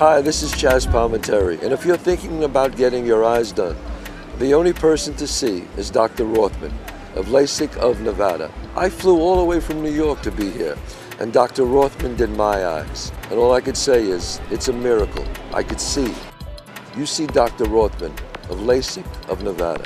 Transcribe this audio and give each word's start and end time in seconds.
Hi, 0.00 0.22
this 0.22 0.42
is 0.42 0.50
Chazz 0.52 0.86
Palminteri, 0.86 1.60
and 1.60 1.74
if 1.74 1.84
you're 1.84 1.98
thinking 1.98 2.44
about 2.44 2.74
getting 2.74 3.04
your 3.04 3.22
eyes 3.22 3.52
done, 3.52 3.76
the 4.38 4.54
only 4.54 4.72
person 4.72 5.14
to 5.16 5.26
see 5.26 5.64
is 5.76 5.90
Dr. 5.90 6.24
Rothman 6.24 6.72
of 7.16 7.26
LASIK 7.26 7.76
of 7.76 8.00
Nevada. 8.00 8.50
I 8.74 8.88
flew 8.88 9.20
all 9.20 9.36
the 9.36 9.44
way 9.44 9.60
from 9.60 9.82
New 9.82 9.92
York 9.92 10.22
to 10.22 10.30
be 10.30 10.50
here, 10.52 10.78
and 11.18 11.34
Dr. 11.34 11.64
Rothman 11.64 12.16
did 12.16 12.30
my 12.30 12.64
eyes. 12.64 13.12
And 13.28 13.38
all 13.38 13.52
I 13.52 13.60
could 13.60 13.76
say 13.76 14.02
is, 14.06 14.40
it's 14.50 14.68
a 14.68 14.72
miracle. 14.72 15.26
I 15.52 15.62
could 15.62 15.82
see. 15.82 16.14
You 16.96 17.04
see 17.04 17.26
Dr. 17.26 17.66
Rothman 17.66 18.12
of 18.48 18.60
LASIK 18.60 19.04
of 19.28 19.42
Nevada. 19.42 19.84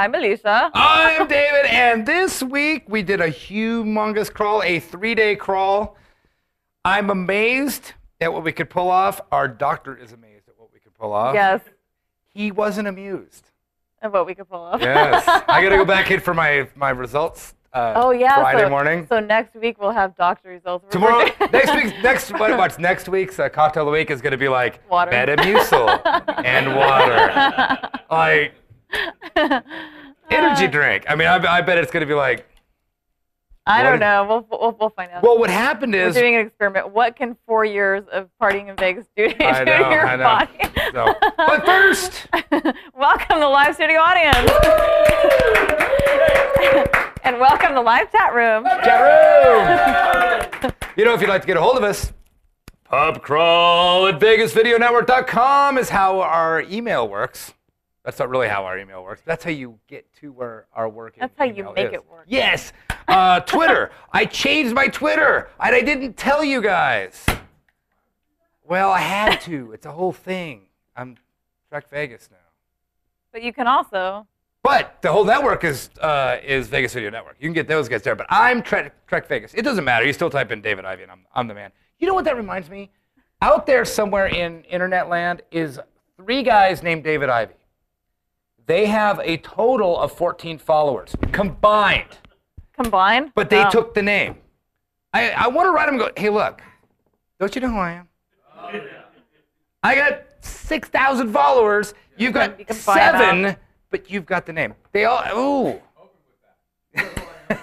I'm 0.00 0.14
Alicia. 0.14 0.70
I'm 0.72 1.28
David, 1.28 1.66
and 1.66 2.06
this 2.06 2.42
week 2.42 2.84
we 2.88 3.02
did 3.02 3.20
a 3.20 3.28
humongous 3.28 4.32
crawl, 4.32 4.62
a 4.62 4.80
three 4.80 5.14
day 5.14 5.36
crawl. 5.36 5.98
I'm 6.86 7.10
amazed 7.10 7.92
at 8.18 8.32
what 8.32 8.42
we 8.42 8.50
could 8.50 8.70
pull 8.70 8.88
off. 8.88 9.20
Our 9.30 9.46
doctor 9.46 9.94
is 9.94 10.12
amazed 10.12 10.48
at 10.48 10.58
what 10.58 10.72
we 10.72 10.80
could 10.80 10.94
pull 10.94 11.12
off. 11.12 11.34
Yes, 11.34 11.60
He 12.32 12.50
wasn't 12.50 12.88
amused. 12.88 13.50
and 14.00 14.10
what 14.10 14.24
we 14.24 14.34
could 14.34 14.48
pull 14.48 14.62
off. 14.62 14.80
Yes. 14.80 15.22
I 15.46 15.62
got 15.62 15.68
to 15.68 15.76
go 15.76 15.84
back 15.84 16.10
in 16.10 16.20
for 16.20 16.32
my, 16.32 16.66
my 16.74 16.88
results 16.88 17.52
uh, 17.74 17.92
Oh 17.94 18.10
yeah. 18.10 18.36
Friday 18.36 18.64
so, 18.64 18.70
morning. 18.70 19.06
So 19.06 19.20
next 19.20 19.54
week 19.54 19.78
we'll 19.78 19.90
have 19.90 20.16
doctor 20.16 20.48
results. 20.48 20.84
We're 20.84 20.92
Tomorrow, 20.92 21.30
next 21.52 21.74
week, 21.74 21.94
next 22.02 22.30
what, 22.38 22.56
what's 22.56 22.78
next 22.78 23.06
week's 23.10 23.38
uh, 23.38 23.50
cocktail 23.50 23.82
of 23.82 23.88
the 23.88 23.92
week 23.92 24.10
is 24.10 24.22
going 24.22 24.32
to 24.32 24.38
be 24.38 24.48
like 24.48 24.80
Water. 24.88 25.10
Metamucil 25.12 26.42
and 26.42 26.74
water, 26.74 27.90
like 28.10 28.54
energy 30.30 30.66
uh, 30.66 30.70
drink. 30.70 31.04
I 31.08 31.14
mean, 31.14 31.28
I, 31.28 31.36
I 31.36 31.60
bet 31.62 31.78
it's 31.78 31.90
going 31.90 32.02
to 32.02 32.06
be 32.06 32.14
like. 32.14 32.46
I 33.66 33.82
don't 33.82 34.00
know. 34.00 34.26
We'll, 34.26 34.46
we'll, 34.50 34.76
we'll 34.80 34.90
find 34.90 35.12
out. 35.12 35.22
Well, 35.22 35.38
what 35.38 35.50
happened 35.50 35.94
is. 35.94 36.02
We're 36.02 36.08
is 36.08 36.14
doing 36.16 36.34
an 36.36 36.46
experiment. 36.46 36.92
What 36.92 37.14
can 37.14 37.36
four 37.46 37.64
years 37.64 38.04
of 38.10 38.28
partying 38.42 38.68
in 38.68 38.76
Vegas 38.76 39.06
do 39.16 39.28
to 39.28 39.46
I 39.46 39.64
know, 39.64 39.90
your 39.90 40.06
I 40.06 40.16
know. 40.16 40.24
body? 40.24 40.50
So, 40.92 41.14
but 41.36 41.64
first, 41.64 42.26
welcome 42.96 43.38
to 43.38 43.48
live 43.48 43.74
studio 43.74 44.00
audience. 44.00 44.50
and 47.22 47.38
welcome 47.38 47.74
to 47.74 47.80
live 47.80 48.10
chat 48.10 48.34
room. 48.34 48.64
chat 48.64 49.00
room. 50.62 50.72
you 50.96 51.04
know, 51.04 51.14
if 51.14 51.20
you'd 51.20 51.30
like 51.30 51.42
to 51.42 51.46
get 51.46 51.56
a 51.56 51.60
hold 51.60 51.76
of 51.76 51.84
us, 51.84 52.12
pubcrawl 52.90 54.12
at 54.12 54.18
vegasvideonetwork.com 54.18 55.78
is 55.78 55.90
how 55.90 56.20
our 56.20 56.62
email 56.62 57.06
works. 57.06 57.52
That's 58.04 58.18
not 58.18 58.30
really 58.30 58.48
how 58.48 58.64
our 58.64 58.78
email 58.78 59.04
works. 59.04 59.22
That's 59.24 59.44
how 59.44 59.50
you 59.50 59.78
get 59.86 60.10
to 60.20 60.32
where 60.32 60.66
our 60.72 60.88
work 60.88 61.14
is. 61.16 61.20
That's 61.20 61.36
how 61.36 61.44
you 61.44 61.70
make 61.74 61.88
is. 61.88 61.94
it 61.94 62.10
work. 62.10 62.24
Yes. 62.26 62.72
Uh, 63.06 63.40
Twitter. 63.40 63.90
I 64.12 64.24
changed 64.24 64.74
my 64.74 64.88
Twitter, 64.88 65.50
and 65.60 65.74
I 65.74 65.82
didn't 65.82 66.16
tell 66.16 66.42
you 66.42 66.62
guys. 66.62 67.26
Well, 68.66 68.90
I 68.90 69.00
had 69.00 69.40
to. 69.42 69.72
It's 69.74 69.84
a 69.86 69.92
whole 69.92 70.12
thing. 70.12 70.62
I'm 70.96 71.16
Trek 71.68 71.90
Vegas 71.90 72.28
now. 72.30 72.36
But 73.32 73.42
you 73.42 73.52
can 73.52 73.66
also 73.66 74.26
But 74.62 75.00
the 75.02 75.12
whole 75.12 75.24
network 75.24 75.62
is 75.64 75.90
uh, 76.00 76.38
is 76.42 76.68
Vegas 76.68 76.94
Video 76.94 77.10
Network. 77.10 77.36
You 77.38 77.46
can 77.46 77.52
get 77.52 77.68
those 77.68 77.88
guys 77.88 78.02
there. 78.02 78.16
But 78.16 78.26
I'm 78.30 78.62
Trek, 78.62 79.06
Trek 79.06 79.26
Vegas. 79.28 79.52
It 79.54 79.62
doesn't 79.62 79.84
matter. 79.84 80.06
You 80.06 80.12
still 80.12 80.30
type 80.30 80.50
in 80.50 80.62
David 80.62 80.84
Ivy, 80.84 81.02
and 81.02 81.12
I'm, 81.12 81.26
I'm 81.34 81.48
the 81.48 81.54
man. 81.54 81.70
You 81.98 82.06
know 82.06 82.14
what 82.14 82.24
that 82.24 82.36
reminds 82.36 82.70
me? 82.70 82.90
Out 83.42 83.66
there 83.66 83.84
somewhere 83.84 84.26
in 84.26 84.64
internet 84.64 85.08
land 85.08 85.42
is 85.50 85.78
three 86.16 86.42
guys 86.42 86.82
named 86.82 87.04
David 87.04 87.28
Ivy. 87.28 87.54
They 88.70 88.86
have 88.86 89.18
a 89.24 89.36
total 89.38 89.98
of 89.98 90.12
14 90.12 90.56
followers 90.58 91.16
combined, 91.32 92.18
Combined? 92.80 93.32
but 93.34 93.50
they 93.50 93.64
Oh. 93.64 93.68
took 93.70 93.94
the 93.94 94.02
name. 94.02 94.36
I, 95.12 95.30
I 95.30 95.48
want 95.48 95.66
to 95.66 95.72
write 95.72 95.86
them 95.86 95.94
and 95.96 96.04
go, 96.04 96.10
hey, 96.16 96.28
look, 96.28 96.62
don't 97.40 97.52
you 97.52 97.60
know 97.62 97.70
who 97.70 97.78
I 97.78 97.90
am? 97.94 98.08
I 99.82 99.96
got 99.96 100.22
6,000 100.42 101.32
followers. 101.32 101.94
You've 102.16 102.32
got 102.32 102.60
You 102.60 102.64
can 102.64 102.76
buy 102.86 102.92
it 102.92 102.96
seven, 103.18 103.56
but 103.90 104.08
you've 104.08 104.24
got 104.26 104.46
the 104.46 104.52
name. 104.52 104.74
They 104.92 105.04
all, 105.04 105.24
ooh. 105.36 105.80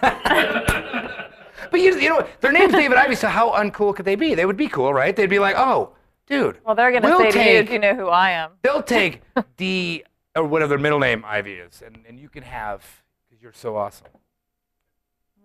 but 0.02 1.80
you, 1.80 1.98
you 2.02 2.10
know, 2.10 2.16
what? 2.18 2.42
their 2.42 2.52
name's 2.52 2.74
David 2.74 2.98
Ivy, 2.98 3.16
so 3.16 3.30
how 3.30 3.52
uncool 3.52 3.96
could 3.96 4.04
they 4.04 4.16
be? 4.16 4.36
They 4.36 4.46
would 4.46 4.58
be 4.58 4.68
cool, 4.68 4.94
right? 4.94 5.16
They'd 5.16 5.30
be 5.30 5.40
like, 5.40 5.56
oh, 5.58 5.94
dude. 6.28 6.58
Well, 6.66 6.76
they're 6.76 6.92
gonna 6.92 7.08
we'll 7.08 7.20
say 7.20 7.32
to 7.32 7.38
you, 7.40 7.44
take- 7.46 7.68
"Do 7.68 7.74
you 7.74 7.80
know 7.80 7.96
who 7.96 8.08
I 8.10 8.32
am?" 8.32 8.52
They'll 8.62 8.84
take 8.84 9.22
D 9.56 10.04
or 10.38 10.44
whatever 10.46 10.70
their 10.70 10.78
middle 10.78 11.00
name 11.00 11.24
Ivy 11.26 11.54
is, 11.54 11.82
and, 11.86 11.98
and 12.08 12.20
you 12.20 12.30
can 12.30 12.44
have, 12.44 12.86
because 13.28 13.42
you're 13.42 13.54
so 13.54 13.76
awesome. 13.76 14.08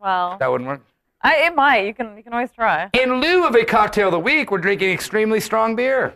Well, 0.00 0.36
That 0.38 0.50
wouldn't 0.50 0.68
work. 0.68 0.82
I, 1.24 1.36
it 1.46 1.54
might. 1.54 1.86
You 1.86 1.94
can. 1.94 2.16
You 2.16 2.22
can 2.24 2.32
always 2.32 2.50
try. 2.50 2.90
In 2.94 3.20
lieu 3.20 3.46
of 3.46 3.54
a 3.54 3.64
cocktail 3.64 4.08
of 4.08 4.12
the 4.12 4.18
week, 4.18 4.50
we're 4.50 4.58
drinking 4.58 4.90
extremely 4.90 5.38
strong 5.38 5.76
beer. 5.76 6.14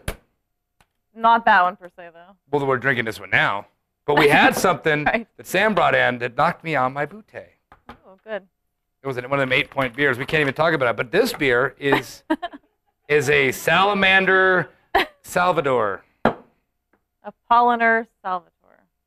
Not 1.15 1.45
that 1.45 1.63
one 1.63 1.77
per 1.77 1.89
se, 1.97 2.09
though. 2.13 2.37
Well, 2.51 2.67
we're 2.67 2.77
drinking 2.79 3.05
this 3.05 3.21
one 3.21 3.31
now. 3.31 3.67
But 4.05 4.19
we 4.19 4.29
had 4.29 4.57
something 4.67 5.05
Right. 5.05 5.29
that 5.37 5.47
Sam 5.47 5.75
brought 5.75 5.95
in 5.95 6.19
that 6.19 6.37
knocked 6.37 6.65
me 6.65 6.75
on 6.75 6.93
my 6.93 7.07
butte. 7.07 7.25
Oh, 7.89 8.19
good. 8.25 8.43
It 9.03 9.07
was 9.07 9.15
one 9.17 9.25
of 9.33 9.39
them 9.39 9.53
eight-point 9.53 9.95
beers. 9.95 10.19
We 10.19 10.27
can't 10.27 10.41
even 10.41 10.55
talk 10.55 10.75
about 10.75 10.91
it. 10.91 10.97
But 10.97 11.13
this 11.13 11.33
beer 11.33 11.77
is 11.79 12.25
is 13.09 13.31
a 13.31 13.53
Salamander 13.53 14.69
Salvador. 15.23 16.03
A 16.25 16.35
Paulaner 17.49 18.09
Salvatore. 18.23 18.51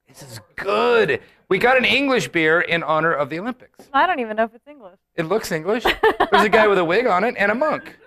This 0.09 0.23
is 0.23 0.39
good. 0.55 1.21
We 1.49 1.59
got 1.59 1.77
an 1.77 1.85
English 1.85 2.29
beer 2.29 2.61
in 2.61 2.81
honor 2.83 3.13
of 3.13 3.29
the 3.29 3.39
Olympics. 3.39 3.87
I 3.93 4.07
don't 4.07 4.19
even 4.19 4.35
know 4.35 4.43
if 4.43 4.55
it's 4.55 4.67
English. 4.67 4.97
It 5.15 5.23
looks 5.23 5.51
English. 5.51 5.83
There's 5.83 6.43
a 6.43 6.49
guy 6.49 6.67
with 6.67 6.79
a 6.79 6.83
wig 6.85 7.05
on 7.05 7.23
it 7.23 7.35
and 7.37 7.51
a 7.51 7.55
monk. 7.55 7.97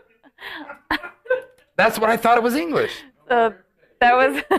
That's 1.76 1.98
what 1.98 2.10
I 2.10 2.16
thought 2.16 2.36
it 2.36 2.42
was 2.42 2.56
English. 2.56 3.02
So 3.28 3.54
that 4.00 4.14
was 4.14 4.42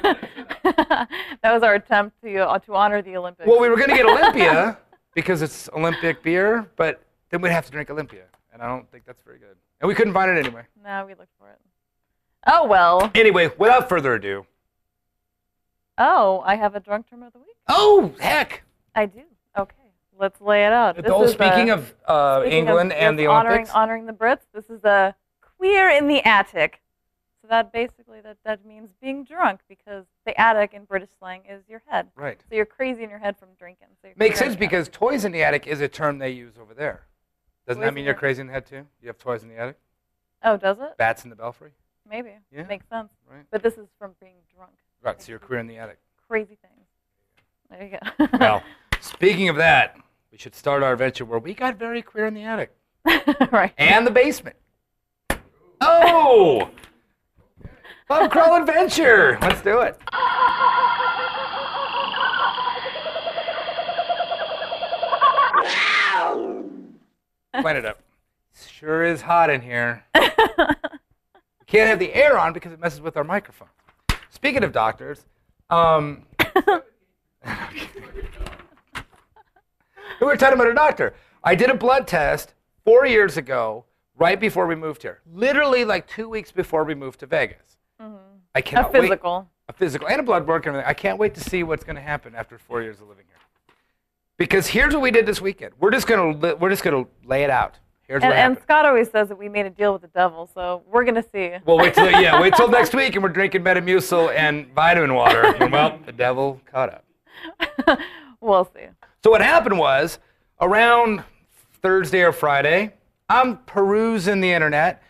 that 0.64 1.54
was 1.54 1.64
our 1.64 1.76
attempt 1.76 2.22
to 2.24 2.38
uh, 2.50 2.60
to 2.60 2.76
honor 2.76 3.02
the 3.02 3.18
Olympics. 3.18 3.48
Well, 3.48 3.60
we 3.60 3.70
were 3.70 3.76
going 3.76 3.90
to 3.90 3.96
get 3.96 4.06
Olympia 4.06 4.78
because 5.14 5.42
it's 5.42 5.70
Olympic 5.74 6.24
beer, 6.24 6.70
but 6.78 7.04
then 7.30 7.42
we'd 7.42 7.52
have 7.52 7.66
to 7.66 7.72
drink 7.72 7.90
Olympia, 7.90 8.24
and 8.54 8.62
I 8.62 8.68
don't 8.68 8.90
think 8.90 9.06
that's 9.06 9.22
very 9.22 9.38
good. 9.38 9.58
And 9.82 9.88
we 9.88 9.96
couldn't 9.96 10.14
find 10.14 10.32
it 10.32 10.38
anyway. 10.44 10.64
no, 10.84 11.06
we 11.06 11.14
looked 11.14 11.34
for 11.38 11.50
it. 11.50 11.60
Oh 12.48 12.66
well. 12.68 13.12
Anyway, 13.14 13.52
without 13.58 13.90
further 13.90 14.14
ado. 14.14 14.46
Oh, 15.98 16.42
I 16.46 16.56
have 16.56 16.76
a 16.76 16.80
drunk 16.80 17.10
term 17.10 17.24
of 17.24 17.34
the 17.34 17.40
week. 17.40 17.56
Oh, 17.68 18.14
heck. 18.20 18.64
I 18.96 19.06
do. 19.06 19.22
Okay, 19.58 19.76
let's 20.20 20.42
lay 20.42 20.66
it 20.66 20.74
out. 20.74 20.96
This 20.96 21.06
Oh, 21.08 21.28
speaking 21.28 21.70
uh, 21.70 21.76
of 21.76 21.94
uh, 22.08 22.42
speaking 22.42 22.64
of 22.64 22.68
England 22.68 22.94
and 22.94 23.18
yes, 23.18 23.24
the 23.24 23.28
honoring, 23.32 23.54
Olympics. 23.54 23.76
honoring 23.76 24.06
the 24.06 24.14
Brits. 24.14 24.42
This 24.54 24.70
is 24.70 24.84
a 24.84 25.16
queer 25.58 25.90
in 25.90 26.08
the 26.08 26.22
attic. 26.28 26.82
So 27.42 27.48
that 27.50 27.74
basically 27.74 28.22
that, 28.22 28.38
that 28.46 28.66
means 28.66 28.90
being 29.02 29.26
drunk 29.26 29.60
because 29.68 30.06
the 30.26 30.40
attic 30.40 30.74
in 30.74 30.86
British 30.86 31.10
slang 31.20 31.42
is 31.48 31.62
your 31.68 31.84
head. 31.88 32.08
Right. 32.16 32.40
So 32.50 32.56
you're 32.56 32.66
crazy 32.66 33.04
in 33.04 33.10
your 33.10 33.20
head 33.20 33.38
from 33.38 33.50
drinking. 33.60 33.88
So 34.02 34.10
Makes 34.16 34.40
sense 34.40 34.56
because 34.56 34.88
toys 34.88 35.26
in 35.26 35.34
the 35.34 35.44
attic 35.44 35.68
is 35.68 35.82
a 35.82 35.90
term 35.90 36.20
they 36.20 36.30
use 36.32 36.54
over 36.60 36.74
there. 36.74 37.04
Doesn't 37.68 37.82
Toys 37.82 37.88
that 37.88 37.94
mean 37.94 38.06
you're 38.06 38.14
crazy 38.14 38.42
in 38.42 38.48
the 38.48 38.54
head 38.54 38.66
too? 38.66 38.86
You 39.02 39.08
have 39.08 39.18
toys 39.18 39.44
in 39.44 39.50
the 39.50 39.58
attic? 39.58 39.78
Oh, 40.44 40.58
does 40.58 40.78
it? 40.80 40.98
Bats 40.98 41.24
in 41.24 41.30
the 41.30 41.36
belfry? 41.36 41.72
Maybe. 42.10 42.32
Yeah. 42.52 42.64
Makes 42.64 42.88
sense. 42.90 43.10
Right. 43.30 43.44
But 43.52 43.62
this 43.64 43.78
is 43.78 43.88
from 44.00 44.12
being 44.20 44.36
drunk. 44.56 44.74
Right, 45.04 45.22
so 45.22 45.32
your 45.32 45.40
career 45.40 45.60
in 45.60 45.68
the 45.68 45.78
attic. 45.78 46.00
Crazy 46.30 46.58
thing. 46.62 46.72
There 47.70 47.84
you 47.84 47.98
go. 48.00 48.38
well, 48.40 48.64
speaking 49.02 49.50
of 49.50 49.58
that, 49.58 49.98
we 50.32 50.38
should 50.38 50.56
start 50.56 50.82
our 50.82 50.94
adventure 50.94 51.26
where 51.26 51.40
we 51.40 51.54
got 51.54 51.78
very 51.78 52.02
queer 52.02 52.26
in 52.26 52.34
the 52.34 52.44
attic. 52.44 52.74
right. 53.52 53.74
And 53.78 54.08
the 54.08 54.12
basement. 54.12 54.56
Oh! 55.86 56.70
Pub 58.08 58.32
Crawl 58.32 58.62
Adventure! 58.62 59.38
Let's 59.42 59.62
do 59.62 59.82
it. 59.82 60.00
Plant 67.62 67.78
it 67.78 67.86
up. 67.86 68.00
Sure 68.56 69.04
is 69.04 69.22
hot 69.22 69.50
in 69.50 69.60
here. 69.60 70.06
can't 70.14 71.90
have 71.90 72.00
the 72.00 72.14
air 72.14 72.40
on 72.40 72.54
because 72.54 72.72
it 72.72 72.80
messes 72.80 73.02
with 73.02 73.18
our 73.18 73.26
microphone. 73.26 73.68
Speaking 74.34 74.64
of 74.64 74.72
doctors, 74.72 75.26
um, 75.70 76.24
we 80.20 80.26
were 80.28 80.36
talking 80.36 80.56
about 80.56 80.68
a 80.68 80.74
doctor. 80.74 81.14
I 81.44 81.56
did 81.56 81.70
a 81.70 81.76
blood 81.76 82.08
test 82.08 82.54
four 82.84 83.06
years 83.06 83.38
ago, 83.38 83.86
right 84.18 84.40
before 84.40 84.66
we 84.68 84.76
moved 84.76 85.04
here. 85.04 85.22
Literally 85.32 85.86
like 85.86 86.08
two 86.08 86.28
weeks 86.28 86.52
before 86.52 86.84
we 86.84 86.96
moved 86.96 87.20
to 87.22 87.26
Vegas. 87.28 87.78
I 88.00 88.04
Mm-hmm. 88.04 88.18
A 88.56 88.62
cannot 88.62 88.94
wait- 88.94 89.02
physical. 89.04 89.50
a 89.70 89.74
physical 89.74 90.08
and 90.08 90.20
a 90.20 90.24
blood 90.24 90.46
work 90.48 90.66
and 90.66 90.76
everything. 90.76 90.90
I 90.90 90.94
can't 90.94 91.18
wait 91.20 91.34
to 91.36 91.40
see 91.42 91.64
what's 91.64 91.84
going 91.84 91.96
to 91.96 92.02
happen 92.02 92.34
after 92.36 92.58
four 92.58 92.82
years 92.82 93.00
of 93.02 93.08
living 93.08 93.26
here. 93.28 93.38
Because 94.38 94.68
here's 94.68 94.94
what 94.94 95.02
we 95.02 95.12
did 95.12 95.26
this 95.26 95.40
weekend. 95.42 95.74
We're 95.80 95.92
just 95.92 96.06
going 96.08 96.40
to 96.42 96.56
we're 96.56 96.70
just 96.70 96.84
going 96.84 97.06
to 97.06 97.10
lay 97.26 97.44
it 97.44 97.50
out. 97.50 97.78
And, 98.22 98.34
and. 98.34 98.62
Scott 98.62 98.86
always 98.86 99.10
says 99.10 99.30
that 99.30 99.38
we 99.38 99.50
made 99.50 99.66
a 99.66 99.70
deal 99.70 99.94
with 99.94 100.02
the 100.02 100.08
devil, 100.10 100.50
so 100.54 100.84
we're 100.92 101.06
gonna 101.06 101.24
see. 101.24 101.54
Well, 101.66 101.78
wait 101.78 101.94
till 101.94 102.10
yeah, 102.10 102.40
wait 102.40 102.54
till 102.56 102.68
next 102.68 102.94
week, 102.96 103.16
and 103.16 103.24
we're 103.24 103.30
drinking 103.30 103.64
Metamucil 103.64 104.34
and 104.36 104.68
vitamin 104.74 105.14
water. 105.14 105.56
And, 105.56 105.72
well, 105.72 106.00
the 106.06 106.12
devil 106.12 106.62
caught 106.72 106.94
up. 107.88 108.00
we'll 108.42 108.66
see. 108.66 108.88
So 109.24 109.32
what 109.32 109.42
happened 109.42 109.78
was 109.78 110.20
around 110.62 111.24
Thursday 111.82 112.22
or 112.22 112.32
Friday, 112.32 112.94
I'm 113.30 113.58
perusing 113.60 114.42
the 114.42 114.52
internet. 114.52 115.02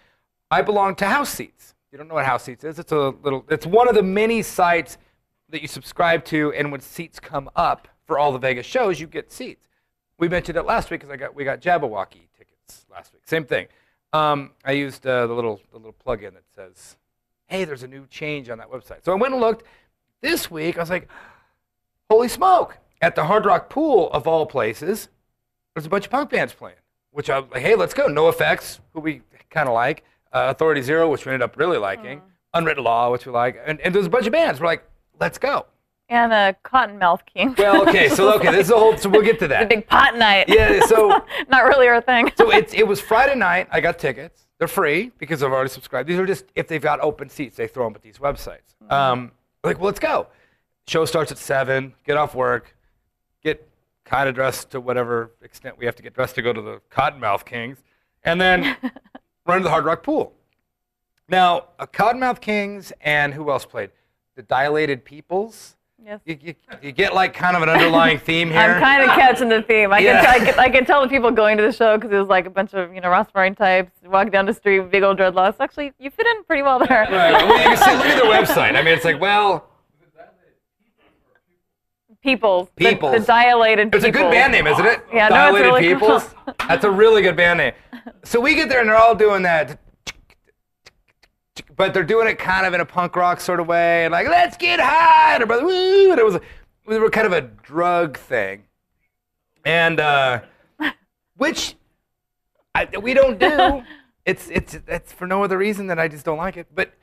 I 0.50 0.61
belong 0.61 0.95
to 0.97 1.05
House 1.05 1.29
Seats. 1.29 1.73
You 1.91 1.97
don't 1.97 2.07
know 2.07 2.15
what 2.15 2.25
House 2.25 2.44
Seats 2.44 2.63
is? 2.63 2.79
It's 2.79 2.91
a 2.91 3.13
little. 3.23 3.45
It's 3.50 3.65
one 3.65 3.88
of 3.88 3.95
the 3.95 4.03
many 4.03 4.41
sites 4.41 4.97
that 5.50 5.61
you 5.61 5.67
subscribe 5.67 6.25
to, 6.25 6.51
and 6.53 6.71
when 6.71 6.81
seats 6.81 7.19
come 7.19 7.50
up 7.55 7.88
for 8.05 8.17
all 8.17 8.31
the 8.31 8.39
Vegas 8.39 8.65
shows, 8.65 9.00
you 9.00 9.07
get 9.07 9.31
seats. 9.31 9.67
We 10.17 10.29
mentioned 10.29 10.57
it 10.57 10.63
last 10.63 10.89
week 10.89 11.01
because 11.01 11.13
I 11.13 11.17
got 11.17 11.35
we 11.35 11.44
got 11.44 11.61
Jabberwocky 11.61 12.27
last 12.92 13.14
week. 13.14 13.22
Same 13.25 13.46
thing. 13.46 13.68
Um, 14.12 14.52
I 14.64 14.74
used 14.74 15.06
uh, 15.08 15.28
the 15.28 15.34
little 15.34 15.60
the 15.72 15.78
little 15.78 15.94
plug-in 15.94 16.34
that 16.36 16.44
says, 16.56 16.98
"Hey, 17.48 17.66
there's 17.66 17.84
a 17.84 17.88
new 17.88 18.06
change 18.08 18.50
on 18.50 18.58
that 18.60 18.70
website." 18.70 19.04
So 19.04 19.12
I 19.12 19.16
went 19.16 19.34
and 19.34 19.42
looked. 19.42 19.66
This 20.22 20.50
week, 20.50 20.78
I 20.78 20.80
was 20.80 20.90
like, 20.90 21.10
holy 22.10 22.30
smoke! 22.30 22.78
At 23.02 23.16
the 23.16 23.25
Hard 23.25 23.46
Rock 23.46 23.70
Pool 23.70 24.10
of 24.12 24.28
all 24.28 24.46
places, 24.46 25.10
there's 25.74 25.86
a 25.86 25.90
bunch 25.90 26.06
of 26.06 26.12
punk 26.12 26.30
bands 26.30 26.54
playing. 26.54 26.78
Which 27.12 27.30
I 27.30 27.40
was 27.40 27.52
like, 27.52 27.62
hey, 27.62 27.75
let's 27.75 27.94
go. 27.94 28.08
NoFX, 28.08 28.80
who 28.94 29.00
we 29.00 29.22
kind 29.50 29.68
of 29.68 29.75
like. 29.75 30.04
Uh, 30.31 30.48
Authority 30.50 30.81
Zero, 30.81 31.10
which 31.12 31.25
we 31.25 31.31
ended 31.31 31.44
up 31.44 31.58
really 31.58 31.78
liking. 31.78 32.22
Unwritten 32.56 32.84
Law, 32.84 33.12
which 33.12 33.25
we 33.25 33.31
like. 33.31 33.62
And, 33.66 33.80
and 33.81 33.94
there's 33.94 34.08
a 34.08 34.10
bunch 34.10 34.25
of 34.25 34.31
bands. 34.31 34.60
We're 34.60 34.66
like, 34.68 34.84
let's 35.20 35.38
go. 35.38 35.68
And 36.09 36.33
a 36.33 36.55
Kottonmouth 36.63 37.25
King. 37.25 37.55
Well, 37.57 37.88
okay, 37.88 38.09
so 38.09 38.33
okay, 38.35 38.51
this 38.51 38.67
is 38.67 38.71
a 38.71 38.77
whole. 38.77 38.95
So 38.97 39.09
we'll 39.09 39.21
get 39.23 39.39
to 39.39 39.47
that. 39.47 39.61
the 39.69 39.75
big 39.75 39.88
pot 39.88 40.17
night. 40.17 40.45
Yeah, 40.47 40.81
so 40.85 41.25
Not 41.50 41.63
really 41.63 41.88
our 41.88 42.01
thing. 42.01 42.31
so 42.38 42.51
it's 42.51 42.73
it 42.73 42.88
was 42.88 43.00
Friday 43.00 43.35
night. 43.35 43.67
I 43.71 43.79
got 43.79 43.97
tickets. 43.97 44.45
They're 44.59 44.67
free 44.67 45.11
because 45.17 45.41
I've 45.41 45.51
already 45.51 45.69
subscribed. 45.69 46.07
These 46.07 46.19
are 46.19 46.25
just 46.25 46.45
if 46.55 46.67
they've 46.67 46.81
got 46.81 47.00
open 47.00 47.29
seats, 47.29 47.57
they 47.57 47.67
throw 47.67 47.85
them 47.85 47.95
at 47.95 48.01
these 48.01 48.17
websites. 48.17 48.75
Um, 48.91 49.31
like, 49.63 49.77
well, 49.77 49.88
let's 49.88 50.00
go. 50.00 50.27
Show 50.88 51.05
starts 51.05 51.31
at 51.31 51.38
seven. 51.38 51.94
Get 52.05 52.17
off 52.17 52.35
work. 52.35 52.75
Get 53.44 53.67
kind 54.05 54.27
of 54.27 54.35
dressed 54.35 54.71
to 54.71 54.81
whatever 54.81 55.31
extent 55.41 55.77
we 55.77 55.85
have 55.85 55.95
to 55.95 56.03
get 56.03 56.13
dressed 56.13 56.35
to 56.35 56.41
go 56.41 56.51
to 56.53 56.61
the 56.61 56.81
Kottonmouth 56.91 57.45
Kings, 57.45 57.83
and 58.23 58.39
then 58.39 58.75
run 59.45 59.59
to 59.59 59.63
the 59.63 59.69
Hard 59.69 59.85
Rock 59.85 60.03
Pool. 60.03 60.33
Now, 61.29 61.69
a 61.79 61.88
Kottonmouth 61.88 62.41
Kings 62.41 62.91
and 63.01 63.33
who 63.33 63.50
else 63.50 63.65
played? 63.65 63.91
The 64.35 64.44
Dilated 64.44 65.05
Peoples. 65.05 65.75
Yes. 66.05 66.19
You, 66.25 66.38
you, 66.41 66.55
you 66.81 66.91
get 66.91 67.13
like 67.13 67.33
kind 67.33 67.55
of 67.55 67.63
an 67.63 67.69
underlying 67.69 68.19
theme 68.29 68.50
here. 68.50 68.59
I'm 68.59 68.81
kind 68.81 69.03
of 69.03 69.09
catching 69.09 69.50
the 69.50 69.61
theme. 69.61 69.91
I 69.94 70.00
Yeah. 70.00 70.21
can, 70.23 70.23
t- 70.23 70.41
I 70.41 70.45
can 70.51 70.59
I 70.59 70.69
can 70.69 70.85
tell 70.85 71.01
the 71.01 71.07
people 71.07 71.31
going 71.31 71.57
to 71.57 71.63
the 71.63 71.71
show 71.71 71.97
because 71.97 72.11
it 72.11 72.17
was 72.17 72.27
like 72.27 72.45
a 72.45 72.50
bunch 72.50 72.73
of 72.73 72.94
you 72.94 73.01
know 73.01 73.09
Ross 73.09 73.27
Martin 73.33 73.55
types 73.55 73.91
walking 74.05 74.31
down 74.31 74.45
the 74.45 74.53
street, 74.53 74.89
big 74.91 75.03
old 75.03 75.17
dreadlocks. 75.17 75.55
Actually, 75.59 75.94
you 76.00 76.09
fit 76.09 76.27
in 76.27 76.44
pretty 76.44 76.61
well 76.63 76.79
there. 76.79 77.07
Right. 77.09 77.31
Well, 77.33 77.57
you 77.57 77.63
can 77.63 77.77
see, 77.77 77.91
look 77.95 78.05
at 78.05 78.21
their 78.21 78.31
website. 78.31 78.75
I 78.77 78.81
mean, 78.83 78.94
it's 78.94 79.05
like, 79.05 79.19
well, 79.19 79.69
Peoples. 82.21 82.69
the- 82.77 82.85
Peoples. 82.85 83.13
The, 83.13 83.19
dilated 83.25 83.94
It's 83.94 84.05
a 84.05 84.11
good 84.11 84.31
band 84.31 84.53
name, 84.53 84.65
isn't 84.67 84.85
it? 84.85 85.01
Yeah, 85.13 85.27
no, 85.27 85.47
it's 85.50 85.57
Dilated 85.57 85.97
really 86.00 86.00
cool. 86.00 86.53
That's 86.69 86.85
a 86.85 86.89
really 86.91 87.21
good 87.21 87.35
band 87.35 87.57
name. 87.57 87.73
So 88.23 88.39
we 88.39 88.55
get 88.55 88.69
there 88.69 88.79
and 88.79 88.88
they're 88.88 88.95
all 88.97 89.13
doing 89.15 89.41
that, 89.44 89.77
but 91.75 91.94
they're 91.94 92.04
doing 92.04 92.28
it 92.28 92.40
kind 92.40 92.66
of 92.66 92.74
in 92.74 92.81
a 92.81 92.86
punk 92.86 93.16
rock 93.16 93.40
sort 93.40 93.60
of 93.60 93.68
way, 93.68 94.06
and 94.06 94.12
like, 94.12 94.28
let's 94.28 94.58
get 94.58 94.80
high, 94.80 95.34
and, 95.36 95.44
everybody, 95.44 95.66
woo, 95.66 96.12
and 96.12 96.20
it 96.20 96.25
was, 96.25 96.36
it 96.36 96.42
was 96.86 97.10
kind 97.12 97.28
of 97.28 97.34
a 97.34 97.42
drug 97.42 98.18
thing, 98.18 98.64
and 99.66 100.00
uh, 100.00 100.42
which 101.38 101.75
I, 102.75 102.88
we 103.02 103.14
don't 103.14 103.40
do. 103.40 103.84
It's 104.25 104.48
it's 104.50 104.80
it's 104.88 105.12
for 105.12 105.28
no 105.28 105.44
other 105.44 105.58
reason 105.58 105.88
than 105.88 106.00
I 106.00 106.08
just 106.08 106.24
don't 106.24 106.38
like 106.38 106.56
it. 106.56 106.68
But 106.74 106.88
it 106.88 106.94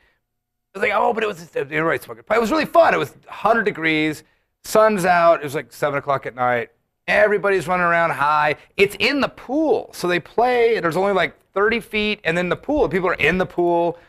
was 0.73 0.81
like, 0.81 0.91
oh, 0.95 1.13
but 1.13 1.23
it 1.23 1.27
was 1.27 1.37
just, 1.37 1.55
right, 1.55 2.01
smoking. 2.01 2.23
It 2.31 2.41
was 2.41 2.49
really 2.49 2.65
fun. 2.65 2.95
It 2.95 2.97
was 2.97 3.11
100 3.11 3.63
degrees, 3.63 4.23
sun's 4.63 5.05
out. 5.05 5.41
It 5.41 5.43
was 5.43 5.53
like 5.53 5.71
seven 5.71 5.99
o'clock 5.99 6.25
at 6.25 6.33
night. 6.33 6.71
Everybody's 7.07 7.67
running 7.67 7.85
around 7.85 8.11
high. 8.11 8.55
It's 8.77 8.95
in 8.99 9.21
the 9.21 9.27
pool, 9.27 9.91
so 9.93 10.07
they 10.07 10.19
play. 10.19 10.75
and 10.77 10.83
There's 10.83 10.97
only 10.97 11.13
like 11.13 11.35
30 11.53 11.79
feet, 11.79 12.21
and 12.23 12.37
then 12.37 12.49
the 12.49 12.55
pool. 12.55 12.89
People 12.89 13.09
are 13.09 13.13
in 13.13 13.37
the 13.37 13.45
pool. 13.45 13.99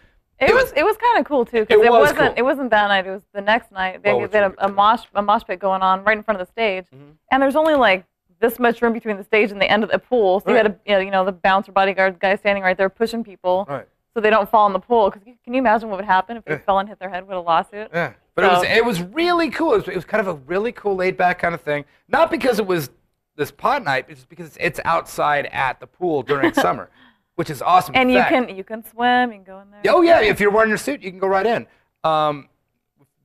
It, 0.43 0.51
It 0.51 0.55
was, 0.55 0.65
was- 0.65 0.73
it 0.77 0.85
was 0.85 0.97
kind 0.97 1.19
of 1.19 1.25
cool 1.25 1.45
too 1.45 1.61
because 1.61 1.81
It 1.81 1.87
it, 1.87 1.91
was 1.91 2.01
wasn't 2.01 2.19
cool. 2.19 2.35
it 2.37 2.43
wasn't 2.43 2.71
that 2.71 2.89
night. 2.89 3.07
It 3.07 3.11
was 3.11 3.23
the 3.33 3.41
next 3.41 3.71
night. 3.73 4.03
They, 4.03 4.27
they 4.27 4.39
had 4.39 4.53
a, 4.59 4.67
a 4.67 4.69
mosh 4.69 5.05
a 5.15 5.23
mosh 5.23 5.43
pit 5.47 5.59
going 5.59 5.83
on 5.83 6.05
right 6.05 6.17
in 6.17 6.23
front 6.25 6.41
of 6.41 6.47
the 6.47 6.51
stage, 6.51 6.85
Mm-hmm. 6.95 7.11
and 7.31 7.43
there's 7.43 7.57
only 7.57 7.75
like 7.75 8.05
this 8.41 8.59
much 8.59 8.83
room 8.83 8.93
between 8.93 9.17
the 9.17 9.25
stage 9.25 9.53
and 9.53 9.61
the 9.61 9.71
end 9.71 9.85
of 9.85 9.91
the 9.91 9.99
pool. 9.99 10.41
So 10.41 10.51
you 10.51 10.57
had 10.57 10.67
a 10.67 10.77
you 10.85 10.95
know, 10.95 11.01
you 11.01 11.11
know 11.11 11.25
the 11.25 11.33
bouncer 11.33 11.71
bodyguard 11.73 12.19
guy 12.19 12.35
standing 12.37 12.63
right 12.65 12.77
there 12.77 12.89
pushing 12.89 13.23
people 13.23 13.67
Right. 13.69 13.87
so 14.15 14.21
they 14.21 14.31
don't 14.31 14.51
fall 14.51 14.67
in 14.67 14.73
the 14.73 14.81
pool. 14.81 15.11
Because 15.11 15.23
can 15.45 15.55
you 15.55 15.59
imagine 15.59 15.89
what 15.89 15.97
would 15.97 16.05
happen 16.05 16.37
if 16.37 16.45
they 16.45 16.55
Yeah. 16.55 16.59
fell 16.59 16.79
and 16.81 16.89
hit 16.89 16.99
their 16.99 17.09
head 17.11 17.27
with 17.29 17.37
a 17.37 17.41
lawsuit? 17.41 17.89
Yeah, 17.93 18.15
but 18.35 18.45
it 18.45 18.49
was 18.51 18.65
it 18.65 18.85
was 18.85 19.01
really 19.03 19.49
cool. 19.49 19.75
It 19.75 19.77
was, 19.79 19.89
it 19.89 19.95
was 19.95 20.05
kind 20.05 20.21
of 20.21 20.27
a 20.27 20.35
really 20.47 20.73
cool, 20.73 20.97
laid 20.97 21.17
back 21.17 21.39
kind 21.39 21.55
of 21.55 21.61
thing. 21.61 21.85
Not 22.09 22.31
because 22.33 22.59
it 22.59 22.67
was 22.67 22.91
this 23.37 23.51
pot 23.53 23.85
night, 23.85 24.07
but 24.09 24.17
just 24.17 24.29
because 24.29 24.57
it's 24.61 24.81
outside 24.85 25.47
at 25.53 25.79
the 25.81 25.87
pool 25.87 26.23
during 26.23 26.53
summer, 26.67 26.91
which 27.37 27.51
is 27.51 27.63
awesome. 27.63 27.95
And 27.97 28.11
you 28.11 28.19
fact. 28.19 28.31
can 28.31 28.57
you 28.57 28.65
can 28.65 28.85
swim. 28.85 29.31
You 29.31 29.39
can 29.39 29.45
go 29.45 29.61
in 29.61 29.71
there. 29.71 29.93
Oh 29.95 30.03
yeah, 30.03 30.21
if 30.21 30.41
you're 30.41 30.51
wearing 30.51 30.69
your 30.69 30.79
suit, 30.79 31.03
you 31.03 31.11
can 31.11 31.19
go 31.21 31.27
right 31.29 31.47
in. 31.47 31.67
Um, 32.05 32.49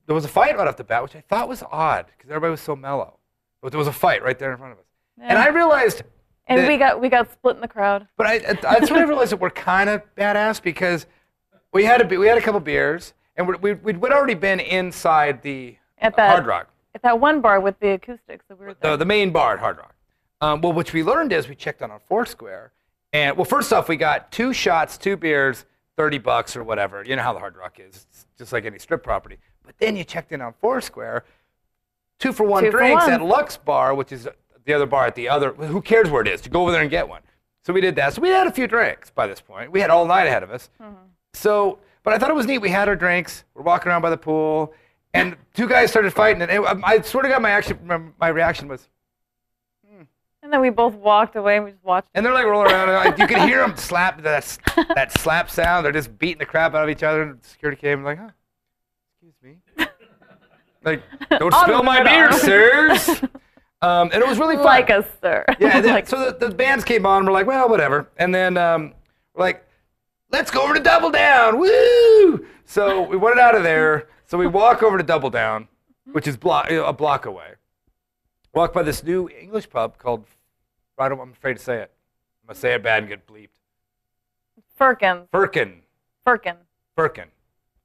there 0.06 0.14
was 0.14 0.24
a 0.24 0.28
fight 0.28 0.56
right 0.56 0.66
off 0.66 0.76
the 0.76 0.84
bat, 0.84 1.02
which 1.02 1.14
I 1.16 1.20
thought 1.20 1.48
was 1.48 1.62
odd 1.70 2.06
because 2.16 2.30
everybody 2.30 2.50
was 2.52 2.60
so 2.60 2.74
mellow. 2.74 3.18
But 3.60 3.72
there 3.72 3.78
was 3.78 3.88
a 3.88 3.92
fight 3.92 4.22
right 4.22 4.38
there 4.38 4.52
in 4.52 4.58
front 4.58 4.72
of 4.72 4.78
us, 4.78 4.84
and 5.20 5.38
I 5.38 5.48
realized. 5.48 6.02
And 6.50 6.60
that- 6.60 6.68
we 6.68 6.78
got 6.78 7.00
we 7.00 7.08
got 7.10 7.30
split 7.30 7.56
in 7.56 7.60
the 7.60 7.68
crowd. 7.68 8.06
But 8.16 8.26
I, 8.26 8.34
I, 8.34 8.38
that's 8.54 8.90
when 8.90 9.00
I 9.00 9.04
realized 9.04 9.32
that 9.32 9.36
we're 9.40 9.50
kind 9.50 9.90
of 9.90 10.02
badass 10.16 10.62
because 10.62 11.06
we 11.72 11.84
had 11.84 12.00
a 12.00 12.04
be- 12.06 12.16
we 12.16 12.26
had 12.26 12.38
a 12.38 12.40
couple 12.40 12.58
beers 12.60 13.12
and 13.36 13.46
we 13.46 13.74
we'd, 13.74 13.98
we'd 13.98 14.12
already 14.12 14.32
been 14.34 14.58
inside 14.60 15.42
the 15.42 15.76
At 15.98 16.16
that- 16.16 16.30
Hard 16.30 16.46
Rock, 16.46 16.68
At 16.94 17.02
that 17.02 17.20
one 17.20 17.42
bar 17.42 17.60
with 17.60 17.78
the 17.80 17.90
acoustics 17.90 18.46
that 18.48 18.58
we 18.58 18.64
were 18.64 18.74
there. 18.80 18.92
the, 18.92 18.96
the 18.98 19.04
main 19.04 19.30
bar 19.30 19.52
at 19.54 19.58
Hard 19.60 19.76
Rock. 19.76 19.94
Um, 20.40 20.62
well, 20.62 20.72
which 20.72 20.94
we 20.94 21.02
learned 21.02 21.32
is 21.34 21.48
we 21.48 21.54
checked 21.54 21.82
on 21.82 21.90
our 21.90 21.98
Foursquare, 21.98 22.72
and 23.12 23.36
well, 23.36 23.44
first 23.44 23.72
off, 23.72 23.88
we 23.88 23.96
got 23.96 24.30
two 24.32 24.52
shots, 24.52 24.98
two 24.98 25.16
beers, 25.16 25.64
thirty 25.96 26.18
bucks 26.18 26.56
or 26.56 26.64
whatever. 26.64 27.02
You 27.04 27.16
know 27.16 27.22
how 27.22 27.32
the 27.32 27.38
Hard 27.38 27.56
Rock 27.56 27.80
is, 27.80 28.06
it's 28.10 28.26
just 28.36 28.52
like 28.52 28.64
any 28.64 28.78
strip 28.78 29.02
property. 29.02 29.38
But 29.64 29.76
then 29.78 29.96
you 29.96 30.04
checked 30.04 30.32
in 30.32 30.40
on 30.40 30.54
Foursquare, 30.60 31.24
two 32.18 32.32
for 32.32 32.44
one 32.44 32.64
Two 32.64 32.70
for 32.70 32.78
drinks 32.78 33.04
one. 33.04 33.12
at 33.12 33.22
Lux 33.22 33.56
Bar, 33.56 33.94
which 33.94 34.12
is 34.12 34.28
the 34.64 34.72
other 34.72 34.86
bar 34.86 35.06
at 35.06 35.14
the 35.14 35.28
other. 35.28 35.52
Who 35.52 35.80
cares 35.80 36.10
where 36.10 36.22
it 36.22 36.28
is? 36.28 36.40
To 36.42 36.50
go 36.50 36.62
over 36.62 36.72
there 36.72 36.82
and 36.82 36.90
get 36.90 37.08
one. 37.08 37.22
So 37.64 37.72
we 37.72 37.80
did 37.80 37.96
that. 37.96 38.14
So 38.14 38.22
we 38.22 38.28
had 38.28 38.46
a 38.46 38.50
few 38.50 38.66
drinks 38.66 39.10
by 39.10 39.26
this 39.26 39.40
point. 39.40 39.70
We 39.70 39.80
had 39.80 39.90
all 39.90 40.06
night 40.06 40.26
ahead 40.26 40.42
of 40.42 40.50
us. 40.50 40.70
Mm-hmm. 40.80 40.94
So, 41.34 41.80
but 42.02 42.14
I 42.14 42.18
thought 42.18 42.30
it 42.30 42.34
was 42.34 42.46
neat. 42.46 42.58
We 42.58 42.70
had 42.70 42.88
our 42.88 42.96
drinks. 42.96 43.44
We're 43.54 43.62
walking 43.62 43.90
around 43.90 44.00
by 44.02 44.10
the 44.10 44.16
pool, 44.16 44.72
and 45.12 45.36
two 45.54 45.68
guys 45.68 45.90
started 45.90 46.12
fighting. 46.12 46.40
And 46.40 46.50
it, 46.50 46.60
I 46.82 47.00
swear 47.02 47.24
to 47.24 47.28
God, 47.28 47.42
my 47.42 47.50
action, 47.50 47.78
my, 47.84 48.00
my 48.18 48.28
reaction 48.28 48.68
was, 48.68 48.88
and 50.48 50.52
then 50.54 50.62
we 50.62 50.70
both 50.70 50.94
walked 50.94 51.36
away 51.36 51.56
and 51.56 51.66
we 51.66 51.72
just 51.72 51.84
watched. 51.84 52.08
and 52.14 52.24
they're 52.24 52.32
like 52.32 52.46
rolling 52.46 52.72
around. 52.72 52.88
And 52.88 52.96
like, 53.10 53.18
you 53.18 53.26
could 53.26 53.42
hear 53.46 53.58
them 53.60 53.76
slap 53.76 54.22
that 54.22 54.58
that 54.94 55.12
slap 55.12 55.50
sound. 55.50 55.84
They're 55.84 55.92
just 55.92 56.18
beating 56.18 56.38
the 56.38 56.46
crap 56.46 56.74
out 56.74 56.84
of 56.84 56.88
each 56.88 57.02
other. 57.02 57.20
And 57.20 57.44
security 57.44 57.78
came 57.78 57.98
and 57.98 58.04
like, 58.06 58.18
huh, 58.18 58.30
excuse 59.12 59.34
me, 59.76 59.86
like 60.84 61.02
don't 61.38 61.52
spill 61.52 61.82
my 61.82 62.02
beer, 62.02 62.32
sirs. 62.32 63.08
Um, 63.82 64.10
and 64.12 64.14
it 64.14 64.26
was 64.26 64.38
really 64.38 64.56
fun. 64.56 64.64
Like 64.64 64.88
us, 64.90 65.06
sir. 65.20 65.44
Yeah, 65.60 65.80
then, 65.80 65.92
like, 65.94 66.08
so 66.08 66.32
the, 66.32 66.48
the 66.48 66.54
bands 66.54 66.82
came 66.82 67.04
on. 67.04 67.26
We're 67.26 67.32
like, 67.32 67.46
well, 67.46 67.68
whatever. 67.68 68.08
And 68.16 68.34
then 68.34 68.56
um, 68.56 68.94
we're 69.34 69.44
like, 69.44 69.66
let's 70.32 70.50
go 70.50 70.62
over 70.64 70.72
to 70.74 70.80
Double 70.80 71.10
Down. 71.10 71.58
Woo! 71.58 72.46
So 72.64 73.02
we 73.02 73.18
wanted 73.18 73.38
out 73.38 73.54
of 73.54 73.62
there. 73.62 74.08
So 74.24 74.38
we 74.38 74.46
walk 74.46 74.82
over 74.82 74.96
to 74.98 75.04
Double 75.04 75.30
Down, 75.30 75.68
which 76.10 76.26
is 76.26 76.36
blo- 76.36 76.62
a 76.68 76.92
block 76.92 77.26
away. 77.26 77.52
Walk 78.54 78.72
by 78.72 78.82
this 78.82 79.04
new 79.04 79.28
English 79.28 79.70
pub 79.70 79.98
called, 79.98 80.26
I 80.98 81.08
don't, 81.08 81.20
I'm 81.20 81.32
afraid 81.32 81.56
to 81.56 81.62
say 81.62 81.76
it. 81.76 81.92
I'm 82.42 82.48
going 82.48 82.54
to 82.54 82.60
say 82.60 82.74
it 82.74 82.82
bad 82.82 83.02
and 83.02 83.08
get 83.08 83.26
bleeped. 83.26 83.48
Firkins. 84.76 85.28
Firkin. 85.32 85.82
Firkin. 86.24 86.56
Firkin. 86.96 87.28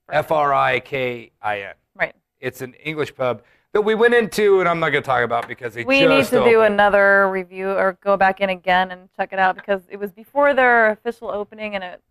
F 0.09 0.31
R 0.31 0.53
I 0.53 0.79
K 0.79 1.31
I 1.41 1.61
N. 1.61 1.73
Right. 1.95 2.15
It's 2.39 2.61
an 2.61 2.73
English 2.75 3.15
pub 3.15 3.41
that 3.71 3.81
we 3.81 3.95
went 3.95 4.13
into, 4.13 4.59
and 4.59 4.69
I'm 4.69 4.79
not 4.79 4.89
going 4.89 5.01
to 5.01 5.07
talk 5.07 5.23
about 5.23 5.47
because 5.47 5.73
they 5.73 5.83
We 5.83 6.05
need 6.05 6.25
to 6.25 6.43
do 6.43 6.61
another 6.61 7.29
review 7.29 7.69
or 7.71 7.97
go 8.03 8.17
back 8.17 8.41
in 8.41 8.49
again 8.49 8.91
and 8.91 9.09
check 9.17 9.33
it 9.33 9.39
out 9.39 9.55
because 9.55 9.81
it 9.89 9.97
was 9.97 10.11
before 10.11 10.53
their 10.53 10.89
official 10.89 11.29
opening 11.29 11.75
and 11.75 11.83
it. 11.83 12.01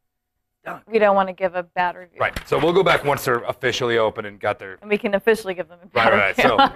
We 0.87 1.01
don't 1.01 1.17
want 1.17 1.29
to 1.29 1.33
give 1.33 1.57
a 1.57 1.65
bad 1.65 1.97
review. 1.97 2.21
Right. 2.21 2.39
So 2.47 2.57
we'll 2.57 2.73
go 2.73 2.85
back 2.85 3.05
once 3.05 3.25
they're 3.25 3.43
officially 3.45 3.99
open 3.99 4.25
and 4.27 4.39
got 4.39 4.61
their 4.61 4.79
And 4.81 4.89
we 4.89 4.97
can 4.97 5.15
officially 5.15 5.55
give 5.55 5.69
them 5.69 5.81
a 5.83 5.99
Right, 5.99 6.37
bad 6.37 6.49
right. 6.49 6.71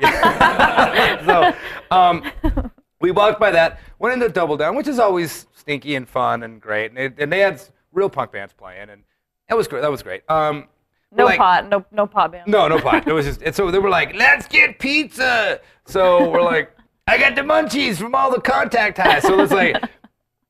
review. 1.24 1.26
So, 1.26 1.52
so 1.90 1.96
um, 1.96 2.72
we 3.00 3.10
walked 3.10 3.38
by 3.38 3.50
that, 3.50 3.80
went 3.98 4.14
into 4.14 4.28
Double 4.28 4.56
Down, 4.56 4.76
which 4.76 4.88
is 4.88 4.98
always 4.98 5.46
stinky 5.54 5.94
and 5.94 6.08
fun 6.08 6.42
and 6.42 6.60
great, 6.60 6.90
and, 6.90 6.98
it, 6.98 7.14
and 7.18 7.32
they 7.32 7.40
had 7.40 7.60
real 7.92 8.08
punk 8.08 8.32
bands 8.32 8.52
playing, 8.52 8.88
and 8.90 9.02
that 9.48 9.56
was 9.56 9.68
great. 9.68 9.82
That 9.82 9.90
was 9.90 10.02
great. 10.02 10.22
Um, 10.30 10.68
no 11.12 11.24
like- 11.24 11.38
pot, 11.38 11.68
no 11.68 11.84
no 11.92 12.06
pot 12.06 12.32
band. 12.32 12.50
No, 12.50 12.68
no 12.68 12.78
pot. 12.80 13.06
It 13.06 13.12
was 13.12 13.26
just, 13.26 13.42
and 13.42 13.54
so 13.54 13.70
they 13.70 13.78
were 13.78 13.90
like, 13.90 14.14
"Let's 14.14 14.46
get 14.48 14.78
pizza." 14.78 15.60
So 15.86 16.30
we're 16.30 16.42
like, 16.42 16.72
"I 17.06 17.18
got 17.18 17.34
the 17.36 17.42
munchies 17.42 17.96
from 17.96 18.14
all 18.14 18.30
the 18.30 18.40
contact 18.40 18.98
highs." 18.98 19.22
So 19.22 19.40
it's 19.40 19.52
like, 19.52 19.82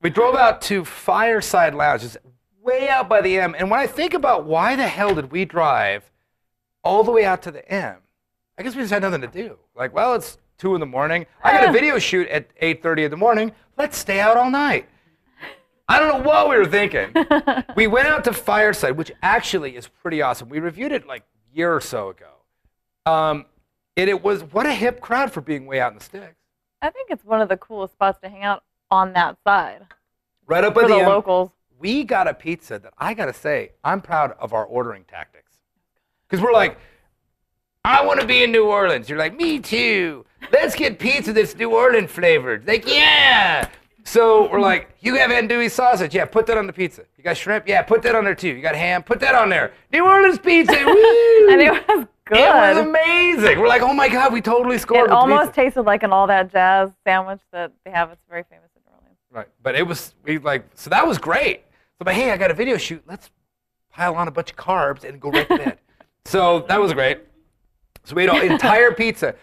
we 0.02 0.10
drove 0.10 0.34
out 0.34 0.62
to 0.62 0.84
Fireside 0.84 1.74
Lounge, 1.74 2.02
just 2.02 2.16
way 2.62 2.88
out 2.88 3.08
by 3.08 3.20
the 3.20 3.38
M. 3.38 3.54
And 3.58 3.70
when 3.70 3.78
I 3.78 3.86
think 3.86 4.14
about 4.14 4.44
why 4.46 4.76
the 4.76 4.88
hell 4.88 5.14
did 5.14 5.30
we 5.30 5.44
drive 5.44 6.10
all 6.82 7.04
the 7.04 7.12
way 7.12 7.24
out 7.24 7.42
to 7.42 7.50
the 7.50 7.68
M, 7.70 7.98
I 8.58 8.62
guess 8.62 8.74
we 8.74 8.82
just 8.82 8.92
had 8.92 9.02
nothing 9.02 9.20
to 9.20 9.26
do. 9.28 9.58
Like, 9.76 9.94
well, 9.94 10.14
it's 10.14 10.38
two 10.58 10.74
in 10.74 10.80
the 10.80 10.86
morning. 10.86 11.26
I 11.42 11.52
got 11.52 11.68
a 11.68 11.72
video 11.72 11.98
shoot 11.98 12.28
at 12.28 12.48
eight 12.60 12.82
thirty 12.82 13.04
in 13.04 13.10
the 13.10 13.16
morning. 13.16 13.52
Let's 13.76 13.96
stay 13.96 14.20
out 14.20 14.36
all 14.36 14.50
night. 14.50 14.88
I 15.88 16.00
don't 16.00 16.08
know 16.18 16.28
what 16.28 16.48
we 16.48 16.56
were 16.56 16.66
thinking. 16.66 17.14
we 17.76 17.86
went 17.86 18.08
out 18.08 18.24
to 18.24 18.32
Fireside, 18.32 18.96
which 18.96 19.12
actually 19.22 19.76
is 19.76 19.86
pretty 19.86 20.20
awesome. 20.20 20.48
We 20.48 20.58
reviewed 20.58 20.90
it 20.92 21.06
like 21.06 21.22
a 21.22 21.56
year 21.56 21.74
or 21.74 21.80
so 21.80 22.08
ago. 22.08 22.30
Um, 23.10 23.46
and 23.96 24.10
it 24.10 24.22
was 24.22 24.42
what 24.42 24.66
a 24.66 24.72
hip 24.72 25.00
crowd 25.00 25.30
for 25.32 25.40
being 25.40 25.66
way 25.66 25.80
out 25.80 25.92
in 25.92 25.98
the 25.98 26.04
sticks. 26.04 26.34
I 26.82 26.90
think 26.90 27.10
it's 27.10 27.24
one 27.24 27.40
of 27.40 27.48
the 27.48 27.56
coolest 27.56 27.94
spots 27.94 28.18
to 28.22 28.28
hang 28.28 28.42
out 28.42 28.64
on 28.90 29.12
that 29.14 29.36
side 29.44 29.86
Right 30.46 30.62
up 30.64 30.74
for 30.74 30.82
at 30.82 30.88
the 30.88 30.98
the 30.98 31.08
locals. 31.08 31.50
we 31.78 32.04
got 32.04 32.28
a 32.28 32.34
pizza 32.34 32.78
that 32.78 32.92
I 32.98 33.14
gotta 33.14 33.32
say, 33.32 33.72
I'm 33.84 34.00
proud 34.00 34.32
of 34.38 34.52
our 34.52 34.64
ordering 34.64 35.04
tactics. 35.04 35.58
Because 36.28 36.42
we're 36.42 36.52
like, 36.52 36.78
I 37.86 38.04
want 38.04 38.20
to 38.20 38.26
be 38.26 38.42
in 38.42 38.50
New 38.50 38.64
Orleans. 38.64 39.08
You're 39.08 39.16
like, 39.16 39.36
me 39.36 39.60
too. 39.60 40.26
Let's 40.50 40.74
get 40.74 40.98
pizza 40.98 41.32
that's 41.32 41.54
New 41.54 41.70
Orleans 41.70 42.10
flavored. 42.10 42.66
Like, 42.66 42.84
yeah. 42.84 43.68
So 44.02 44.50
we're 44.50 44.60
like, 44.60 44.90
you 44.98 45.14
have 45.14 45.30
andouille 45.30 45.70
sausage. 45.70 46.12
Yeah, 46.12 46.24
put 46.24 46.46
that 46.46 46.58
on 46.58 46.66
the 46.66 46.72
pizza. 46.72 47.04
You 47.16 47.22
got 47.22 47.36
shrimp? 47.36 47.68
Yeah, 47.68 47.82
put 47.82 48.02
that 48.02 48.16
on 48.16 48.24
there 48.24 48.34
too. 48.34 48.48
You 48.48 48.60
got 48.60 48.74
ham? 48.74 49.04
Put 49.04 49.20
that 49.20 49.36
on 49.36 49.50
there. 49.50 49.72
New 49.92 50.04
Orleans 50.04 50.40
pizza. 50.40 50.72
Woo! 50.84 51.48
And 51.48 51.62
it 51.62 51.70
was 51.70 52.08
good. 52.24 52.38
It 52.38 52.48
was 52.48 52.78
amazing. 52.78 53.60
We're 53.60 53.68
like, 53.68 53.82
oh 53.82 53.94
my 53.94 54.08
God, 54.08 54.32
we 54.32 54.40
totally 54.40 54.78
scored. 54.78 55.10
It 55.10 55.12
almost 55.12 55.50
pizza. 55.50 55.62
tasted 55.62 55.82
like 55.82 56.02
an 56.02 56.10
all 56.10 56.26
that 56.26 56.50
jazz 56.50 56.90
sandwich 57.04 57.40
that 57.52 57.70
they 57.84 57.92
have. 57.92 58.10
It's 58.10 58.20
very 58.28 58.42
famous 58.50 58.68
in 58.74 58.82
New 58.84 58.96
Orleans. 58.96 59.18
Right. 59.30 59.48
But 59.62 59.76
it 59.76 59.86
was 59.86 60.12
we 60.24 60.38
like 60.38 60.64
so 60.74 60.90
that 60.90 61.06
was 61.06 61.18
great. 61.18 61.62
So 61.98 62.04
but 62.04 62.14
hey, 62.14 62.32
I 62.32 62.36
got 62.36 62.50
a 62.50 62.54
video 62.54 62.78
shoot. 62.78 63.04
Let's 63.06 63.30
pile 63.92 64.16
on 64.16 64.26
a 64.26 64.32
bunch 64.32 64.50
of 64.50 64.56
carbs 64.56 65.04
and 65.04 65.20
go 65.20 65.30
right 65.30 65.48
to 65.48 65.56
bed. 65.56 65.78
so 66.24 66.64
that 66.68 66.80
was 66.80 66.92
great. 66.92 67.20
So 68.06 68.14
we 68.14 68.22
ate 68.22 68.30
an 68.30 68.52
entire 68.52 68.92
pizza. 68.92 69.34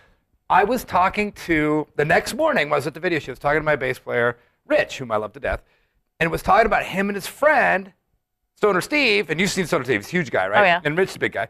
I 0.50 0.64
was 0.64 0.86
talking 0.86 1.34
to 1.34 1.86
the 1.98 2.06
next 2.06 2.34
morning 2.34 2.68
when 2.68 2.74
I 2.74 2.78
was 2.78 2.88
at 2.88 2.94
the 2.94 3.00
video 3.02 3.20
shoot, 3.20 3.32
I 3.32 3.34
was 3.34 3.40
talking 3.40 3.60
to 3.60 3.66
my 3.66 3.76
bass 3.76 4.00
player, 4.00 4.38
Rich, 4.66 5.00
whom 5.00 5.12
I 5.12 5.18
love 5.18 5.34
to 5.34 5.40
death, 5.42 5.64
and 6.22 6.32
was 6.32 6.42
talking 6.42 6.66
about 6.66 6.86
him 6.86 7.10
and 7.10 7.16
his 7.16 7.28
friend, 7.28 7.92
Stoner 8.56 8.80
Steve, 8.80 9.30
and 9.30 9.38
you've 9.38 9.50
seen 9.50 9.68
Stoner 9.68 9.84
Steve, 9.84 10.00
he's 10.00 10.08
a 10.08 10.12
huge 10.12 10.32
guy, 10.32 10.48
right? 10.48 10.62
Oh, 10.62 10.64
yeah. 10.64 10.82
And 10.86 10.98
Rich 10.98 11.10
is 11.10 11.16
a 11.18 11.20
big 11.20 11.34
guy. 11.34 11.50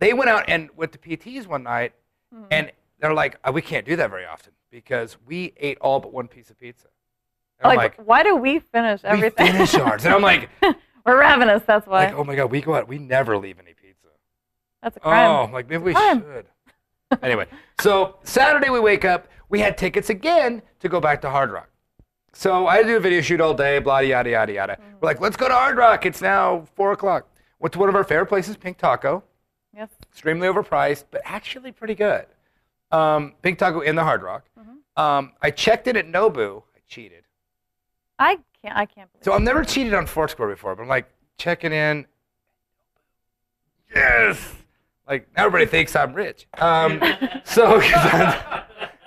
They 0.00 0.14
went 0.14 0.28
out 0.28 0.46
and 0.48 0.68
went 0.76 0.90
to 0.92 0.98
PTs 0.98 1.46
one 1.46 1.62
night, 1.62 1.92
mm-hmm. 2.34 2.46
and 2.50 2.72
they're 2.98 3.14
like, 3.14 3.38
"Oh, 3.44 3.52
we 3.52 3.62
can't 3.62 3.86
do 3.86 3.94
that 3.94 4.10
very 4.10 4.26
often 4.26 4.52
because 4.68 5.16
we 5.26 5.52
ate 5.58 5.78
all 5.80 6.00
but 6.00 6.12
one 6.12 6.26
piece 6.26 6.50
of 6.50 6.58
pizza. 6.58 6.88
I'm 7.62 7.76
Like, 7.76 7.98
like, 7.98 8.06
why 8.06 8.24
do 8.24 8.34
we 8.34 8.58
finish 8.58 9.02
everything? 9.04 9.46
we 9.46 9.52
finish 9.52 9.74
ours. 9.76 10.04
And 10.04 10.12
I'm 10.12 10.22
like, 10.22 10.50
We're 11.06 11.20
ravenous. 11.20 11.62
That's 11.64 11.86
why. 11.86 12.06
like, 12.06 12.14
oh 12.14 12.24
my 12.24 12.34
God, 12.34 12.50
we 12.50 12.60
go 12.60 12.74
out, 12.74 12.88
we 12.88 12.98
never 12.98 13.38
leave 13.38 13.60
any. 13.60 13.75
That's 14.86 14.96
a 14.98 15.00
crime. 15.00 15.50
Oh, 15.50 15.52
like 15.52 15.68
maybe 15.68 15.82
we 15.82 15.92
crime. 15.94 16.22
should. 16.22 16.46
anyway, 17.20 17.46
so 17.80 18.18
Saturday 18.22 18.70
we 18.70 18.78
wake 18.78 19.04
up, 19.04 19.26
we 19.48 19.58
had 19.58 19.76
tickets 19.76 20.10
again 20.10 20.62
to 20.78 20.88
go 20.88 21.00
back 21.00 21.20
to 21.22 21.30
Hard 21.30 21.50
Rock. 21.50 21.68
So 22.32 22.68
I 22.68 22.76
had 22.76 22.82
to 22.82 22.88
do 22.88 22.96
a 22.98 23.00
video 23.00 23.20
shoot 23.20 23.40
all 23.40 23.52
day, 23.52 23.80
blah, 23.80 23.98
yada, 23.98 24.30
yada, 24.30 24.52
yada. 24.52 24.78
We're 25.00 25.08
like, 25.08 25.20
let's 25.20 25.36
go 25.36 25.48
to 25.48 25.54
Hard 25.54 25.76
Rock. 25.76 26.06
It's 26.06 26.22
now 26.22 26.66
4 26.76 26.92
o'clock. 26.92 27.26
Went 27.58 27.72
to 27.72 27.80
one 27.80 27.88
of 27.88 27.96
our 27.96 28.04
favorite 28.04 28.26
places, 28.26 28.56
Pink 28.56 28.78
Taco. 28.78 29.24
Yes. 29.74 29.88
Extremely 30.12 30.46
overpriced, 30.46 31.04
but 31.10 31.20
actually 31.24 31.72
pretty 31.72 31.96
good. 31.96 32.26
Um, 32.92 33.34
Pink 33.42 33.58
Taco 33.58 33.80
in 33.80 33.96
the 33.96 34.04
Hard 34.04 34.22
Rock. 34.22 34.44
Um, 34.96 35.32
I 35.42 35.50
checked 35.50 35.88
in 35.88 35.96
at 35.96 36.06
Nobu. 36.06 36.62
I 36.76 36.78
cheated. 36.86 37.24
I 38.20 38.38
can't. 38.62 38.76
I 38.76 38.86
can't 38.86 39.10
believe. 39.12 39.24
So 39.24 39.32
I've 39.32 39.42
never 39.42 39.64
cheated 39.64 39.94
on 39.94 40.06
Foursquare 40.06 40.48
before, 40.48 40.76
but 40.76 40.82
I'm 40.82 40.88
like 40.88 41.10
checking 41.38 41.72
in. 41.72 42.06
Yes. 43.94 44.54
Like 45.08 45.28
everybody 45.36 45.66
thinks 45.66 45.94
I'm 45.94 46.12
rich. 46.14 46.46
Um, 46.58 47.00
so 47.44 47.80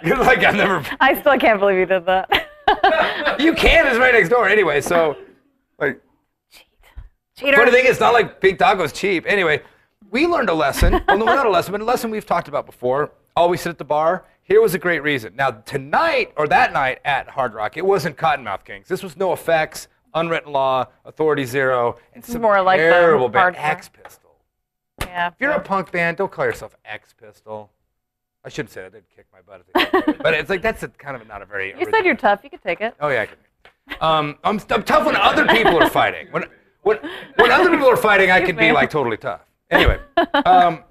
you're 0.03 0.17
like 0.17 0.39
I've 0.39 0.55
never. 0.55 0.85
I 0.99 1.19
still 1.19 1.37
can't 1.37 1.59
believe 1.59 1.77
you 1.77 1.85
did 1.85 2.05
that. 2.05 2.29
You 3.39 3.53
can 3.53 3.87
is 3.87 3.97
right 3.97 4.13
next 4.13 4.29
door 4.29 4.47
anyway. 4.47 4.79
So 4.79 5.17
like 5.79 6.01
Cheat. 6.51 6.65
Cheater. 7.35 7.57
funny 7.57 7.71
thing 7.71 7.85
is, 7.85 7.91
it's 7.91 7.99
not 7.99 8.13
like 8.13 8.39
Pink 8.41 8.59
Taco's 8.59 8.91
cheap. 8.93 9.25
Anyway, 9.27 9.63
we 10.11 10.27
learned 10.27 10.49
a 10.49 10.53
lesson. 10.53 11.01
Well, 11.07 11.17
no, 11.17 11.25
not 11.25 11.47
a 11.47 11.49
lesson, 11.49 11.71
but 11.71 11.81
a 11.81 11.85
lesson 11.85 12.11
we've 12.11 12.25
talked 12.27 12.47
about 12.47 12.65
before. 12.67 13.11
Always 13.35 13.61
sit 13.61 13.69
at 13.69 13.77
the 13.79 13.85
bar. 13.85 14.25
Here 14.43 14.61
was 14.61 14.75
a 14.75 14.77
great 14.77 15.01
reason. 15.01 15.35
Now 15.35 15.51
tonight 15.51 16.31
or 16.37 16.47
that 16.47 16.73
night 16.73 16.99
at 17.05 17.29
Hard 17.29 17.53
Rock, 17.55 17.75
it 17.77 17.85
wasn't 17.85 18.17
Kottonmouth 18.17 18.65
Kings. 18.65 18.87
This 18.87 19.01
was 19.01 19.15
NoFX, 19.15 19.87
Unwritten 20.13 20.51
Law, 20.51 20.87
Authority 21.05 21.45
Zero, 21.45 21.97
and 22.13 22.23
some 22.23 22.41
more 22.41 22.61
like 22.61 22.79
the 22.79 22.83
terrible 22.83 23.29
band, 23.29 23.55
hardcore. 23.55 23.59
X 23.71 23.89
Pistol. 23.89 24.28
Yeah. 25.01 25.27
If 25.27 25.33
you're 25.39 25.51
a 25.51 25.59
punk 25.59 25.91
band, 25.91 26.17
don't 26.17 26.31
call 26.31 26.45
yourself 26.45 26.75
X 26.85 27.13
Pistol. 27.13 27.71
I 28.43 28.49
shouldn't 28.49 28.71
say 28.71 28.83
that. 28.83 28.93
They'd 28.93 29.03
kick 29.15 29.25
my 29.33 29.41
butt. 29.41 30.17
But 30.23 30.33
it's 30.33 30.49
like 30.49 30.61
that's 30.61 30.83
a, 30.83 30.87
kind 30.87 31.15
of 31.15 31.27
not 31.27 31.41
a 31.41 31.45
very. 31.45 31.73
You 31.77 31.87
said 31.91 32.05
you're 32.05 32.15
tough. 32.15 32.41
You 32.43 32.49
could 32.49 32.61
take 32.61 32.81
it. 32.81 32.95
Oh 32.99 33.09
yeah, 33.09 33.23
I 33.23 33.25
can. 33.25 33.37
Um, 34.01 34.37
I'm, 34.43 34.59
I'm 34.69 34.83
tough 34.83 35.05
when 35.05 35.15
other 35.15 35.45
people 35.47 35.81
are 35.81 35.89
fighting. 35.89 36.27
When 36.31 36.45
when 36.83 36.97
when 37.35 37.51
other 37.51 37.69
people 37.69 37.87
are 37.87 37.97
fighting, 37.97 38.31
I 38.31 38.41
can 38.41 38.55
be 38.55 38.71
like 38.71 38.89
totally 38.89 39.17
tough. 39.17 39.41
Anyway, 39.69 39.99
um, 40.45 40.83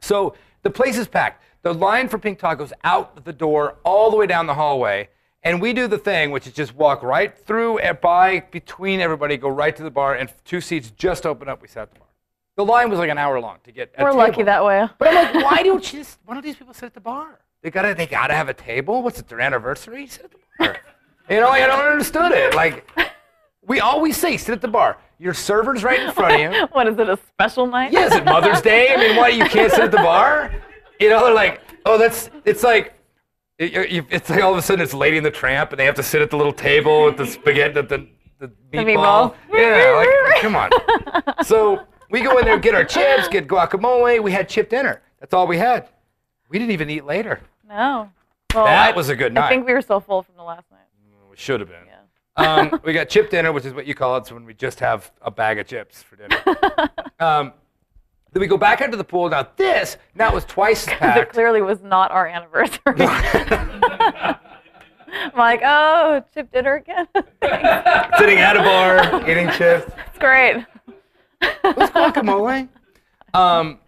so 0.00 0.34
the 0.62 0.70
place 0.70 0.96
is 0.96 1.08
packed. 1.08 1.42
The 1.62 1.74
line 1.74 2.08
for 2.08 2.18
Pink 2.18 2.38
Tacos 2.38 2.72
out 2.84 3.24
the 3.24 3.32
door, 3.32 3.76
all 3.84 4.10
the 4.10 4.16
way 4.16 4.26
down 4.26 4.46
the 4.46 4.54
hallway, 4.54 5.08
and 5.42 5.60
we 5.60 5.72
do 5.72 5.88
the 5.88 5.98
thing, 5.98 6.30
which 6.30 6.46
is 6.46 6.52
just 6.52 6.74
walk 6.74 7.02
right 7.02 7.36
through 7.36 7.78
and 7.78 8.00
by 8.00 8.40
between 8.50 9.00
everybody, 9.00 9.36
go 9.36 9.48
right 9.48 9.74
to 9.76 9.82
the 9.82 9.90
bar, 9.90 10.14
and 10.14 10.32
two 10.44 10.60
seats 10.60 10.90
just 10.92 11.26
open 11.26 11.48
up. 11.48 11.60
We 11.60 11.68
sat 11.68 11.82
at 11.82 11.92
the 11.92 11.98
bar. 12.00 12.07
The 12.58 12.64
line 12.64 12.90
was 12.90 12.98
like 12.98 13.08
an 13.08 13.18
hour 13.18 13.40
long 13.40 13.58
to 13.62 13.70
get. 13.70 13.94
We're 13.96 14.10
lucky 14.12 14.32
table. 14.38 14.46
that 14.46 14.64
way. 14.64 14.84
But 14.98 15.08
I'm 15.16 15.32
like, 15.32 15.44
why 15.44 15.62
don't 15.62 15.92
you 15.92 16.00
just? 16.00 16.18
Why 16.26 16.34
don't 16.34 16.42
these 16.42 16.56
people 16.56 16.74
sit 16.74 16.86
at 16.86 16.94
the 16.94 17.00
bar? 17.00 17.38
They 17.62 17.70
gotta, 17.70 17.94
they 17.94 18.04
gotta 18.06 18.34
have 18.34 18.48
a 18.48 18.54
table. 18.54 19.00
What's 19.00 19.20
it? 19.20 19.28
Their 19.28 19.40
anniversary? 19.40 20.08
Sit 20.08 20.24
at 20.24 20.30
the 20.32 20.38
bar. 20.58 20.76
you 21.30 21.36
know, 21.40 21.50
I 21.50 21.60
don't 21.68 21.78
understand 21.80 22.34
it. 22.34 22.56
Like, 22.56 22.84
we 23.64 23.78
always 23.78 24.16
say, 24.16 24.36
sit 24.36 24.52
at 24.54 24.60
the 24.60 24.66
bar. 24.66 24.98
Your 25.20 25.34
server's 25.34 25.84
right 25.84 26.00
in 26.00 26.10
front 26.12 26.34
of 26.34 26.40
you. 26.52 26.66
What 26.72 26.88
is 26.88 26.98
it? 26.98 27.08
A 27.08 27.16
special 27.32 27.68
night? 27.68 27.92
Yeah, 27.92 28.06
is 28.06 28.14
it 28.16 28.24
Mother's 28.24 28.60
Day? 28.60 28.92
I 28.92 28.96
mean, 28.96 29.14
why 29.16 29.28
you 29.28 29.44
can't 29.44 29.70
sit 29.70 29.84
at 29.84 29.90
the 29.92 29.98
bar? 29.98 30.52
You 30.98 31.10
know, 31.10 31.24
they're 31.26 31.34
like, 31.34 31.60
oh, 31.86 31.96
that's. 31.96 32.28
It's 32.44 32.64
like. 32.64 32.92
it- 33.58 34.04
It's 34.10 34.28
like 34.30 34.42
all 34.42 34.50
of 34.50 34.58
a 34.58 34.62
sudden 34.62 34.82
it's 34.82 34.94
Lady 34.94 35.16
and 35.16 35.24
the 35.24 35.30
Tramp, 35.30 35.70
and 35.70 35.78
they 35.78 35.84
have 35.84 35.94
to 35.94 36.02
sit 36.02 36.22
at 36.22 36.30
the 36.30 36.36
little 36.36 36.52
table 36.52 37.04
with 37.04 37.18
the 37.18 37.26
spaghetti, 37.26 37.74
the, 37.74 37.82
the, 37.82 38.06
the 38.40 38.48
meatball. 38.72 39.32
meatball. 39.32 39.34
Yeah, 39.52 40.04
like, 40.32 40.40
come 40.42 40.56
on. 40.56 41.44
So 41.44 41.84
we 42.10 42.20
go 42.22 42.38
in 42.38 42.44
there, 42.44 42.58
get 42.58 42.74
our 42.74 42.84
chips, 42.84 43.28
get 43.28 43.46
guacamole. 43.46 44.22
We 44.22 44.32
had 44.32 44.48
chip 44.48 44.68
dinner. 44.70 45.02
That's 45.20 45.34
all 45.34 45.46
we 45.46 45.58
had. 45.58 45.88
We 46.48 46.58
didn't 46.58 46.72
even 46.72 46.88
eat 46.90 47.04
later. 47.04 47.40
No. 47.68 48.10
Well, 48.54 48.64
That 48.64 48.94
I- 48.94 48.96
was 48.96 49.08
a 49.10 49.16
good 49.16 49.34
night. 49.34 49.44
I 49.44 49.48
think 49.48 49.66
we 49.66 49.72
were 49.74 49.82
so 49.82 50.00
full 50.00 50.22
from 50.22 50.36
the 50.36 50.42
last 50.42 50.70
night. 50.70 50.80
We 51.30 51.36
should 51.36 51.60
have 51.60 51.68
been. 51.68 51.84
Yeah. 51.86 51.94
Um, 52.36 52.80
we 52.84 52.92
got 52.92 53.08
chip 53.08 53.30
dinner, 53.30 53.52
which 53.52 53.64
is 53.64 53.74
what 53.74 53.86
you 53.86 53.94
call 53.94 54.16
it. 54.16 54.26
So 54.26 54.34
when 54.34 54.44
we 54.44 54.54
just 54.54 54.80
have 54.80 55.10
a 55.22 55.30
bag 55.30 55.58
of 55.58 55.66
chips 55.66 56.02
for 56.02 56.16
dinner. 56.16 56.36
um, 57.20 57.52
then 58.32 58.40
we 58.40 58.46
go 58.46 58.56
back 58.56 58.80
out 58.80 58.90
to 58.92 58.96
the 58.96 59.04
pool. 59.04 59.28
Now 59.28 59.48
this, 59.56 59.96
now 60.14 60.28
it 60.28 60.34
was 60.34 60.44
twice 60.44 60.86
as 61.00 61.16
It 61.16 61.30
clearly 61.30 61.62
was 61.62 61.82
not 61.82 62.10
our 62.10 62.26
anniversary. 62.26 62.78
I'm 65.10 65.36
like, 65.36 65.62
oh, 65.64 66.22
chip 66.34 66.52
dinner 66.52 66.74
again. 66.76 67.08
Sitting 68.18 68.38
at 68.38 68.56
a 68.56 68.60
bar, 68.60 69.28
eating 69.28 69.50
chips. 69.52 69.90
It's 70.08 70.18
great. 70.18 70.64
What's 71.40 71.92
guacamole? 71.92 72.68
Um, 73.34 73.78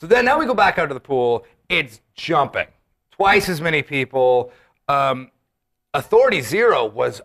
so 0.00 0.06
then 0.06 0.24
now 0.24 0.38
we 0.38 0.46
go 0.46 0.54
back 0.54 0.78
out 0.78 0.86
to 0.86 0.94
the 0.94 1.00
pool. 1.00 1.46
It's 1.68 2.00
jumping. 2.14 2.66
Twice 3.12 3.48
as 3.48 3.60
many 3.60 3.82
people. 3.82 4.52
Um, 4.88 5.30
Authority 5.94 6.40
Zero 6.40 6.86
was 6.86 7.20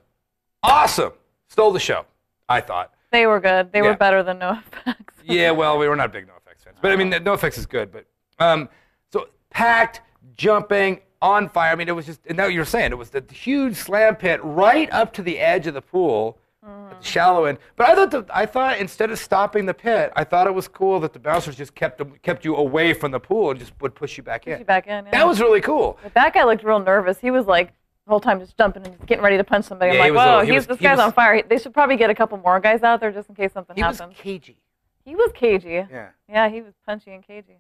awesome. 0.64 1.14
Stole 1.48 1.72
the 1.72 1.80
show, 1.80 2.06
I 2.50 2.62
thought. 2.62 2.94
They 3.12 3.26
were 3.26 3.40
good. 3.40 3.72
They 3.72 3.80
Yeah. 3.80 3.86
were 3.92 3.98
better 3.98 4.24
than 4.24 4.40
No 4.40 4.52
Effects. 4.60 5.14
Yeah, 5.24 5.52
well, 5.52 5.78
we 5.78 5.90
were 5.90 5.96
not 5.98 6.14
big 6.14 6.26
NoFX 6.26 6.64
fans, 6.64 6.78
but 6.82 6.92
I 6.92 6.96
mean, 6.96 7.12
NoFX 7.12 7.58
is 7.58 7.66
good. 7.66 7.92
But 7.92 8.06
um, 8.40 8.70
so 9.12 9.28
packed, 9.50 10.00
jumping, 10.38 11.02
on 11.22 11.50
fire. 11.50 11.72
I 11.74 11.76
mean, 11.76 11.90
it 11.90 11.96
was 11.96 12.06
just, 12.06 12.22
and 12.28 12.38
now 12.38 12.46
you're 12.46 12.64
saying 12.64 12.92
it 12.92 12.98
was 12.98 13.10
the 13.10 13.24
huge 13.34 13.76
slam 13.76 14.16
pit 14.16 14.40
right 14.44 14.90
up 14.94 15.12
to 15.14 15.22
the 15.22 15.40
edge 15.40 15.68
of 15.68 15.74
the 15.74 15.82
pool, 15.82 16.38
the 16.68 16.96
shallow 17.06 17.46
end. 17.46 17.58
But 17.76 17.90
I 17.90 17.96
thought, 17.96 18.12
the, 18.12 18.26
I 18.34 18.46
thought 18.46 18.78
instead 18.80 19.12
of 19.12 19.20
stopping 19.20 19.66
the 19.66 19.74
pit, 19.74 20.12
I 20.16 20.24
thought 20.24 20.48
it 20.48 20.54
was 20.54 20.68
cool 20.68 21.00
that 21.02 21.14
the 21.14 21.20
bouncers 21.20 21.56
just 21.56 21.74
kept 21.76 22.02
kept 22.22 22.44
you 22.46 22.56
away 22.56 22.94
from 22.94 23.12
the 23.12 23.20
pool 23.20 23.52
and 23.52 23.60
just 23.60 23.74
would 23.82 23.96
push 23.96 24.18
you 24.18 24.24
back 24.24 24.48
in. 24.48 24.60
you 24.60 24.66
back 24.66 24.88
in, 24.88 25.06
yeah. 25.06 25.12
That 25.12 25.28
was 25.28 25.40
really 25.40 25.62
cool. 25.62 25.98
But 26.04 26.14
that 26.16 26.34
guy 26.34 26.44
looked 26.44 26.64
real 26.64 26.80
nervous. 26.80 27.20
He 27.20 27.32
was 27.32 27.46
like 27.46 27.74
the 28.06 28.10
whole 28.12 28.20
time 28.20 28.40
just 28.40 28.58
jumping 28.58 28.86
and 28.86 29.06
getting 29.06 29.24
ready 29.24 29.38
to 29.38 29.44
punch 29.44 29.66
somebody. 29.66 29.96
Yeah, 29.96 30.04
I'm 30.04 30.14
was 30.14 30.18
like, 30.18 30.28
a- 30.28 30.38
whoa, 30.38 30.42
he 30.46 30.48
he's, 30.52 30.56
was- 30.60 30.68
this 30.68 30.78
he 30.80 30.84
guy's 30.84 30.98
was- 30.98 31.06
on 31.06 31.12
fire. 31.14 31.36
He- 31.36 31.42
They 31.44 31.58
should 31.58 31.74
probably 31.74 31.98
get 31.98 32.10
a 32.10 32.16
couple 32.16 32.38
more 32.38 32.60
guys 32.60 32.84
out 32.84 33.00
there 33.00 33.12
just 33.12 33.30
in 33.30 33.36
case 33.36 33.52
something 33.54 33.76
He 33.76 33.84
was 33.84 34.00
happens. 34.00 34.18
cagey. 34.18 34.58
he 35.06 35.16
was 35.16 35.32
cagey. 35.34 35.86
Yeah. 35.90 36.10
Yeah, 36.30 36.50
he 36.50 36.62
was 36.62 36.74
punchy 36.86 37.12
and 37.14 37.26
cagey. 37.26 37.58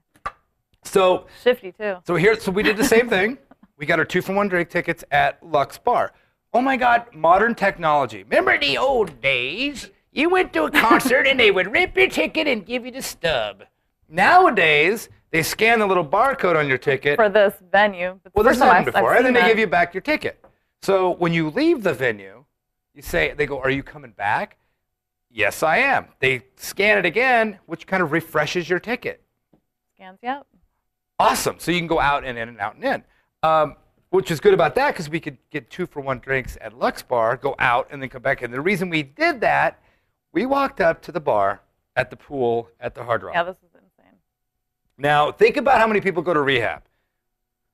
So 0.83 1.25
Shifty 1.43 1.71
too. 1.71 1.97
So 2.05 2.15
here, 2.15 2.39
so 2.39 2.51
we 2.51 2.63
did 2.63 2.77
the 2.77 2.83
same 2.85 3.09
thing. 3.09 3.37
We 3.79 3.85
got 3.85 3.99
our 3.99 4.05
two 4.05 4.23
for 4.23 4.33
one 4.33 4.47
drink 4.47 4.71
tickets 4.71 5.03
at 5.11 5.37
Lux 5.45 5.77
Bar. 5.77 6.11
Oh 6.57 6.61
my 6.61 6.75
God, 6.75 7.13
modern 7.13 7.53
technology. 7.53 8.23
Remember 8.23 8.57
the 8.57 8.79
old 8.79 9.21
days? 9.21 9.91
You 10.11 10.27
went 10.27 10.53
to 10.53 10.63
a 10.63 10.71
concert 10.71 11.27
and 11.27 11.39
they 11.39 11.51
would 11.51 11.71
rip 11.71 11.95
your 11.95 12.09
ticket 12.09 12.47
and 12.47 12.65
give 12.65 12.83
you 12.83 12.91
the 12.91 13.03
stub. 13.03 13.65
Nowadays, 14.09 15.07
they 15.29 15.43
scan 15.43 15.77
the 15.77 15.85
little 15.85 16.03
barcode 16.03 16.55
on 16.57 16.67
your 16.67 16.79
ticket. 16.79 17.15
For 17.15 17.29
this 17.29 17.53
venue. 17.71 18.19
Well, 18.33 18.43
this 18.43 18.57
happened 18.57 18.87
before, 18.87 19.13
and 19.13 19.23
then 19.23 19.35
they 19.35 19.41
that. 19.41 19.49
give 19.49 19.59
you 19.59 19.67
back 19.67 19.93
your 19.93 20.01
ticket. 20.01 20.43
So 20.81 21.11
when 21.11 21.31
you 21.31 21.51
leave 21.51 21.83
the 21.83 21.93
venue, 21.93 22.43
you 22.95 23.03
say, 23.03 23.35
they 23.37 23.45
go, 23.45 23.59
"Are 23.59 23.69
you 23.69 23.83
coming 23.83 24.13
back?" 24.13 24.57
Yes, 25.29 25.61
I 25.61 25.77
am. 25.77 26.07
They 26.21 26.41
scan 26.55 26.97
it 26.97 27.05
again, 27.05 27.59
which 27.67 27.85
kind 27.85 28.01
of 28.01 28.11
refreshes 28.11 28.67
your 28.67 28.79
ticket. 28.79 29.21
scans 29.93 30.17
you 30.23 30.29
out. 30.29 30.47
awesome. 31.19 31.57
So 31.59 31.69
you 31.69 31.77
can 31.77 31.87
go 31.87 31.99
out 31.99 32.23
and 32.23 32.35
in 32.35 32.49
and 32.49 32.59
out 32.59 32.73
and 32.73 32.83
in. 32.83 33.03
Um, 33.43 33.75
which 34.09 34.31
is 34.31 34.39
good 34.39 34.53
about 34.53 34.75
that 34.75 34.93
because 34.93 35.09
we 35.09 35.19
could 35.19 35.37
get 35.49 35.69
two 35.69 35.85
for 35.85 35.99
one 36.01 36.19
drinks 36.19 36.57
at 36.61 36.77
Lux 36.77 37.01
Bar, 37.01 37.37
go 37.37 37.55
out, 37.59 37.87
and 37.91 38.01
then 38.01 38.09
come 38.09 38.21
back 38.21 38.41
in. 38.41 38.51
The 38.51 38.61
reason 38.61 38.89
we 38.89 39.03
did 39.03 39.41
that, 39.41 39.79
we 40.31 40.45
walked 40.45 40.81
up 40.81 41.01
to 41.03 41.11
the 41.11 41.19
bar 41.19 41.61
at 41.95 42.09
the 42.09 42.15
pool 42.15 42.69
at 42.79 42.95
the 42.95 43.03
Hard 43.03 43.23
Rock. 43.23 43.35
Yeah, 43.35 43.43
this 43.43 43.57
is 43.57 43.73
insane. 43.73 44.13
Now, 44.97 45.31
think 45.31 45.57
about 45.57 45.79
how 45.79 45.87
many 45.87 46.01
people 46.01 46.21
go 46.23 46.33
to 46.33 46.41
rehab 46.41 46.83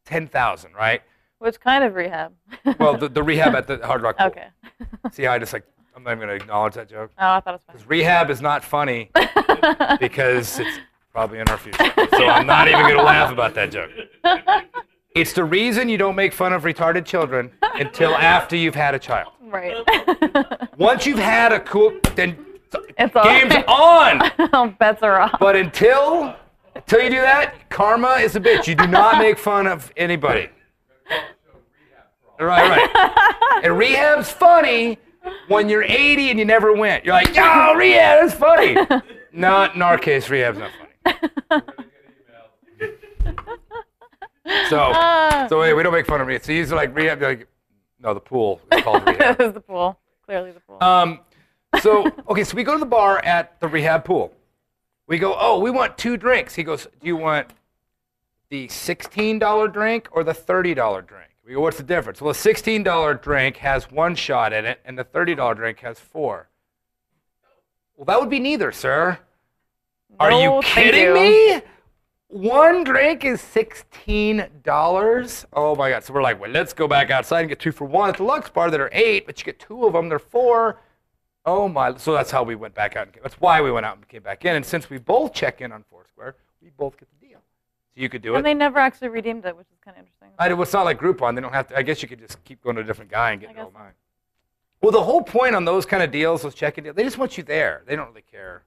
10,000, 0.06 0.74
right? 0.74 1.02
Which 1.40 1.60
kind 1.60 1.84
of 1.84 1.94
rehab? 1.96 2.34
Well, 2.80 2.98
the, 2.98 3.10
the 3.10 3.22
rehab 3.32 3.54
at 3.56 3.68
the 3.68 3.86
Hard 3.86 4.02
Rock 4.02 4.18
pool. 4.18 4.28
okay. 4.28 4.48
See 5.12 5.24
how 5.24 5.34
I 5.34 5.40
just 5.40 5.54
like, 5.54 5.66
I'm 5.96 6.04
not 6.04 6.12
even 6.12 6.28
going 6.28 6.40
to 6.40 6.44
acknowledge 6.44 6.74
that 6.75 6.90
joke? 6.90 7.12
Oh, 7.20 7.34
I 7.34 7.40
thought 7.42 7.54
it 7.54 7.58
was 7.58 7.62
Because 7.68 7.88
rehab 7.88 8.30
is 8.32 8.42
not 8.42 8.63
funny 8.63 9.12
because 10.00 10.58
it's 10.60 10.80
probably 11.12 11.38
in 11.40 11.48
our 11.50 11.58
future. 11.58 11.92
So 12.12 12.28
I'm 12.28 12.48
not 12.48 12.68
even 12.68 12.82
going 12.82 12.98
to 12.98 13.04
laugh 13.04 13.32
about 13.32 13.54
that 13.56 13.72
joke. 13.72 13.92
It's 15.15 15.34
the 15.34 15.43
reason 15.43 15.89
you 15.89 15.98
don't 15.98 16.15
make 16.15 16.34
fun 16.34 16.53
of 16.53 16.63
retarded 16.63 17.05
children 17.05 17.51
until 17.62 18.15
after 18.15 18.55
you've 18.55 18.75
had 18.75 18.96
a 18.96 19.00
child. 19.00 19.32
Right. 19.41 19.75
Once 20.77 21.05
you've 21.05 21.20
had 21.20 21.51
a 21.51 21.60
cool, 21.60 21.93
then 22.15 22.36
It's 22.98 23.15
on. 23.15 23.24
game's 23.24 23.53
on. 23.67 24.22
Oh, 24.53 24.74
bets 24.79 25.03
are 25.03 25.20
off. 25.20 25.38
But 25.39 25.55
until 25.55 26.36
until 26.75 27.01
you 27.03 27.10
do 27.12 27.22
that, 27.22 27.70
karma 27.70 28.13
is 28.22 28.36
a 28.36 28.39
bitch. 28.39 28.65
You 28.65 28.74
do 28.75 28.88
not 28.88 29.20
make 29.20 29.38
fun 29.38 29.67
of 29.67 29.91
anybody. 29.96 30.50
Right, 32.39 32.67
right. 32.67 33.62
And 33.63 33.77
rehab's 33.77 34.32
funny 34.32 34.98
when 35.48 35.70
you're 35.70 35.84
80 35.84 36.32
and 36.32 36.39
you 36.39 36.46
never 36.46 36.74
went. 36.74 37.05
You're 37.05 37.13
like, 37.13 37.36
yo, 37.36 37.74
rehab 37.75 38.25
is 38.25 38.34
funny. 38.34 38.75
Not 39.32 39.75
in 39.75 39.82
our 39.84 39.98
case, 40.00 40.29
rehab's 40.29 40.58
not 40.60 40.72
funny. 41.05 41.62
So, 44.69 45.48
so 45.50 45.60
wait, 45.60 45.74
we 45.74 45.83
don't 45.83 45.93
make 45.93 46.05
fun 46.05 46.22
of 46.22 46.27
me. 46.27 46.39
So 46.39 46.51
he's 46.51 46.72
like 46.72 46.95
rehab. 46.95 47.22
You're 47.22 47.29
like, 47.29 47.48
no, 48.00 48.13
the 48.13 48.19
pool 48.19 48.62
is 48.71 48.84
called 48.84 49.04
rehab. 49.08 49.39
It 49.39 49.45
was 49.45 49.54
the 49.54 49.62
pool. 49.62 49.99
Clearly 50.25 50.51
the 50.51 50.60
pool. 50.62 50.82
Um, 50.82 51.19
so 51.82 52.12
okay, 52.30 52.43
so 52.43 52.56
we 52.56 52.63
go 52.63 52.73
to 52.73 52.80
the 52.80 52.86
bar 52.86 53.19
at 53.19 53.60
the 53.60 53.67
rehab 53.67 54.06
pool. 54.06 54.34
We 55.08 55.19
go, 55.19 55.36
oh, 55.38 55.60
we 55.60 55.69
want 55.69 55.97
two 55.97 56.17
drinks. 56.17 56.56
He 56.56 56.63
goes, 56.63 56.84
do 56.86 57.08
you 57.08 57.17
want 57.17 57.47
the 58.49 58.67
sixteen 58.67 59.39
dollar 59.39 59.67
drink 59.67 60.08
or 60.12 60.23
the 60.23 60.34
thirty 60.34 60.73
dollar 60.73 61.01
drink? 61.01 61.32
We 61.45 61.54
go, 61.54 61.60
what's 61.60 61.78
the 61.78 61.84
difference? 61.84 62.21
Well, 62.21 62.32
the 62.32 62.39
sixteen 62.39 62.84
dollar 62.84 63.13
drink 63.13 63.58
has 63.58 63.91
one 63.91 64.15
shot 64.15 64.54
in 64.54 64.65
it, 64.65 64.80
and 64.86 64.97
the 64.97 65.04
thirty 65.04 65.36
dollar 65.36 65.56
drink 65.56 65.80
has 65.80 65.99
four. 65.99 66.49
Well, 67.95 68.06
that 68.06 68.19
would 68.19 68.30
be 68.30 68.39
neither, 68.39 68.71
sir. 68.71 69.19
Are 70.19 70.32
you 70.32 70.62
kidding 70.63 71.06
you. 71.06 71.13
me? 71.13 71.62
One 72.34 72.84
drink 72.84 73.24
is 73.26 73.41
sixteen 73.41 74.48
dollars. 74.63 75.46
Oh 75.54 75.76
my 75.76 75.91
god! 75.91 76.04
So 76.04 76.13
we're 76.13 76.24
like, 76.24 76.41
well, 76.41 76.50
let's 76.50 76.74
go 76.74 76.88
back 76.88 77.12
outside 77.12 77.41
and 77.41 77.50
get 77.50 77.60
two 77.60 77.72
for 77.72 77.86
one 77.86 78.10
at 78.10 78.17
the 78.17 78.24
Lux 78.24 78.50
Bar 78.50 78.72
that 78.72 78.80
are 78.82 78.89
eight, 78.91 79.28
but 79.28 79.38
you 79.38 79.46
get 79.46 79.60
two 79.60 79.86
of 79.86 79.93
them, 79.93 80.10
they're 80.10 80.17
four. 80.17 80.80
Oh 81.46 81.67
my! 81.69 81.96
So 81.98 82.12
that's 82.12 82.32
how 82.32 82.41
we 82.41 82.56
went 82.56 82.74
back 82.74 82.96
out. 82.96 83.04
And 83.04 83.13
came, 83.13 83.22
that's 83.22 83.36
why 83.36 83.62
we 83.62 83.72
went 83.72 83.86
out 83.86 83.98
and 83.98 84.08
came 84.08 84.24
back 84.24 84.46
in. 84.46 84.56
And 84.56 84.65
since 84.65 84.89
we 84.89 84.98
both 84.98 85.32
check 85.32 85.62
in 85.62 85.72
on 85.72 85.84
Foursquare, 85.91 86.36
we 86.60 86.72
both 86.76 86.98
get 86.98 87.08
the 87.19 87.28
deal. 87.28 87.38
So 87.96 88.02
you 88.02 88.10
could 88.10 88.24
do 88.24 88.34
it. 88.34 88.38
and 88.38 88.46
they 88.48 88.56
never 88.56 88.80
actually 88.80 89.10
redeemed 89.10 89.46
it, 89.46 89.56
which 89.56 89.67
is 89.67 89.78
kind 89.86 89.96
of 89.96 90.00
interesting. 90.00 90.30
I, 90.39 90.48
well, 90.54 90.63
it's 90.63 90.74
not 90.74 90.86
like 90.86 91.00
Groupon. 91.00 91.36
They 91.36 91.41
don't 91.41 91.54
have 91.54 91.67
to. 91.67 91.78
I 91.78 91.84
guess 91.84 92.02
you 92.02 92.08
could 92.08 92.19
just 92.19 92.43
keep 92.46 92.63
going 92.63 92.76
to 92.78 92.82
a 92.82 92.86
different 92.86 93.12
guy 93.12 93.34
and 93.34 93.41
get 93.41 93.52
I 93.52 93.54
your 93.54 93.65
guess 93.65 93.67
own 93.67 93.74
mine. 93.80 93.91
Well, 94.82 94.91
the 94.91 95.04
whole 95.04 95.22
point 95.22 95.54
on 95.54 95.65
those 95.65 95.86
kind 95.86 96.02
of 96.02 96.10
deals, 96.10 96.41
those 96.41 96.56
check-in 96.56 96.84
deals, 96.84 96.96
they 96.96 97.04
just 97.04 97.19
want 97.19 97.38
you 97.38 97.43
there. 97.43 97.84
They 97.86 97.96
don't 97.96 98.08
really 98.08 98.24
care. 98.24 98.63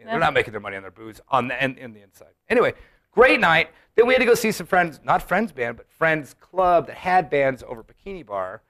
You 0.00 0.04
know, 0.04 0.10
They're 0.10 0.20
not 0.20 0.34
making 0.34 0.50
their 0.50 0.60
money 0.60 0.74
on 0.76 0.82
their 0.82 0.90
booze 0.90 1.20
on 1.28 1.46
the 1.46 1.64
in, 1.64 1.78
in 1.78 1.94
the 1.94 2.02
inside. 2.02 2.34
Anyway, 2.48 2.74
great 3.14 3.40
night. 3.40 3.70
Then 3.94 4.06
we 4.06 4.14
had 4.14 4.20
to 4.20 4.26
go 4.26 4.34
see 4.34 4.50
some 4.50 4.66
friends, 4.66 5.00
not 5.04 5.22
friends 5.22 5.52
band, 5.52 5.76
but 5.76 5.88
friends 5.88 6.34
club 6.34 6.88
that 6.88 6.96
had 6.96 7.30
bands 7.30 7.62
over 7.66 7.84
Bikini 7.84 8.26
Bar, 8.26 8.62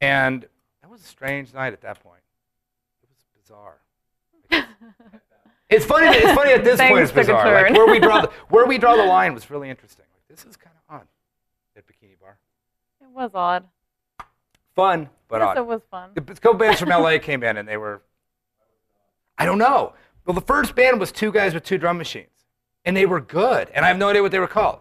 and 0.00 0.46
that 0.80 0.90
was 0.90 1.02
a 1.02 1.06
strange 1.06 1.52
night 1.52 1.72
at 1.74 1.82
that 1.82 2.02
point. 2.02 2.22
It 3.02 3.10
was 3.10 3.24
bizarre. 3.38 3.78
It's 5.68 5.86
funny. 5.86 6.06
It's 6.06 6.32
funny 6.32 6.52
at 6.52 6.64
this 6.64 6.78
point. 6.88 7.00
It's 7.02 7.12
bizarre. 7.12 7.50
Like 7.50 7.72
where 7.72 7.86
we 7.90 7.98
draw 7.98 8.20
the 8.20 8.30
where 8.50 8.66
we 8.66 8.76
draw 8.78 8.94
the 8.94 9.04
line 9.04 9.32
was 9.32 9.50
really 9.50 9.70
interesting. 9.70 10.04
Like 10.14 10.28
this 10.28 10.44
is 10.46 10.56
kind 10.56 10.76
of 10.76 10.96
odd 10.96 11.06
at 11.76 11.86
Bikini 11.86 12.18
Bar. 12.20 12.36
It 13.00 13.08
was 13.10 13.30
odd. 13.34 13.64
Fun, 14.74 15.08
but 15.28 15.40
yes, 15.40 15.48
odd. 15.48 15.56
it 15.58 15.66
was 15.66 15.82
fun. 15.90 16.10
The 16.14 16.20
couple 16.20 16.54
bands 16.54 16.80
from 16.80 16.90
LA 16.90 17.18
came 17.18 17.42
in 17.42 17.56
and 17.58 17.68
they 17.68 17.76
were, 17.76 18.02
I 19.36 19.44
don't 19.44 19.58
know. 19.58 19.94
Well, 20.24 20.34
the 20.34 20.40
first 20.40 20.74
band 20.74 20.98
was 21.00 21.12
two 21.12 21.30
guys 21.32 21.52
with 21.52 21.62
two 21.64 21.76
drum 21.78 21.98
machines, 21.98 22.41
and 22.84 22.96
they 22.96 23.06
were 23.06 23.20
good. 23.20 23.70
And 23.74 23.84
I 23.84 23.88
have 23.88 23.98
no 23.98 24.08
idea 24.08 24.22
what 24.22 24.32
they 24.32 24.38
were 24.38 24.46
called, 24.46 24.80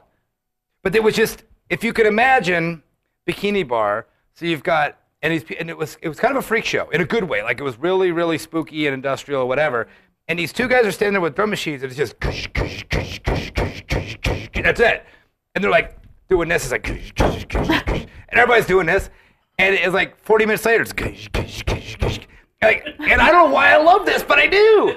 but 0.84 0.96
it 0.96 1.04
was 1.04 1.16
just 1.16 1.44
if 1.70 1.84
you 1.84 1.94
could 1.94 2.06
imagine 2.06 2.84
Bikini 3.28 3.68
Bar. 3.68 4.08
So 4.34 4.46
you've 4.46 4.64
got 4.64 4.98
and 5.22 5.34
these 5.34 5.44
and 5.60 5.70
it 5.70 5.78
was 5.78 5.98
it 6.02 6.10
was 6.10 6.20
kind 6.20 6.36
of 6.36 6.44
a 6.44 6.48
freak 6.48 6.66
show 6.66 6.90
in 6.90 7.02
a 7.02 7.06
good 7.06 7.26
way. 7.26 7.44
Like 7.44 7.60
it 7.60 7.64
was 7.64 7.78
really 7.78 8.12
really 8.12 8.38
spooky 8.38 8.88
and 8.88 8.94
industrial 8.94 9.42
or 9.44 9.48
whatever. 9.48 9.88
And 10.28 10.40
these 10.40 10.54
two 10.54 10.68
guys 10.68 10.86
are 10.86 10.92
standing 10.92 11.14
there 11.14 11.22
with 11.22 11.36
drum 11.36 11.50
machines, 11.50 11.84
and 11.84 11.92
it's 11.92 11.98
just 11.98 12.20
that's 14.64 14.80
it. 14.80 15.06
And 15.54 15.64
they're 15.64 15.72
like 15.72 15.98
doing 16.30 16.48
this. 16.48 16.64
It's 16.64 16.72
like 16.72 16.88
and 16.88 18.40
everybody's 18.40 18.66
doing 18.66 18.88
this. 18.88 19.10
And 19.60 19.76
it's 19.76 19.94
like 19.94 20.18
40 20.24 20.46
minutes 20.46 20.66
later, 20.66 20.84
it's 20.84 20.94
like, 22.62 22.86
and 23.00 23.20
I 23.20 23.32
don't 23.32 23.50
know 23.50 23.54
why 23.54 23.72
I 23.74 23.78
love 23.78 24.06
this, 24.06 24.22
but 24.22 24.38
I 24.38 24.46
do. 24.46 24.96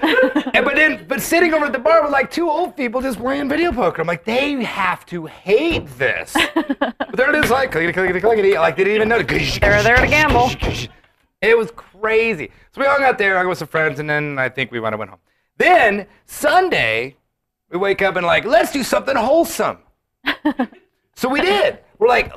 and 0.53 0.65
but 0.65 0.75
then, 0.75 1.07
but 1.09 1.23
sitting 1.23 1.55
over 1.55 1.65
at 1.65 1.73
the 1.73 1.79
bar 1.79 2.03
with 2.03 2.13
like 2.13 2.31
two 2.31 2.51
old 2.51 2.77
people 2.77 3.01
just 3.01 3.19
playing 3.19 3.49
video 3.49 3.73
poker, 3.73 4.03
I'm 4.03 4.07
like, 4.07 4.25
they 4.25 4.63
have 4.63 5.07
to 5.07 5.25
hate 5.25 5.87
this. 5.97 6.35
but 6.35 7.17
there 7.17 7.35
it 7.35 7.43
is, 7.43 7.51
like 7.51 7.73
clickety 7.73 7.95
clickety 7.95 8.21
clickety, 8.21 8.55
like 8.55 8.77
they 8.77 8.85
didn't 8.85 8.97
even 8.97 9.09
know. 9.09 9.23
They're 9.23 9.83
there 9.83 9.97
to 9.97 10.07
gamble. 10.07 10.51
It 11.41 11.57
was 11.57 11.71
crazy. 11.71 12.51
So 12.73 12.83
we 12.83 12.87
all 12.87 12.99
got 12.99 13.17
there, 13.17 13.37
hung 13.37 13.49
with 13.49 13.59
some 13.59 13.69
friends, 13.69 13.99
and 13.99 14.09
then 14.09 14.39
I 14.39 14.49
think 14.51 14.71
we 14.71 14.81
went 14.81 14.95
and 14.95 14.99
went 14.99 15.11
home. 15.11 15.21
Then 15.57 16.07
Sunday, 16.27 17.17
we 17.71 17.79
wake 17.79 18.03
up 18.03 18.17
and 18.17 18.27
like, 18.27 18.45
let's 18.45 18.73
do 18.73 18.83
something 18.83 19.17
wholesome. 19.17 19.79
so 21.17 21.29
we 21.29 21.41
did. 21.41 21.79
We're 21.99 22.09
like, 22.09 22.33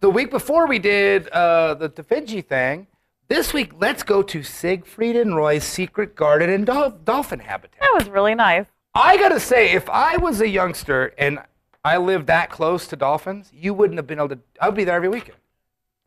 the 0.00 0.10
week 0.10 0.30
before 0.30 0.66
we 0.66 0.80
did 0.80 1.28
uh, 1.28 1.74
the 1.74 1.88
Da 1.88 2.02
Vinci 2.02 2.40
thing. 2.40 2.88
This 3.32 3.54
week, 3.54 3.72
let's 3.80 4.02
go 4.02 4.22
to 4.24 4.42
Siegfried 4.42 5.16
and 5.16 5.34
Roy's 5.34 5.64
secret 5.64 6.14
garden 6.14 6.50
and 6.50 6.66
dol- 6.66 6.90
dolphin 6.90 7.38
habitat. 7.38 7.80
That 7.80 7.94
was 7.94 8.06
really 8.10 8.34
nice. 8.34 8.66
I 8.94 9.16
gotta 9.16 9.40
say, 9.40 9.72
if 9.72 9.88
I 9.88 10.18
was 10.18 10.42
a 10.42 10.48
youngster 10.48 11.14
and 11.16 11.38
I 11.82 11.96
lived 11.96 12.26
that 12.26 12.50
close 12.50 12.86
to 12.88 12.96
dolphins, 12.96 13.50
you 13.54 13.72
wouldn't 13.72 13.96
have 13.98 14.06
been 14.06 14.18
able 14.18 14.28
to. 14.28 14.38
I 14.60 14.68
would 14.68 14.74
be 14.74 14.84
there 14.84 14.96
every 14.96 15.08
weekend. 15.08 15.38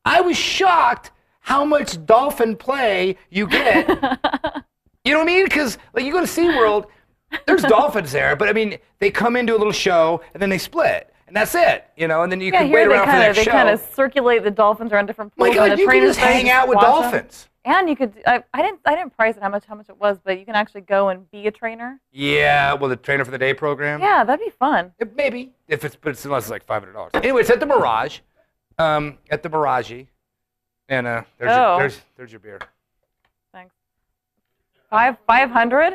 I 0.06 0.22
was 0.22 0.38
shocked 0.38 1.10
how 1.40 1.66
much 1.66 2.06
dolphin 2.06 2.58
play 2.58 3.18
you 3.32 3.48
get. 3.48 3.88
you 5.04 5.12
know 5.12 5.18
what 5.18 5.24
I 5.24 5.26
mean? 5.26 5.46
Because 5.46 5.80
like 5.96 6.06
you 6.06 6.12
go 6.12 6.24
to 6.24 6.28
SeaWorld, 6.28 6.86
there's 7.48 7.64
dolphins 7.64 8.12
there, 8.12 8.36
but 8.36 8.50
I 8.50 8.54
mean 8.54 8.78
they 9.00 9.10
come 9.10 9.36
into 9.36 9.56
a 9.56 9.58
little 9.58 9.74
show 9.74 10.22
and 10.36 10.44
then 10.44 10.52
they 10.52 10.60
split, 10.60 11.12
and 11.28 11.36
that's 11.36 11.56
it. 11.56 11.86
You 11.98 12.08
know, 12.08 12.24
and 12.24 12.32
then 12.32 12.42
you 12.42 12.52
Yeah, 12.52 12.62
can 12.64 12.72
wait 12.72 12.86
they 12.86 12.94
around 12.94 13.06
for 13.06 13.12
kind 13.12 13.22
that 13.22 13.30
of 13.32 13.36
they 13.36 13.44
show. 13.44 13.52
kind 13.52 13.70
of 13.70 13.80
circulate 13.94 14.44
the 14.44 14.52
dolphins 14.52 14.92
around 14.92 15.06
different 15.08 15.34
Oh 15.38 15.42
my 15.42 15.48
pools. 15.48 15.56
God, 15.56 15.64
the 15.66 15.70
you 15.72 15.78
can 15.78 15.86
trainers 15.88 16.10
just 16.16 16.20
hang 16.20 16.50
out 16.50 16.68
with 16.68 16.80
dolphins. 16.80 17.50
And 17.68 17.90
you 17.90 17.96
could. 17.96 18.14
I, 18.28 18.44
I 18.54 18.62
didn't. 18.62 18.80
I 18.86 18.94
didn't 18.96 19.18
price 19.18 19.36
it 19.38 19.42
how 19.42 19.50
much 19.50 19.66
how 19.66 19.74
much 19.74 19.90
it 19.90 19.98
was, 20.00 20.20
but 20.24 20.38
you 20.38 20.46
can 20.46 20.54
actually 20.54 20.82
go 20.82 21.10
and 21.10 21.30
be 21.32 21.48
a 21.48 21.52
trainer. 21.52 22.00
Yeah, 22.12 22.74
well, 22.74 22.90
the 22.92 22.96
trainer 22.96 23.26
for 23.26 23.32
the 23.32 23.40
day 23.40 23.56
program. 23.56 24.02
Yeah, 24.02 24.24
that'd 24.24 24.46
be 24.46 24.52
fun. 24.52 24.92
It- 25.00 25.16
maybe 25.16 25.52
if 25.68 25.84
it's 25.84 25.96
but 25.96 26.10
it's 26.12 26.24
unless 26.26 26.44
it's 26.44 26.52
like 26.52 26.64
five 26.64 26.84
hundred 26.84 26.94
dollars. 26.94 27.12
Anyway, 27.16 27.42
it's 27.42 27.50
at 27.50 27.60
the 27.60 27.66
Mirage, 27.66 28.20
um, 28.78 29.18
at 29.32 29.42
the 29.42 29.50
Mirage, 29.50 30.04
and 30.90 31.08
uh, 31.08 31.24
there's 31.40 31.52
Oh. 31.54 31.56
your, 31.72 31.80
there's 31.80 32.02
there's 32.18 32.32
your 32.32 32.40
beer. 32.40 32.60
Thanks. 33.52 33.74
Five 34.92 35.18
five 35.26 35.50
hundred? 35.50 35.94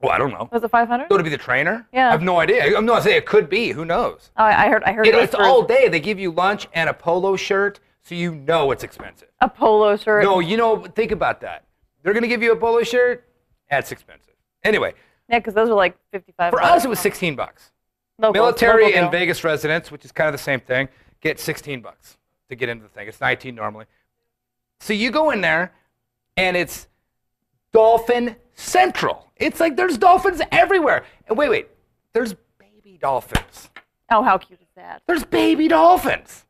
Well, 0.00 0.12
I 0.12 0.18
don't 0.18 0.30
know. 0.30 0.48
Was 0.52 0.62
it 0.62 0.70
five 0.70 0.88
hundred? 0.88 1.08
Go 1.08 1.16
to 1.16 1.24
be 1.24 1.30
the 1.30 1.38
trainer? 1.38 1.86
Yeah. 1.92 2.08
I 2.08 2.10
have 2.12 2.22
no 2.22 2.38
idea. 2.38 2.76
I'm 2.76 2.84
not 2.84 3.02
saying 3.02 3.16
it 3.16 3.26
could 3.26 3.48
be. 3.48 3.70
Who 3.70 3.84
knows? 3.84 4.30
Oh, 4.36 4.44
I 4.44 4.68
heard. 4.68 4.82
I 4.84 4.92
heard. 4.92 5.06
You 5.06 5.12
know, 5.12 5.20
it 5.20 5.24
it's 5.24 5.34
for 5.34 5.42
all 5.42 5.62
day. 5.62 5.88
They 5.88 6.00
give 6.00 6.18
you 6.18 6.30
lunch 6.30 6.68
and 6.74 6.90
a 6.90 6.94
polo 6.94 7.36
shirt, 7.36 7.80
so 8.02 8.14
you 8.14 8.34
know 8.34 8.70
it's 8.72 8.84
expensive. 8.84 9.28
a 9.40 9.48
polo 9.48 9.96
shirt. 9.96 10.22
No, 10.22 10.40
you 10.40 10.56
know, 10.56 10.84
think 10.84 11.12
about 11.12 11.40
that. 11.40 11.64
They're 12.02 12.12
gonna 12.14 12.28
give 12.28 12.42
you 12.42 12.52
a 12.52 12.56
polo 12.56 12.82
shirt. 12.82 13.26
That's 13.70 13.90
expensive. 13.90 14.34
Anyway, 14.62 14.94
Yeah, 15.28 15.38
because 15.38 15.54
those 15.54 15.68
were 15.68 15.74
like 15.74 15.96
fifty-five. 16.12 16.50
for 16.52 16.62
us 16.62 16.84
it 16.84 16.88
was 16.88 17.00
16 17.00 17.34
bucks. 17.34 17.72
Military 18.18 18.84
local 18.86 18.98
and. 19.04 19.10
Vegas 19.12 19.44
residents, 19.44 19.90
which 19.90 20.04
is 20.04 20.12
kind 20.12 20.28
of 20.28 20.32
the 20.32 20.38
same 20.42 20.60
thing, 20.60 20.88
get 21.20 21.38
16 21.40 21.80
bucks 21.80 22.16
to 22.48 22.54
get 22.56 22.68
into 22.68 22.82
the 22.84 22.88
thing. 22.88 23.08
It's 23.08 23.20
19 23.20 23.54
normally. 23.54 23.86
So 24.80 24.92
you 24.92 25.10
go 25.10 25.30
in 25.30 25.40
there, 25.40 25.72
and 26.36 26.56
it's 26.56 26.86
Dolphin 27.72 28.36
Central. 28.54 29.26
It's 29.36 29.60
like 29.60 29.76
there's 29.76 29.98
dolphins 29.98 30.40
everywhere. 30.50 31.04
And 31.28 31.36
wait, 31.36 31.48
wait, 31.50 31.68
there's 32.12 32.34
baby 32.58 32.98
dolphins. 33.00 33.70
Oh, 34.10 34.22
how 34.22 34.38
cute 34.38 34.60
is 34.60 34.66
that? 34.76 35.02
There's 35.06 35.24
baby 35.24 35.68
dolphins. 35.68 36.44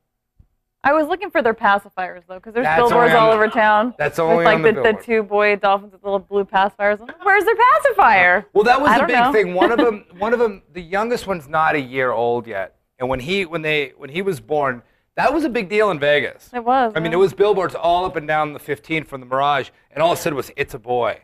I 0.85 0.93
was 0.93 1.09
looking 1.09 1.31
for 1.31 1.43
their 1.43 1.55
pacifiers 1.55 2.23
though, 2.29 2.37
because 2.37 2.55
there's 2.55 2.65
That's 2.65 2.81
billboards 2.81 3.13
all 3.13 3.31
the- 3.31 3.35
over 3.37 3.49
town. 3.49 3.95
that's 3.99 4.21
only 4.21 4.37
with, 4.37 4.45
like 4.45 4.55
on 4.57 4.63
the 4.63 4.73
the, 4.73 4.83
the 4.83 4.93
two 5.03 5.23
boy 5.25 5.57
dolphins 5.57 5.93
with 5.93 6.05
little 6.05 6.21
blue 6.21 6.45
pacifiers. 6.45 7.01
Like, 7.01 7.25
Where's 7.25 7.45
their 7.45 7.57
pacifier? 7.57 8.47
Well, 8.53 8.63
that 8.65 8.81
was 8.81 8.91
I 8.91 9.01
the 9.01 9.07
big 9.07 9.17
know. 9.17 9.33
thing. 9.33 9.55
One 9.55 9.73
of 9.73 9.79
them, 9.85 10.05
one 10.19 10.33
of 10.33 10.39
them, 10.39 10.63
the 10.73 10.81
youngest 10.83 11.27
one's 11.27 11.49
not 11.49 11.75
a 11.75 11.81
year 11.81 12.13
old 12.13 12.47
yet, 12.47 12.77
and 13.01 13.09
when 13.09 13.19
he 13.19 13.45
when 13.47 13.63
they 13.63 13.95
when 13.97 14.11
he 14.11 14.23
was 14.23 14.39
born, 14.39 14.83
that 15.17 15.33
was 15.33 15.45
a 15.45 15.49
big 15.49 15.69
deal 15.69 15.91
in 15.91 15.99
Vegas. 15.99 16.51
It 16.53 16.65
was. 16.65 16.93
I 16.95 17.01
mean, 17.01 17.13
it 17.13 17.17
was 17.17 17.33
billboards 17.33 17.75
all 17.75 18.05
up 18.05 18.17
and 18.17 18.29
down 18.29 18.53
the 18.53 18.59
15 18.59 19.05
from 19.05 19.21
the 19.21 19.27
Mirage, 19.27 19.71
and 19.91 20.03
all 20.03 20.13
it 20.13 20.19
said 20.19 20.35
was 20.35 20.51
"It's 20.57 20.75
a 20.75 20.79
boy," 20.79 21.21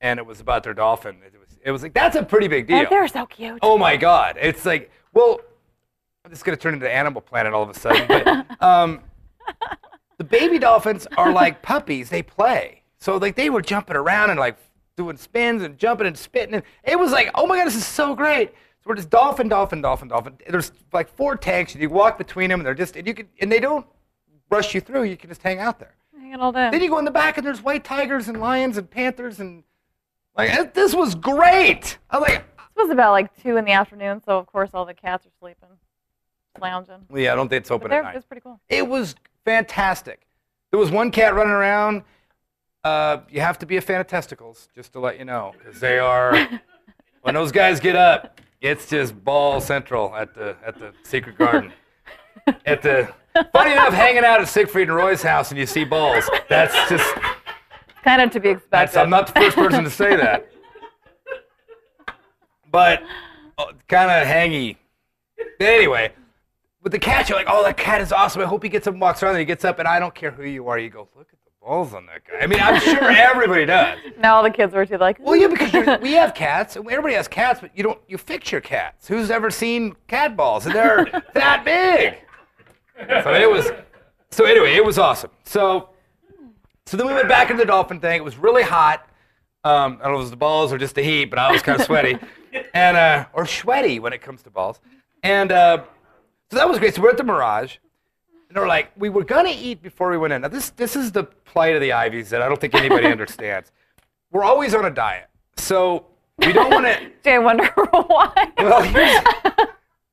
and 0.00 0.18
it 0.18 0.26
was 0.26 0.40
about 0.40 0.62
their 0.62 0.74
dolphin. 0.74 1.18
It 1.26 1.38
was 1.38 1.58
it 1.64 1.70
was 1.72 1.82
like 1.82 1.94
that's 1.94 2.16
a 2.16 2.22
pretty 2.22 2.48
big 2.48 2.68
deal. 2.68 2.78
And 2.78 2.88
they're 2.88 3.08
so 3.08 3.26
cute. 3.26 3.58
Oh 3.60 3.76
my 3.76 3.96
God! 3.96 4.38
It's 4.40 4.64
like, 4.64 4.90
well, 5.12 5.40
this 6.28 6.38
is 6.38 6.42
gonna 6.42 6.56
turn 6.56 6.74
into 6.74 6.90
Animal 6.90 7.20
Planet 7.20 7.52
all 7.52 7.62
of 7.62 7.70
a 7.70 7.74
sudden. 7.74 8.06
But 8.06 8.46
um, 8.62 9.00
the 10.18 10.24
baby 10.24 10.58
dolphins 10.60 11.06
are 11.16 11.32
like 11.32 11.60
puppies; 11.60 12.08
they 12.08 12.22
play. 12.22 12.82
So 13.00 13.16
like 13.16 13.34
they 13.34 13.50
were 13.50 13.62
jumping 13.62 13.96
around 13.96 14.30
and 14.30 14.38
like 14.38 14.56
doing 14.96 15.16
spins 15.16 15.62
and 15.64 15.76
jumping 15.76 16.06
and 16.06 16.16
spitting, 16.16 16.54
and 16.54 16.62
it 16.84 16.98
was 16.98 17.10
like, 17.10 17.30
oh 17.34 17.48
my 17.48 17.58
God, 17.58 17.66
this 17.66 17.74
is 17.74 17.86
so 17.86 18.14
great. 18.14 18.52
So 18.82 18.88
we're 18.88 18.96
just 18.96 19.10
dolphin, 19.10 19.48
dolphin, 19.48 19.80
dolphin, 19.80 20.08
dolphin. 20.08 20.36
There's 20.48 20.72
like 20.92 21.08
four 21.08 21.36
tanks, 21.36 21.72
and 21.74 21.82
you 21.82 21.88
walk 21.88 22.18
between 22.18 22.50
them, 22.50 22.58
and 22.60 22.66
they're 22.66 22.74
just 22.74 22.96
and 22.96 23.06
you 23.06 23.14
can 23.14 23.28
and 23.40 23.50
they 23.50 23.60
don't 23.60 23.86
rush 24.50 24.74
you 24.74 24.80
through. 24.80 25.04
You 25.04 25.16
can 25.16 25.28
just 25.28 25.42
hang 25.42 25.60
out 25.60 25.78
there. 25.78 25.94
Hang 26.18 26.32
it 26.32 26.40
all 26.40 26.50
day. 26.50 26.68
Then 26.70 26.82
you 26.82 26.88
go 26.88 26.98
in 26.98 27.04
the 27.04 27.12
back, 27.12 27.38
and 27.38 27.46
there's 27.46 27.62
white 27.62 27.84
tigers 27.84 28.26
and 28.26 28.40
lions 28.40 28.76
and 28.76 28.90
panthers 28.90 29.38
and 29.38 29.62
like 30.36 30.74
this 30.74 30.94
was 30.94 31.14
great. 31.14 31.98
I 32.10 32.18
was 32.18 32.28
like. 32.28 32.44
This 32.74 32.84
was 32.84 32.90
about 32.90 33.12
like 33.12 33.30
two 33.42 33.58
in 33.58 33.66
the 33.66 33.72
afternoon, 33.72 34.22
so 34.24 34.38
of 34.38 34.46
course 34.46 34.70
all 34.72 34.86
the 34.86 34.94
cats 34.94 35.26
are 35.26 35.30
sleeping, 35.38 35.68
lounging. 36.60 37.06
Yeah, 37.14 37.32
I 37.32 37.36
don't 37.36 37.48
think 37.48 37.60
it's 37.60 37.70
open 37.70 37.92
at 37.92 38.02
night. 38.02 38.16
it's 38.16 38.24
pretty 38.24 38.40
cool. 38.40 38.58
It 38.68 38.88
was 38.88 39.14
fantastic. 39.44 40.26
There 40.70 40.80
was 40.80 40.90
one 40.90 41.10
cat 41.10 41.34
running 41.34 41.52
around. 41.52 42.02
Uh, 42.82 43.18
you 43.30 43.40
have 43.40 43.58
to 43.58 43.66
be 43.66 43.76
a 43.76 43.80
fan 43.80 44.00
of 44.00 44.06
testicles, 44.06 44.68
just 44.74 44.94
to 44.94 45.00
let 45.00 45.18
you 45.18 45.26
know, 45.26 45.54
because 45.58 45.80
they 45.80 45.98
are. 45.98 46.48
when 47.20 47.34
those 47.34 47.52
guys 47.52 47.78
get 47.78 47.94
up, 47.94 48.40
it's 48.62 48.88
just 48.88 49.22
ball 49.24 49.60
central 49.60 50.14
at 50.14 50.34
the 50.34 50.56
at 50.64 50.78
the 50.78 50.92
secret 51.02 51.36
garden. 51.36 51.72
at 52.64 52.80
the 52.80 53.12
funny 53.52 53.72
enough, 53.72 53.92
hanging 53.92 54.24
out 54.24 54.40
at 54.40 54.48
Siegfried 54.48 54.88
and 54.88 54.96
Roy's 54.96 55.22
house, 55.22 55.50
and 55.50 55.58
you 55.58 55.66
see 55.66 55.84
balls. 55.84 56.28
That's 56.48 56.74
just. 56.88 57.14
Kind 58.02 58.20
of 58.20 58.30
to 58.30 58.40
be 58.40 58.48
expected. 58.50 58.98
I'm 58.98 59.10
not 59.10 59.28
the 59.28 59.40
first 59.40 59.56
person 59.56 59.84
to 59.84 59.90
say 59.90 60.16
that. 60.16 60.50
But 62.70 63.02
uh, 63.58 63.66
kind 63.86 64.10
of 64.10 64.26
hangy. 64.26 64.76
Anyway, 65.60 66.12
with 66.82 66.90
the 66.90 66.98
cat, 66.98 67.28
you're 67.28 67.38
like, 67.38 67.46
oh, 67.48 67.62
that 67.62 67.76
cat 67.76 68.00
is 68.00 68.10
awesome. 68.10 68.42
I 68.42 68.46
hope 68.46 68.64
he 68.64 68.68
gets 68.68 68.88
up 68.88 68.94
and 68.94 69.00
walks 69.00 69.22
around. 69.22 69.34
And 69.34 69.40
he 69.40 69.44
gets 69.44 69.64
up, 69.64 69.78
and 69.78 69.86
I 69.86 70.00
don't 70.00 70.14
care 70.14 70.32
who 70.32 70.42
you 70.44 70.66
are. 70.68 70.78
You 70.78 70.90
go, 70.90 71.08
look 71.16 71.28
at 71.32 71.38
balls 71.64 71.94
on 71.94 72.06
that 72.06 72.22
guy. 72.26 72.38
I 72.40 72.46
mean, 72.46 72.60
I'm 72.60 72.80
sure 72.80 73.02
everybody 73.10 73.64
does. 73.66 73.98
now 74.18 74.36
all 74.36 74.42
the 74.42 74.50
kids 74.50 74.74
were 74.74 74.84
too 74.86 74.98
like. 74.98 75.18
Well, 75.20 75.36
yeah, 75.36 75.46
because 75.46 75.72
we 76.02 76.12
have 76.12 76.34
cats. 76.34 76.76
Everybody 76.76 77.14
has 77.14 77.28
cats, 77.28 77.60
but 77.60 77.76
you 77.76 77.82
don't. 77.82 77.98
You 78.08 78.18
fix 78.18 78.50
your 78.52 78.60
cats. 78.60 79.08
Who's 79.08 79.30
ever 79.30 79.50
seen 79.50 79.94
cat 80.08 80.36
balls? 80.36 80.66
And 80.66 80.74
they're 80.74 81.22
that 81.34 81.64
big. 81.64 82.18
So 83.22 83.34
it 83.34 83.50
was. 83.50 83.70
So 84.30 84.44
anyway, 84.44 84.74
it 84.74 84.84
was 84.84 84.98
awesome. 84.98 85.30
So, 85.44 85.90
so 86.86 86.96
then 86.96 87.06
we 87.06 87.12
went 87.12 87.28
back 87.28 87.50
into 87.50 87.62
the 87.62 87.66
dolphin 87.66 88.00
thing. 88.00 88.16
It 88.16 88.24
was 88.24 88.36
really 88.38 88.62
hot. 88.62 89.08
Um, 89.64 89.98
I 90.00 90.04
don't 90.04 90.12
know 90.14 90.14
if 90.14 90.14
it 90.14 90.22
was 90.22 90.30
the 90.30 90.36
balls 90.36 90.72
or 90.72 90.78
just 90.78 90.94
the 90.94 91.02
heat, 91.02 91.26
but 91.26 91.38
I 91.38 91.52
was 91.52 91.62
kind 91.62 91.78
of 91.78 91.86
sweaty, 91.86 92.18
and 92.74 92.96
uh, 92.96 93.26
or 93.32 93.46
sweaty 93.46 94.00
when 94.00 94.12
it 94.12 94.20
comes 94.20 94.42
to 94.42 94.50
balls. 94.50 94.80
And 95.22 95.52
uh, 95.52 95.84
so 96.50 96.56
that 96.56 96.68
was 96.68 96.78
great. 96.80 96.94
So 96.94 97.02
we're 97.02 97.10
at 97.10 97.16
the 97.16 97.22
Mirage, 97.24 97.76
and 98.52 98.58
they're 98.58 98.68
like, 98.68 98.92
we 98.98 99.08
were 99.08 99.24
gonna 99.24 99.54
eat 99.56 99.80
before 99.80 100.10
we 100.10 100.18
went 100.18 100.34
in. 100.34 100.42
Now 100.42 100.48
this 100.48 100.68
this 100.70 100.94
is 100.94 101.10
the 101.10 101.24
plight 101.24 101.74
of 101.74 101.80
the 101.80 101.90
Ivies 101.90 102.28
that 102.28 102.42
I 102.42 102.48
don't 102.48 102.60
think 102.60 102.74
anybody 102.74 103.06
understands. 103.10 103.72
We're 104.30 104.44
always 104.44 104.74
on 104.74 104.84
a 104.84 104.90
diet, 104.90 105.30
so 105.56 106.04
we 106.36 106.52
don't 106.52 106.70
want 106.70 106.84
to. 106.84 107.10
Gee, 107.24 107.30
I 107.30 107.38
wonder 107.38 107.64
why. 107.90 108.52
Well, 108.58 108.82
here's, 108.82 109.24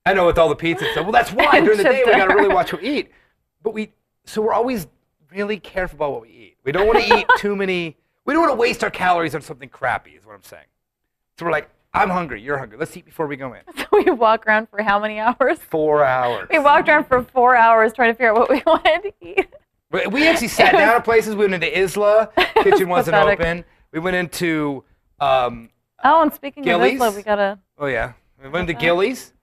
I 0.06 0.14
know 0.14 0.24
with 0.24 0.38
all 0.38 0.48
the 0.48 0.56
pizza 0.56 0.90
stuff. 0.92 1.04
Well, 1.04 1.12
that's 1.12 1.32
why 1.34 1.60
during 1.64 1.76
the 1.76 1.84
day 1.84 2.02
we 2.06 2.12
got 2.12 2.28
to 2.28 2.34
really 2.34 2.48
watch 2.48 2.72
what 2.72 2.80
we 2.80 2.88
eat. 2.88 3.10
But 3.62 3.74
we, 3.74 3.92
so 4.24 4.40
we're 4.40 4.54
always 4.54 4.86
really 5.30 5.58
careful 5.58 5.96
about 5.96 6.12
what 6.12 6.22
we 6.22 6.30
eat. 6.30 6.56
We 6.64 6.72
don't 6.72 6.86
want 6.86 7.04
to 7.04 7.14
eat 7.18 7.26
too 7.36 7.54
many. 7.54 7.98
We 8.24 8.32
don't 8.32 8.40
want 8.40 8.54
to 8.54 8.58
waste 8.58 8.82
our 8.82 8.90
calories 8.90 9.34
on 9.34 9.42
something 9.42 9.68
crappy. 9.68 10.12
Is 10.12 10.24
what 10.24 10.34
I'm 10.34 10.42
saying. 10.42 10.64
So 11.38 11.44
we're 11.44 11.52
like, 11.52 11.68
I'm 11.92 12.10
hungry. 12.10 12.40
You're 12.40 12.58
hungry. 12.58 12.78
Let's 12.78 12.96
eat 12.96 13.04
before 13.04 13.26
we 13.26 13.36
go 13.36 13.52
in. 13.54 13.60
so 13.76 13.84
we 13.92 14.10
walk 14.10 14.46
around 14.46 14.68
for 14.68 14.82
how 14.82 14.98
many 15.00 15.18
hours? 15.18 15.58
Four 15.58 16.04
hours. 16.04 16.48
We 16.50 16.58
walked 16.58 16.88
around 16.88 17.04
for 17.06 17.22
four 17.24 17.56
hours 17.56 17.92
trying 17.92 18.10
to 18.10 18.14
figure 18.14 18.30
out 18.30 18.38
what 18.38 18.50
we 18.50 18.62
wanted 18.66 19.02
to 19.02 19.12
eat. 19.20 19.46
We- 20.12 20.28
actually 20.28 20.48
sat 20.48 20.72
down 20.76 20.96
at 20.96 21.04
places. 21.04 21.34
We 21.34 21.48
went 21.48 21.54
into 21.64 21.78
Isla. 21.78 22.30
Kitchen 22.62 22.88
wasn't 22.88 23.16
pathetic. 23.16 23.40
open. 23.40 23.64
We 23.92 23.98
went 24.00 24.16
into. 24.16 24.84
Um, 25.18 25.70
Oh, 26.02 26.22
and 26.22 26.32
speaking 26.32 26.62
Gilley's? 26.62 26.94
of 26.94 27.08
Isla, 27.08 27.10
we 27.16 27.22
gotta. 27.22 27.58
Oh 27.76 27.86
yeah, 27.86 28.12
we 28.42 28.48
went 28.48 28.68
to 28.68 28.72
Gilley's. 28.74 29.34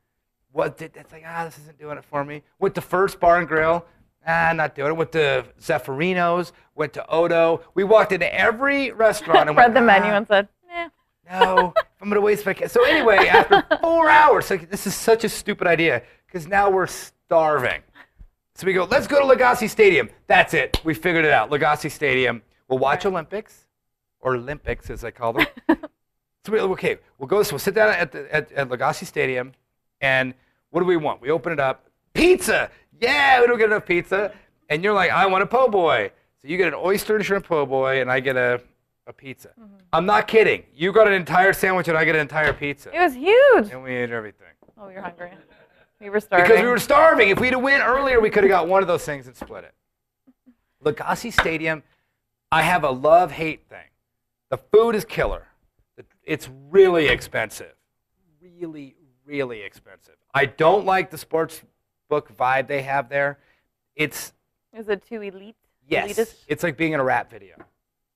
What 0.54 0.76
did 0.78 0.94
that's 0.94 1.12
like? 1.12 1.24
Ah, 1.28 1.46
this 1.46 1.60
isn't 1.60 1.78
doing 1.78 2.00
it 2.00 2.04
for 2.06 2.24
me. 2.26 2.42
Went 2.58 2.74
to 2.76 2.82
First 2.82 3.20
Bar 3.20 3.38
and 3.38 3.48
Grill. 3.48 3.86
Ah, 4.26 4.54
not 4.56 4.74
doing 4.74 4.90
it. 4.92 4.96
Went 4.98 5.12
to 5.12 5.46
Zeffirino's. 5.62 6.54
Went 6.74 6.94
to 6.94 7.06
Odo. 7.08 7.62
We 7.76 7.84
walked 7.84 8.12
into 8.12 8.34
every 8.34 8.92
restaurant 8.92 9.50
and 9.50 9.58
read 9.58 9.66
went, 9.66 9.74
the 9.76 9.82
menu 9.82 10.10
"Ah, 10.12 10.16
and 10.18 10.28
said. 10.28 10.48
No, 11.30 11.74
I'm 12.02 12.10
gonna 12.10 12.22
waste 12.22 12.46
my. 12.46 12.54
ca-" 12.54 12.68
So 12.68 12.84
anyway, 12.84 13.28
after 13.28 13.66
four 13.82 14.10
hours, 14.10 14.50
like 14.50 14.70
this 14.70 14.88
is 14.88 14.96
such 14.96 15.24
a 15.24 15.30
stupid 15.30 15.68
idea 15.68 16.04
because 16.26 16.48
now 16.48 16.70
we're 16.70 16.88
starving. 16.88 17.82
So 18.56 18.66
we 18.66 18.74
go, 18.74 18.86
let's 18.86 19.06
go 19.06 19.20
to 19.20 19.36
Lagasse's 19.36 19.72
Stadium. 19.72 20.10
That's 20.26 20.54
it. 20.54 20.82
We 20.84 20.94
figured 20.96 21.26
it 21.26 21.32
out. 21.32 21.52
Lagasse's 21.52 21.94
Stadium. 21.94 22.42
We'll 22.68 22.80
watch 22.80 23.06
Olympics, 23.06 23.68
or 24.20 24.36
Olympics 24.36 24.90
as 24.90 25.04
I 25.04 25.12
call 25.12 25.34
them. 25.34 25.48
so 25.68 26.52
we, 26.52 26.60
okay, 26.60 26.98
we'll 27.18 27.28
go. 27.28 27.44
So 27.44 27.54
we'll 27.54 27.60
sit 27.60 27.76
down 27.76 27.90
at 27.90 28.12
the 28.12 28.34
at, 28.34 28.52
at 28.52 28.70
Lagasse's 28.70 29.08
Stadium, 29.08 29.54
and 30.02 30.34
what 30.72 30.82
do 30.82 30.86
we 30.86 30.98
want? 30.98 31.22
We 31.22 31.30
open 31.30 31.54
it 31.54 31.60
up. 31.60 31.90
Pizza. 32.14 32.72
Yeah, 33.00 33.42
we 33.42 33.48
don't 33.48 33.58
get 33.58 33.68
enough 33.68 33.86
pizza. 33.86 34.34
And 34.70 34.84
you're 34.84 34.94
like, 34.94 35.12
I 35.12 35.26
want 35.28 35.44
a 35.44 35.48
po' 35.48 35.68
boy. 35.68 36.12
So 36.42 36.48
you 36.48 36.58
get 36.58 36.68
an 36.68 36.76
oyster 36.76 37.16
and 37.16 37.26
shrimp 37.26 37.46
po' 37.46 37.66
boy, 37.66 38.02
and 38.02 38.12
I 38.12 38.20
get 38.20 38.36
a, 38.36 38.62
a 39.08 39.14
pizza. 39.14 39.50
Mm-hmm. 39.60 39.76
I'm 39.94 40.06
not 40.06 40.28
kidding. 40.28 40.64
You 40.76 40.92
got 40.92 41.08
an 41.08 41.14
entire 41.14 41.54
sandwich, 41.54 41.88
and 41.88 41.98
I 41.98 42.06
get 42.06 42.16
an 42.16 42.22
entire 42.22 42.54
pizza. 42.54 42.94
It 42.94 43.00
was 43.00 43.16
huge. 43.16 43.72
And 43.72 43.82
we 43.82 43.96
ate 43.96 44.12
everything. 44.12 44.48
Oh, 44.78 44.90
you're 44.90 45.02
hungry. 45.02 45.32
We 46.00 46.10
were 46.10 46.20
starving. 46.20 46.48
Because 46.48 46.62
we 46.62 46.68
were 46.70 46.78
starving. 46.78 47.30
If 47.30 47.40
we'd 47.40 47.54
have 47.54 47.62
went 47.62 47.84
earlier, 47.84 48.20
we 48.20 48.30
could 48.30 48.44
have 48.44 48.52
got 48.52 48.68
one 48.68 48.84
of 48.84 48.88
those 48.88 49.04
things 49.04 49.26
and 49.26 49.36
split 49.36 49.64
it. 49.64 49.74
Lagasse's 50.84 51.34
Stadium, 51.34 51.82
I 52.52 52.62
have 52.62 52.84
a 52.84 52.92
love-hate 52.92 53.68
thing. 53.68 53.88
The 54.52 54.58
food 54.58 54.94
is 54.94 55.04
killer. 55.06 55.48
It's 56.24 56.50
really 56.70 57.08
expensive. 57.08 57.74
Really, 58.42 58.96
really 59.26 59.62
expensive. 59.62 60.16
I 60.34 60.46
don't 60.46 60.86
like 60.86 61.10
the 61.10 61.18
sports 61.18 61.62
book 62.10 62.36
vibe 62.38 62.68
they 62.68 62.84
have 62.84 63.10
there. 63.10 63.40
It's 63.96 64.34
Is 64.78 64.88
it 64.90 65.04
too 65.08 65.22
elite? 65.22 65.56
yes, 65.88 66.12
Elitist? 66.12 66.36
it's 66.48 66.62
like 66.64 66.78
being 66.78 66.94
in 66.94 67.00
a 67.00 67.04
rap 67.04 67.32
video. 67.32 67.56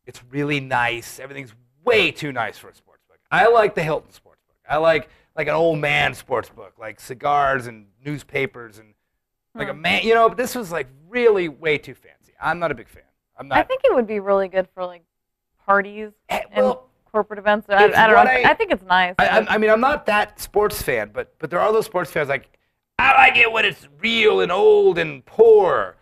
It's 0.06 0.22
really 0.30 0.60
nice. 0.60 1.20
Everything's 1.20 1.54
way 1.84 2.12
too 2.12 2.32
nice 2.32 2.58
for 2.58 2.70
a 2.70 2.76
sports 2.76 3.04
book. 3.08 3.18
I 3.32 3.48
like 3.48 3.76
the 3.76 3.84
Hilton 3.84 4.12
sports 4.12 4.42
book. 4.48 4.58
I 4.70 4.78
like 4.78 5.10
like 5.36 5.48
an 5.48 5.54
old 5.54 5.80
man 5.80 6.14
sports 6.14 6.50
book, 6.50 6.74
like 6.80 7.00
cigars 7.00 7.68
and 7.68 7.88
newspapers 8.04 8.80
and 8.80 8.94
like 9.56 9.70
a 9.70 9.74
man. 9.74 10.04
You 10.04 10.14
know, 10.14 10.28
but 10.30 10.38
this 10.38 10.56
was 10.56 10.72
like 10.72 10.88
really 11.10 11.48
way 11.50 11.78
too 11.78 11.94
fancy. 11.94 12.34
I'm 12.42 12.60
not 12.60 12.72
a 12.72 12.76
big 12.76 12.88
fan. 12.90 13.04
I'm 13.38 13.48
not. 13.48 13.58
I 13.60 13.64
think 13.64 13.82
it 13.84 13.94
would 13.94 14.08
be 14.08 14.20
really 14.20 14.48
good 14.48 14.68
for 14.74 14.86
like 14.86 15.04
parties 15.66 16.12
Eh, 16.30 16.42
and 16.52 16.66
well, 16.66 16.90
corporate 17.12 17.40
events. 17.40 17.68
I, 17.70 17.76
I 17.76 17.88
don't 17.88 17.96
know. 18.12 18.32
I- 18.32 18.44
I, 18.50 18.54
think 18.54 18.72
it's 18.72 18.84
nice. 18.84 19.16
I, 19.20 19.28
I, 19.28 19.54
I 19.54 19.58
mean, 19.58 19.70
I'm 19.70 19.80
not 19.82 20.06
that 20.08 20.40
sports 20.40 20.82
fan, 20.82 21.12
but 21.14 21.34
but 21.40 21.50
there 21.50 21.60
are 21.60 21.72
those 21.72 21.86
sports 21.86 22.12
fans 22.12 22.30
like 22.30 22.50
I 23.00 23.14
like 23.28 23.38
it 23.38 23.52
when 23.52 23.66
it's 23.66 23.88
real 24.00 24.42
and 24.42 24.52
old 24.52 24.98
and 24.98 25.26
poor, 25.26 25.96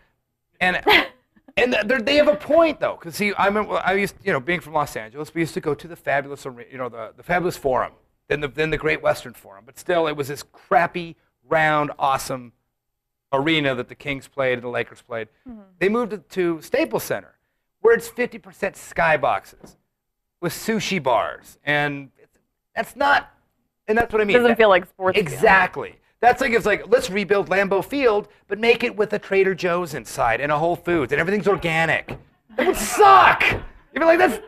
and 0.60 0.80
and 1.62 1.72
they're- 1.72 2.16
have 2.16 2.28
a 2.28 2.36
point 2.36 2.80
though. 2.80 2.96
Because 2.96 3.16
see, 3.16 3.32
I 3.34 3.48
I 3.48 3.94
used 3.94 4.14
you 4.22 4.32
know 4.32 4.40
being 4.40 4.60
from 4.60 4.72
Los 4.74 4.96
Angeles, 4.96 5.34
we 5.34 5.40
used 5.40 5.54
to 5.54 5.60
go 5.60 5.74
to 5.74 5.88
the 5.88 5.96
fabulous 5.96 6.44
you 6.44 6.78
know 6.78 6.88
the 6.88 7.12
the 7.16 7.22
fabulous 7.22 7.56
Forum, 7.56 7.92
then 8.28 8.40
the 8.40 8.48
then 8.48 8.70
the 8.70 8.78
Great 8.78 9.02
Western 9.02 9.34
Forum, 9.34 9.64
but 9.66 9.78
still 9.78 10.06
it 10.06 10.16
was 10.16 10.28
this 10.28 10.42
crappy 10.42 11.16
round 11.48 11.90
awesome 11.98 12.52
arena 13.32 13.74
that 13.74 13.88
the 13.88 13.94
Kings 13.94 14.28
played 14.28 14.54
and 14.54 14.62
the 14.62 14.68
Lakers 14.68 15.02
played. 15.02 15.28
Mm-hmm. 15.48 15.60
They 15.78 15.88
moved 15.88 16.12
it 16.12 16.28
to 16.30 16.60
Staples 16.60 17.04
Center, 17.04 17.36
where 17.80 17.94
it's 17.94 18.08
50% 18.08 18.40
skyboxes 18.42 19.76
with 20.40 20.52
sushi 20.52 21.02
bars, 21.02 21.58
and 21.64 22.10
that's 22.74 22.96
not, 22.96 23.30
and 23.86 23.96
that's 23.96 24.12
what 24.12 24.20
I 24.20 24.24
mean. 24.24 24.36
It 24.36 24.40
doesn't 24.40 24.56
feel 24.56 24.68
like 24.68 24.86
sports. 24.86 25.18
Exactly. 25.18 25.96
That's 26.20 26.40
like 26.40 26.52
it's 26.52 26.66
like 26.66 26.88
let's 26.88 27.08
rebuild 27.08 27.48
Lambeau 27.48 27.84
Field, 27.84 28.28
but 28.46 28.58
make 28.58 28.84
it 28.84 28.94
with 28.94 29.12
a 29.14 29.18
Trader 29.18 29.54
Joe's 29.54 29.94
inside 29.94 30.40
and 30.40 30.52
a 30.52 30.58
Whole 30.58 30.76
Foods, 30.76 31.12
and 31.12 31.20
everything's 31.20 31.48
organic. 31.48 32.18
That 32.56 32.66
would 32.66 32.76
suck. 32.76 33.42
You'd 33.42 34.00
be 34.00 34.04
like, 34.04 34.18
that's. 34.18 34.40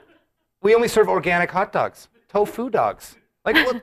We 0.61 0.75
only 0.75 0.89
serve 0.89 1.09
organic 1.09 1.51
hot 1.51 1.73
dogs, 1.73 2.09
tofu 2.29 2.71
dogs. 2.71 3.17
Like, 3.45 3.57
well, 3.57 3.81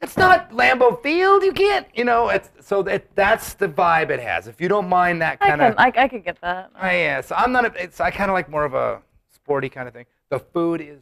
that's 0.00 0.16
not 0.16 0.50
Lambeau 0.50 1.02
Field. 1.02 1.42
You 1.42 1.52
can't, 1.52 1.86
you 1.94 2.04
know. 2.04 2.28
It's, 2.28 2.50
so 2.60 2.82
that 2.82 3.14
that's 3.14 3.54
the 3.54 3.68
vibe 3.68 4.10
it 4.10 4.20
has. 4.20 4.46
If 4.46 4.60
you 4.60 4.68
don't 4.68 4.88
mind 4.88 5.22
that 5.22 5.40
kind 5.40 5.62
of. 5.62 5.74
I, 5.78 5.92
I 5.96 6.08
could 6.08 6.24
get 6.24 6.40
that. 6.42 6.70
I, 6.74 6.98
yeah, 6.98 7.20
so 7.22 7.34
I'm 7.34 7.50
not. 7.50 7.64
A, 7.64 7.82
it's 7.82 7.98
I 7.98 8.10
kind 8.10 8.30
of 8.30 8.34
like 8.34 8.50
more 8.50 8.64
of 8.64 8.74
a 8.74 9.00
sporty 9.32 9.70
kind 9.70 9.88
of 9.88 9.94
thing. 9.94 10.04
The 10.28 10.38
food 10.38 10.82
is 10.82 11.00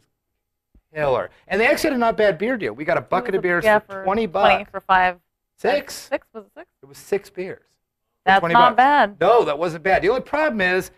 killer, 0.95 1.29
and 1.47 1.59
they 1.59 1.67
actually 1.67 1.89
had 1.89 1.97
a 1.97 1.99
not 1.99 2.15
bad 2.15 2.37
beer 2.37 2.55
deal. 2.55 2.73
We 2.73 2.85
got 2.85 2.97
a 2.97 3.01
bucket 3.01 3.35
of 3.35 3.41
beers 3.41 3.65
yeah, 3.65 3.79
for 3.79 4.03
twenty 4.05 4.27
bucks. 4.27 4.53
20 4.53 4.65
for 4.71 4.79
five. 4.79 5.17
Six. 5.61 5.93
Six 6.09 6.27
was 6.33 6.45
it 6.45 6.51
six? 6.57 6.67
It 6.81 6.85
was 6.87 6.97
six 6.97 7.29
beers. 7.29 7.61
That's 8.25 8.41
not 8.43 8.53
bucks. 8.53 8.75
bad. 8.77 9.17
No, 9.21 9.45
that 9.45 9.57
wasn't 9.57 9.83
bad. 9.83 10.01
The 10.01 10.09
only 10.09 10.21
problem 10.21 10.61
is 10.61 10.89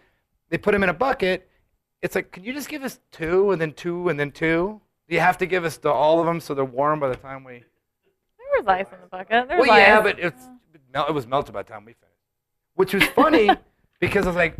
they 0.49 0.57
put 0.57 0.71
them 0.71 0.83
in 0.83 0.89
a 0.89 0.93
bucket. 0.93 1.49
It's 2.01 2.15
like, 2.15 2.31
can 2.31 2.43
you 2.43 2.53
just 2.53 2.69
give 2.69 2.83
us 2.83 2.99
two 3.11 3.51
and 3.51 3.61
then 3.61 3.73
two 3.73 4.09
and 4.09 4.19
then 4.19 4.31
two? 4.31 4.79
Do 5.07 5.15
you 5.15 5.21
have 5.21 5.37
to 5.39 5.45
give 5.45 5.65
us 5.65 5.77
the, 5.77 5.89
all 5.91 6.19
of 6.19 6.25
them 6.25 6.39
so 6.39 6.53
they're 6.53 6.63
warm 6.65 6.99
by 6.99 7.09
the 7.09 7.15
time 7.15 7.43
we? 7.43 7.53
There 7.53 8.61
was 8.61 8.67
ice 8.67 8.85
in 8.91 8.99
the 9.01 9.07
bucket. 9.07 9.47
There 9.49 9.57
was 9.57 9.67
Well, 9.67 9.77
yeah, 9.77 10.01
but 10.01 10.19
it's 10.19 10.43
it 10.73 10.81
mel- 10.93 11.07
it 11.07 11.13
was 11.13 11.27
melted 11.27 11.53
by 11.53 11.63
the 11.63 11.69
time 11.69 11.83
we 11.85 11.93
finished, 11.93 12.19
which 12.75 12.93
was 12.93 13.03
funny 13.09 13.49
because 13.99 14.25
I 14.25 14.29
was 14.29 14.35
like, 14.37 14.55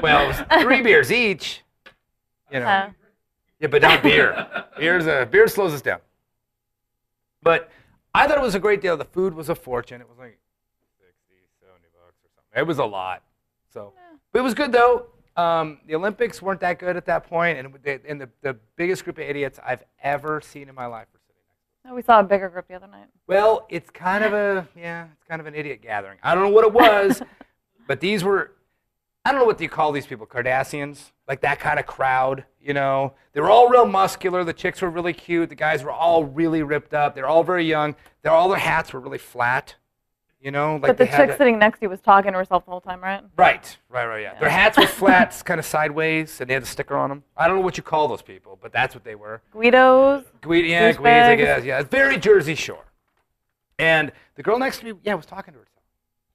well, 0.00 0.24
it 0.24 0.28
was 0.28 0.62
three 0.62 0.82
beers 0.82 1.10
each, 1.10 1.62
you 2.52 2.60
know. 2.60 2.66
Uh, 2.66 2.90
Yeah, 3.60 3.68
but 3.68 3.82
not 3.82 4.02
beer. 4.04 4.46
Beer's 4.78 5.06
a, 5.06 5.26
beer 5.30 5.48
slows 5.48 5.72
us 5.72 5.82
down. 5.82 5.98
But 7.42 7.70
I 8.18 8.26
thought 8.26 8.36
it 8.36 8.42
was 8.42 8.56
a 8.56 8.58
great 8.58 8.80
deal. 8.80 8.96
The 8.96 9.04
food 9.04 9.32
was 9.32 9.48
a 9.48 9.54
fortune. 9.54 10.00
It 10.00 10.08
was 10.08 10.18
like 10.18 10.38
60, 10.98 11.14
70 11.60 11.78
bucks 11.94 12.16
or 12.24 12.28
something. 12.34 12.60
It 12.60 12.66
was 12.66 12.78
a 12.78 12.84
lot. 12.84 13.22
So, 13.72 13.92
but 14.32 14.40
it 14.40 14.42
was 14.42 14.54
good 14.54 14.72
though. 14.72 15.06
Um, 15.36 15.78
the 15.86 15.94
Olympics 15.94 16.42
weren't 16.42 16.58
that 16.60 16.80
good 16.80 16.96
at 16.96 17.06
that 17.06 17.28
point, 17.28 17.58
and, 17.58 17.78
they, 17.84 18.00
and 18.08 18.20
the, 18.20 18.28
the 18.42 18.56
biggest 18.74 19.04
group 19.04 19.18
of 19.18 19.22
idiots 19.22 19.60
I've 19.64 19.84
ever 20.02 20.40
seen 20.40 20.68
in 20.68 20.74
my 20.74 20.86
life 20.86 21.06
were 21.12 21.20
sitting 21.28 21.42
next. 21.48 21.82
to 21.84 21.88
me. 21.90 21.94
we 21.94 22.02
saw 22.02 22.18
a 22.18 22.24
bigger 22.24 22.48
group 22.48 22.66
the 22.66 22.74
other 22.74 22.88
night. 22.88 23.06
Well, 23.28 23.64
it's 23.68 23.88
kind 23.88 24.24
of 24.24 24.32
a 24.32 24.66
yeah, 24.76 25.06
it's 25.12 25.22
kind 25.28 25.40
of 25.40 25.46
an 25.46 25.54
idiot 25.54 25.80
gathering. 25.80 26.18
I 26.24 26.34
don't 26.34 26.42
know 26.42 26.50
what 26.50 26.64
it 26.64 26.72
was, 26.72 27.22
but 27.86 28.00
these 28.00 28.24
were 28.24 28.50
I 29.24 29.32
don't 29.32 29.40
know 29.40 29.46
what 29.46 29.60
you 29.60 29.68
call 29.68 29.92
these 29.92 30.06
people, 30.06 30.26
Cardassians, 30.26 31.10
like 31.26 31.40
that 31.42 31.58
kind 31.58 31.78
of 31.78 31.86
crowd, 31.86 32.44
you 32.60 32.72
know. 32.72 33.12
They 33.32 33.40
were 33.40 33.50
all 33.50 33.68
real 33.68 33.84
muscular, 33.86 34.42
the 34.44 34.52
chicks 34.54 34.80
were 34.80 34.88
really 34.90 35.12
cute, 35.12 35.48
the 35.50 35.54
guys 35.54 35.82
were 35.84 35.90
all 35.90 36.24
really 36.24 36.62
ripped 36.62 36.94
up. 36.94 37.14
They're 37.14 37.26
all 37.26 37.44
very 37.44 37.64
young. 37.64 37.94
They're 38.22 38.32
all 38.32 38.48
their 38.48 38.58
hats 38.58 38.92
were 38.92 39.00
really 39.00 39.18
flat. 39.18 39.74
You 40.40 40.52
know, 40.52 40.74
like 40.74 40.82
But 40.82 40.98
the 40.98 41.04
they 41.04 41.10
had 41.10 41.16
chick 41.26 41.30
a- 41.30 41.36
sitting 41.36 41.58
next 41.58 41.80
to 41.80 41.86
you 41.86 41.90
was 41.90 42.00
talking 42.00 42.30
to 42.30 42.38
herself 42.38 42.64
the 42.64 42.70
whole 42.70 42.80
time, 42.80 43.02
right? 43.02 43.22
Right, 43.36 43.76
right, 43.90 44.06
right, 44.06 44.22
yeah. 44.22 44.38
Their 44.38 44.48
hats 44.48 44.78
were 44.78 44.86
flat, 44.86 45.42
kind 45.44 45.58
of 45.58 45.66
sideways, 45.66 46.40
and 46.40 46.48
they 46.48 46.54
had 46.54 46.62
a 46.62 46.66
sticker 46.66 46.96
on 46.96 47.10
them. 47.10 47.24
I 47.36 47.48
don't 47.48 47.56
know 47.56 47.62
what 47.64 47.76
you 47.76 47.82
call 47.82 48.06
those 48.06 48.22
people, 48.22 48.56
but 48.62 48.72
that's 48.72 48.94
what 48.94 49.02
they 49.02 49.16
were. 49.16 49.42
Guidos. 49.52 50.24
Guido, 50.40 50.68
yeah. 50.68 50.92
Guido's, 50.92 51.02
I 51.04 51.34
guess. 51.34 51.64
Yeah, 51.64 51.80
it's 51.80 51.88
very 51.90 52.18
Jersey 52.18 52.54
Shore. 52.54 52.84
And 53.80 54.12
the 54.36 54.44
girl 54.44 54.60
next 54.60 54.78
to 54.78 54.84
me, 54.84 54.92
yeah, 55.02 55.14
was 55.14 55.26
talking 55.26 55.54
to 55.54 55.58
herself. 55.58 55.82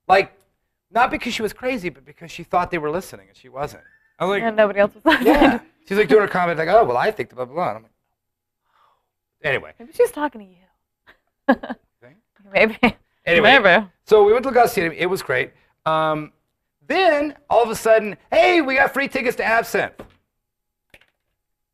Like, 0.08 0.34
not 0.94 1.12
because 1.12 1.34
she 1.34 1.42
was 1.42 1.54
crazy, 1.54 1.90
but 1.90 2.06
because 2.06 2.32
she 2.32 2.44
thought 2.44 2.72
they 2.72 2.78
were 2.78 2.92
listening, 2.92 3.28
and 3.28 3.38
she 3.38 3.50
wasn't. 3.50 3.84
I'm 4.20 4.30
like, 4.30 4.44
and 4.44 4.56
nobody 4.56 4.80
else 4.80 4.94
was 4.94 5.04
listening. 5.06 5.34
yeah. 5.34 5.60
She's 5.88 5.98
like 5.98 6.08
doing 6.08 6.22
her 6.22 6.28
comment, 6.28 6.58
like, 6.58 6.70
oh, 6.70 6.86
well, 6.86 6.96
I 6.96 7.12
think 7.12 7.30
the 7.30 7.36
blah, 7.36 7.46
blah, 7.46 7.56
blah. 7.56 7.68
And 7.70 7.78
I'm 7.78 7.84
like, 7.84 7.92
anyway. 9.44 9.74
Maybe 9.78 9.92
she's 9.92 10.12
talking 10.12 10.40
to 10.40 10.48
you. 10.48 11.76
Maybe. 12.54 12.78
Anyway, 13.26 13.60
Maybe. 13.60 13.86
so 14.06 14.24
we 14.24 14.32
went 14.32 14.44
to 14.46 14.52
the 14.52 14.68
Stadium. 14.68 14.94
It 14.94 15.08
was 15.08 15.22
great. 15.22 15.52
Um, 15.86 16.32
then, 16.88 17.36
all 17.50 17.64
of 17.64 17.70
a 17.70 17.76
sudden, 17.76 18.16
hey, 18.32 18.62
we 18.62 18.76
got 18.76 18.94
free 18.94 19.08
tickets 19.08 19.36
to 19.38 19.44
Absinthe. 19.44 20.02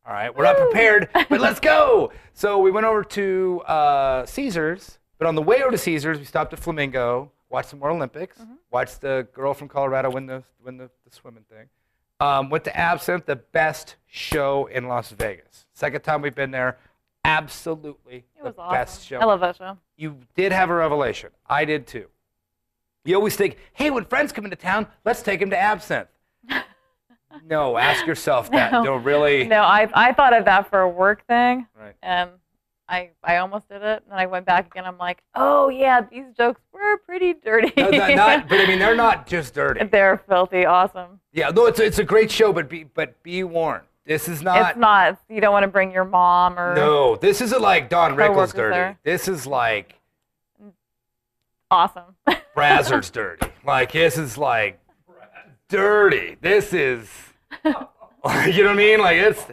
All 0.06 0.12
right, 0.12 0.34
we're 0.34 0.44
not 0.44 0.56
prepared, 0.56 1.08
but 1.12 1.30
let's 1.40 1.60
go. 1.60 2.12
So 2.32 2.58
we 2.58 2.70
went 2.70 2.86
over 2.86 3.04
to 3.04 3.60
uh, 3.66 4.26
Caesars, 4.26 4.98
but 5.18 5.28
on 5.28 5.34
the 5.34 5.42
way 5.42 5.62
over 5.62 5.70
to 5.70 5.78
Caesars, 5.78 6.18
we 6.18 6.24
stopped 6.24 6.52
at 6.52 6.58
Flamingo, 6.58 7.30
watched 7.50 7.68
some 7.68 7.78
more 7.80 7.90
Olympics, 7.90 8.38
watched 8.70 9.00
the 9.02 9.26
girl 9.34 9.52
from 9.52 9.68
Colorado 9.68 10.10
win 10.10 10.26
the 10.26 10.42
win 10.64 10.76
the, 10.78 10.90
the 11.04 11.14
swimming 11.14 11.44
thing. 11.50 11.68
Um, 12.20 12.48
went 12.50 12.64
to 12.64 12.76
Absinthe, 12.76 13.26
the 13.26 13.36
best 13.36 13.96
show 14.06 14.66
in 14.66 14.88
Las 14.88 15.10
Vegas. 15.10 15.66
Second 15.72 16.02
time 16.02 16.20
we've 16.22 16.34
been 16.34 16.50
there, 16.50 16.78
absolutely 17.24 18.24
It 18.38 18.44
was 18.44 18.54
the 18.56 18.60
awesome. 18.62 18.74
best 18.74 19.06
show 19.06 19.18
I 19.18 19.24
love 19.24 19.40
that 19.40 19.56
show. 19.56 19.78
you 19.96 20.18
did 20.34 20.52
have 20.52 20.70
a 20.70 20.74
revelation. 20.74 21.30
I 21.46 21.64
did 21.64 21.86
too. 21.86 22.06
You 23.04 23.16
always 23.16 23.36
think, 23.36 23.56
hey, 23.72 23.90
when 23.90 24.04
friends 24.04 24.32
come 24.32 24.44
into 24.44 24.56
town, 24.56 24.86
let's 25.06 25.22
take 25.22 25.40
them 25.40 25.48
to 25.50 25.56
Absinthe. 25.58 26.08
no, 27.46 27.78
ask 27.78 28.06
yourself 28.06 28.50
that. 28.50 28.72
No. 28.72 28.84
Don't 28.84 29.04
really. 29.04 29.46
No, 29.46 29.62
I 29.62 29.88
I 29.94 30.12
thought 30.12 30.34
of 30.34 30.44
that 30.44 30.68
for 30.68 30.80
a 30.82 30.88
work 30.88 31.26
thing, 31.26 31.66
Right. 31.78 31.94
and 32.02 32.30
I 32.90 33.10
I 33.22 33.36
almost 33.36 33.68
did 33.68 33.82
it. 33.82 34.02
And 34.10 34.18
I 34.18 34.26
went 34.26 34.44
back 34.44 34.66
again. 34.66 34.84
I'm 34.84 34.98
like, 34.98 35.22
oh 35.34 35.68
yeah, 35.68 36.00
these 36.10 36.24
jokes 36.36 36.60
were 36.72 36.98
pretty 36.98 37.34
dirty. 37.34 37.72
No, 37.76 37.88
not, 37.90 38.14
not- 38.14 38.48
but 38.48 38.60
I 38.60 38.66
mean, 38.66 38.80
they're 38.80 38.96
not 38.96 39.26
just 39.26 39.54
dirty. 39.54 39.84
They're 39.90 40.20
filthy, 40.28 40.66
awesome. 40.66 41.20
Yeah, 41.32 41.50
no, 41.50 41.66
it's 41.66 41.78
a, 41.78 41.84
it's 41.84 41.98
a 42.00 42.04
great 42.04 42.30
show, 42.30 42.52
but 42.52 42.68
be 42.68 42.84
but 42.84 43.22
be 43.22 43.44
warned. 43.44 43.84
This 44.04 44.28
is 44.28 44.42
not. 44.42 44.70
it's 44.70 44.78
not. 44.78 45.20
You 45.28 45.40
don't 45.40 45.52
want 45.52 45.62
to 45.62 45.68
bring 45.68 45.92
your 45.92 46.04
mom 46.04 46.58
or 46.58 46.74
No, 46.74 47.14
this 47.16 47.40
isn't 47.40 47.62
like 47.62 47.88
Don 47.88 48.16
Rickles 48.16 48.52
dirty. 48.52 48.74
there. 48.74 48.98
This 49.04 49.28
is 49.28 49.46
like 49.46 49.94
awesome. 51.70 52.16
Brazzers 52.56 53.12
dirty. 53.12 53.46
Like 53.64 53.92
this 53.92 54.18
is 54.18 54.36
like 54.36 54.80
dirty. 55.68 56.36
This 56.40 56.72
is 56.72 57.08
you 57.64 57.70
know 57.72 57.88
what 58.24 58.68
I 58.68 58.74
mean? 58.74 59.00
Like 59.00 59.16
it's 59.18 59.46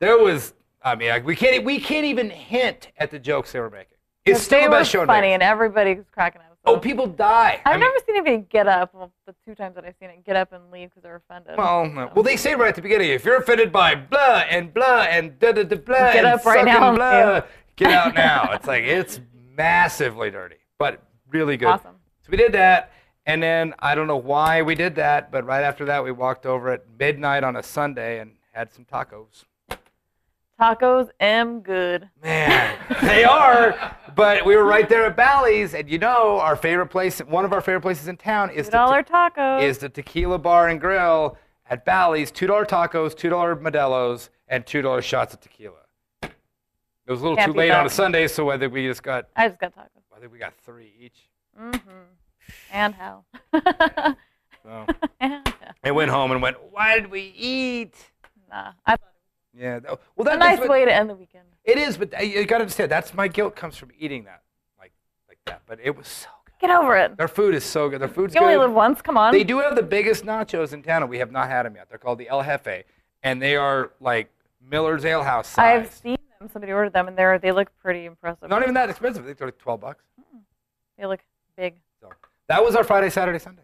there 0.00 0.18
was 0.18 0.52
I 0.84 0.94
mean 0.94 1.24
we 1.24 1.36
can't 1.36 1.64
we 1.64 1.78
can't 1.80 2.04
even 2.04 2.30
hint 2.30 2.88
at 2.98 3.10
the 3.10 3.18
jokes 3.18 3.52
they 3.52 3.60
were 3.60 3.70
making. 3.70 3.96
It's 4.24 4.40
still 4.40 4.62
the 4.64 4.70
best 4.70 4.90
show 4.90 5.04
funny, 5.04 5.32
and 5.32 5.42
everybody's 5.42 6.04
cracking 6.12 6.40
up. 6.42 6.46
Oh, 6.64 6.78
people 6.78 7.08
die. 7.08 7.60
I 7.64 7.70
I've 7.70 7.80
mean, 7.80 7.80
never 7.80 7.96
seen 8.06 8.16
anybody 8.16 8.46
get 8.48 8.68
up. 8.68 8.94
Well, 8.94 9.12
the 9.26 9.34
two 9.44 9.56
times 9.56 9.74
that 9.74 9.84
I've 9.84 9.96
seen 9.98 10.10
it, 10.10 10.24
get 10.24 10.36
up 10.36 10.52
and 10.52 10.70
leave 10.70 10.90
because 10.90 11.02
they're 11.02 11.16
offended. 11.16 11.56
well, 11.58 11.86
no. 11.86 12.08
well, 12.14 12.22
they 12.22 12.36
say 12.36 12.54
right 12.54 12.68
at 12.68 12.76
the 12.76 12.82
beginning, 12.82 13.10
if 13.10 13.24
you're 13.24 13.36
offended 13.38 13.72
by 13.72 13.96
blah 13.96 14.44
and 14.48 14.72
blah 14.72 15.02
and 15.10 15.36
da 15.40 15.50
da 15.50 15.64
da 15.64 15.76
blah, 15.76 16.12
Get 16.12 16.24
up 16.24 16.44
right 16.44 16.64
now, 16.64 16.94
blah, 16.94 17.10
yeah. 17.10 17.40
get 17.74 17.90
out 17.90 18.14
now. 18.28 18.52
It's 18.52 18.68
like 18.68 18.84
it's 18.84 19.18
massively 19.56 20.30
dirty, 20.30 20.58
but 20.78 21.02
really 21.28 21.56
good. 21.56 21.66
Awesome. 21.66 21.96
So 22.20 22.28
we 22.30 22.36
did 22.36 22.52
that, 22.52 22.92
and 23.26 23.42
then 23.42 23.74
I 23.80 23.96
don't 23.96 24.06
know 24.06 24.16
why 24.16 24.62
we 24.62 24.76
did 24.76 24.94
that, 24.94 25.32
but 25.32 25.44
right 25.44 25.64
after 25.64 25.84
that, 25.86 26.04
we 26.04 26.12
walked 26.12 26.46
over 26.46 26.70
at 26.70 26.84
midnight 26.96 27.42
on 27.42 27.56
a 27.56 27.62
Sunday 27.64 28.20
and 28.20 28.34
had 28.52 28.72
some 28.72 28.84
tacos. 28.84 29.46
Tacos 30.62 31.08
am 31.18 31.58
good. 31.58 32.08
Man, 32.22 32.78
they 33.02 33.24
are. 33.24 33.96
But 34.14 34.46
we 34.46 34.54
were 34.54 34.62
right 34.64 34.88
there 34.88 35.06
at 35.06 35.16
Bally's, 35.16 35.74
and 35.74 35.90
you 35.90 35.98
know, 35.98 36.38
our 36.38 36.54
favorite 36.54 36.86
place, 36.86 37.18
one 37.18 37.44
of 37.44 37.52
our 37.52 37.60
favorite 37.60 37.80
places 37.80 38.06
in 38.06 38.16
town 38.16 38.48
is 38.50 38.66
Two 38.66 38.70
the 38.70 38.76
dollar 38.76 39.02
tacos. 39.02 39.64
is 39.64 39.78
the 39.78 39.88
Tequila 39.88 40.38
Bar 40.38 40.68
and 40.68 40.80
Grill 40.80 41.36
at 41.68 41.84
Bally's. 41.84 42.30
Two 42.30 42.46
dollar 42.46 42.64
tacos, 42.64 43.16
two 43.16 43.28
dollar 43.28 43.56
Modelo's, 43.56 44.30
and 44.46 44.64
two 44.64 44.82
dollar 44.82 45.02
shots 45.02 45.34
of 45.34 45.40
tequila. 45.40 45.78
It 46.22 46.30
was 47.08 47.18
a 47.18 47.22
little 47.24 47.36
Can't 47.36 47.52
too 47.52 47.58
late 47.58 47.70
that. 47.70 47.80
on 47.80 47.86
a 47.86 47.90
Sunday, 47.90 48.28
so 48.28 48.48
I 48.48 48.56
think 48.56 48.72
we 48.72 48.86
just 48.86 49.02
got. 49.02 49.26
I 49.34 49.48
just 49.48 49.58
got 49.58 49.74
tacos. 49.74 49.88
I 50.16 50.20
think 50.20 50.30
we 50.30 50.38
got 50.38 50.54
three 50.64 50.92
each. 50.96 51.28
Mm-hmm. 51.60 51.90
And 52.70 52.94
how? 52.94 53.24
So 54.62 54.86
and. 55.20 55.54
I 55.82 55.90
went 55.90 56.12
home 56.12 56.30
and 56.30 56.40
went, 56.40 56.56
"Why 56.70 57.00
did 57.00 57.10
we 57.10 57.34
eat?" 57.36 57.96
Nah, 58.48 58.74
I 58.86 58.96
Yeah. 59.56 59.80
Well, 59.84 60.24
that's 60.24 60.36
a 60.36 60.38
nice 60.38 60.58
what- 60.58 60.68
way 60.68 60.84
to 60.84 60.92
end 60.94 61.10
the 61.10 61.14
weekend. 61.14 61.44
It 61.64 61.78
is, 61.78 61.96
but 61.96 62.12
uh, 62.18 62.22
you 62.22 62.44
got 62.44 62.58
to 62.58 62.62
understand 62.62 62.90
that's 62.90 63.14
my 63.14 63.28
guilt 63.28 63.54
comes 63.54 63.76
from 63.76 63.90
eating 63.96 64.24
that, 64.24 64.42
like 64.78 64.92
like 65.28 65.38
that. 65.46 65.62
But 65.66 65.78
it 65.82 65.96
was 65.96 66.08
so 66.08 66.28
good. 66.44 66.54
Get 66.60 66.70
over 66.70 66.96
it. 66.96 67.16
Their 67.16 67.28
food 67.28 67.54
is 67.54 67.62
so 67.64 67.88
good. 67.88 68.00
Their 68.00 68.08
food's 68.08 68.34
You 68.34 68.40
only 68.40 68.54
good. 68.54 68.62
live 68.62 68.72
once. 68.72 69.00
Come 69.00 69.16
on. 69.16 69.32
They 69.32 69.44
do 69.44 69.58
have 69.60 69.76
the 69.76 69.82
biggest 69.82 70.24
nachos 70.24 70.72
in 70.72 70.82
town, 70.82 71.02
and 71.02 71.10
we 71.10 71.18
have 71.18 71.30
not 71.30 71.48
had 71.48 71.64
them 71.64 71.76
yet. 71.76 71.88
They're 71.88 71.98
called 71.98 72.18
the 72.18 72.28
El 72.28 72.42
Jefe, 72.42 72.84
and 73.22 73.40
they 73.40 73.54
are 73.54 73.92
like 74.00 74.28
Miller's 74.60 75.04
Ale 75.04 75.22
House 75.22 75.48
size. 75.48 75.82
I've 75.86 75.92
seen 75.92 76.16
them. 76.40 76.48
Somebody 76.52 76.72
ordered 76.72 76.92
them, 76.94 77.06
and 77.06 77.16
they're 77.16 77.38
they 77.38 77.52
look 77.52 77.68
pretty 77.80 78.06
impressive. 78.06 78.48
Not 78.48 78.62
even 78.62 78.74
that 78.74 78.90
expensive. 78.90 79.24
They're 79.24 79.46
like 79.46 79.58
12 79.58 79.80
bucks. 79.80 80.04
They 80.98 81.06
look 81.06 81.20
big. 81.56 81.76
So 82.00 82.08
that 82.48 82.64
was 82.64 82.74
our 82.74 82.82
Friday, 82.82 83.10
Saturday, 83.10 83.38
Sunday. 83.38 83.62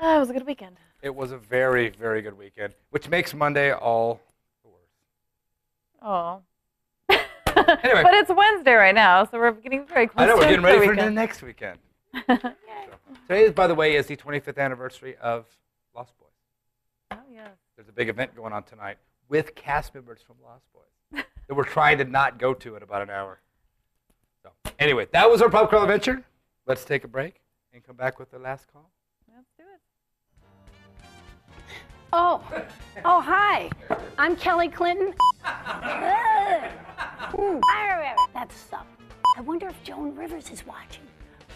Ah, 0.00 0.16
it 0.16 0.20
was 0.20 0.30
a 0.30 0.32
good 0.32 0.46
weekend. 0.46 0.76
It 1.02 1.14
was 1.14 1.32
a 1.32 1.38
very, 1.38 1.90
very 1.90 2.22
good 2.22 2.36
weekend, 2.38 2.74
which 2.90 3.10
makes 3.10 3.34
Monday 3.34 3.72
all. 3.72 4.20
Oh. 6.02 6.40
Anyway. 7.54 8.02
but 8.02 8.14
it's 8.14 8.30
Wednesday 8.34 8.72
right 8.72 8.94
now, 8.94 9.24
so 9.26 9.38
we're 9.38 9.52
getting 9.52 9.86
very 9.86 10.06
close. 10.06 10.24
I 10.24 10.26
know 10.26 10.36
we're 10.36 10.48
getting 10.48 10.62
ready 10.62 10.86
for 10.86 10.96
the 10.96 11.10
next 11.10 11.42
weekend. 11.42 11.78
Today, 12.26 13.44
is, 13.44 13.52
by 13.52 13.66
the 13.66 13.74
way, 13.74 13.94
is 13.94 14.06
the 14.06 14.16
25th 14.16 14.56
anniversary 14.56 15.16
of 15.20 15.44
Lost 15.94 16.14
Boys. 16.18 16.28
Oh 17.10 17.18
yes. 17.30 17.50
There's 17.76 17.88
a 17.88 17.92
big 17.92 18.08
event 18.08 18.34
going 18.34 18.54
on 18.54 18.62
tonight 18.62 18.96
with 19.28 19.54
cast 19.54 19.94
members 19.94 20.20
from 20.22 20.36
Lost 20.42 20.64
Boys 20.72 21.24
that 21.46 21.54
we're 21.54 21.64
trying 21.64 21.98
to 21.98 22.04
not 22.04 22.38
go 22.38 22.54
to 22.54 22.74
in 22.76 22.82
about 22.82 23.02
an 23.02 23.10
hour. 23.10 23.40
So, 24.42 24.50
anyway, 24.78 25.06
that 25.12 25.30
was 25.30 25.42
our 25.42 25.50
Pub 25.50 25.68
Crawl 25.68 25.82
adventure. 25.82 26.24
Let's 26.66 26.84
take 26.84 27.04
a 27.04 27.08
break 27.08 27.42
and 27.72 27.84
come 27.84 27.96
back 27.96 28.18
with 28.18 28.30
the 28.30 28.38
last 28.38 28.66
call. 28.72 28.90
Oh, 32.14 32.44
oh, 33.06 33.22
hi. 33.22 33.70
I'm 34.18 34.36
Kelly 34.36 34.68
Clinton. 34.68 35.14
That 38.34 38.52
sucked. 38.52 39.00
I 39.36 39.40
wonder 39.40 39.68
if 39.68 39.82
Joan 39.82 40.14
Rivers 40.14 40.50
is 40.50 40.66
watching. 40.66 41.04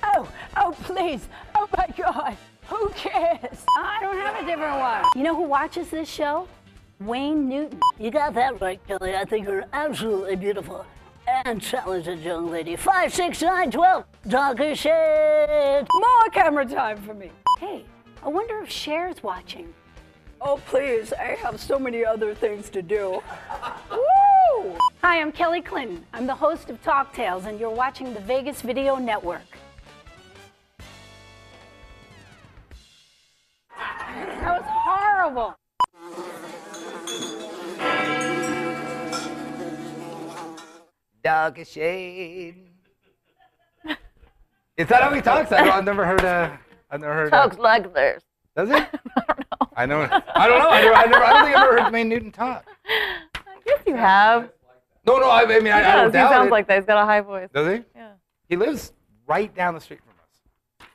Oh, 0.02 0.26
oh, 0.56 0.74
please. 0.84 1.28
Oh, 1.54 1.68
my 1.76 1.86
God. 1.94 2.36
Who 2.68 2.88
cares? 2.90 3.64
I 3.78 3.98
don't 4.00 4.16
have 4.16 4.42
a 4.42 4.46
different 4.46 4.78
one. 4.78 5.04
You 5.14 5.24
know 5.24 5.36
who 5.36 5.42
watches 5.42 5.90
this 5.90 6.08
show? 6.08 6.48
Wayne 7.00 7.48
Newton. 7.48 7.78
You 7.98 8.10
got 8.10 8.32
that 8.34 8.58
right, 8.60 8.80
Kelly. 8.88 9.14
I 9.14 9.26
think 9.26 9.46
you're 9.46 9.66
absolutely 9.74 10.36
beautiful 10.36 10.86
and 11.44 11.60
talented 11.62 12.20
young 12.20 12.50
lady. 12.50 12.76
Five, 12.76 13.12
six, 13.12 13.42
nine, 13.42 13.70
twelve. 13.70 14.04
A 14.24 14.74
shit. 14.74 15.86
More 15.92 16.30
camera 16.32 16.64
time 16.64 16.96
for 17.02 17.12
me. 17.12 17.30
Hey, 17.58 17.84
I 18.22 18.28
wonder 18.28 18.60
if 18.60 18.70
Cher's 18.70 19.22
watching. 19.22 19.74
Oh, 20.48 20.60
please. 20.68 21.12
I 21.12 21.34
have 21.42 21.58
so 21.58 21.76
many 21.76 22.04
other 22.04 22.32
things 22.32 22.70
to 22.70 22.80
do. 22.80 23.20
Woo! 23.90 24.78
Hi, 25.02 25.20
I'm 25.20 25.32
Kelly 25.32 25.60
Clinton. 25.60 26.06
I'm 26.12 26.24
the 26.28 26.36
host 26.36 26.70
of 26.70 26.80
Talk 26.84 27.12
Tales, 27.12 27.46
and 27.46 27.58
you're 27.58 27.68
watching 27.68 28.14
the 28.14 28.20
Vegas 28.20 28.62
Video 28.62 28.94
Network. 28.94 29.40
That 33.76 34.60
was 34.60 34.64
horrible. 34.68 35.56
Danke 41.24 41.66
Schoen. 41.66 42.70
Is 44.76 44.86
that 44.86 45.02
how 45.02 45.12
he 45.12 45.20
talks? 45.20 45.50
I 45.50 45.64
don't, 45.64 45.72
I've 45.72 45.84
never 45.84 46.06
heard. 46.06 46.24
Uh, 46.24 46.56
I've 46.88 47.00
never 47.00 47.14
heard. 47.14 47.30
Talks 47.32 47.58
like 47.58 47.92
this. 47.92 48.22
does 48.54 48.70
it? 48.70 48.86
I 49.76 49.86
know. 49.86 50.02
I 50.34 50.48
don't 50.48 50.58
know. 50.58 50.68
I, 50.70 50.80
never, 50.82 50.94
I, 50.94 51.04
never, 51.04 51.24
I 51.24 51.32
don't 51.32 51.44
think 51.44 51.56
I've 51.56 51.64
ever 51.68 51.82
heard 51.82 51.92
Wayne 51.92 52.08
Newton 52.08 52.32
talk. 52.32 52.64
Yes, 53.66 53.80
you 53.86 53.94
have. 53.96 54.50
No, 55.06 55.18
no. 55.18 55.28
I, 55.28 55.42
I 55.42 55.46
mean, 55.46 55.64
He 55.66 55.70
I, 55.70 55.78
I 55.78 55.82
don't 55.96 56.04
does. 56.06 56.12
He 56.12 56.18
doubt 56.18 56.30
sounds 56.32 56.46
it. 56.48 56.50
like 56.52 56.66
that. 56.68 56.76
He's 56.78 56.86
got 56.86 57.02
a 57.02 57.06
high 57.06 57.20
voice. 57.20 57.48
Does 57.52 57.66
he? 57.78 57.84
Yeah. 57.94 58.10
He 58.48 58.56
lives 58.56 58.92
right 59.26 59.54
down 59.54 59.74
the 59.74 59.80
street 59.80 60.00
from 60.00 60.14
us, 60.22 60.88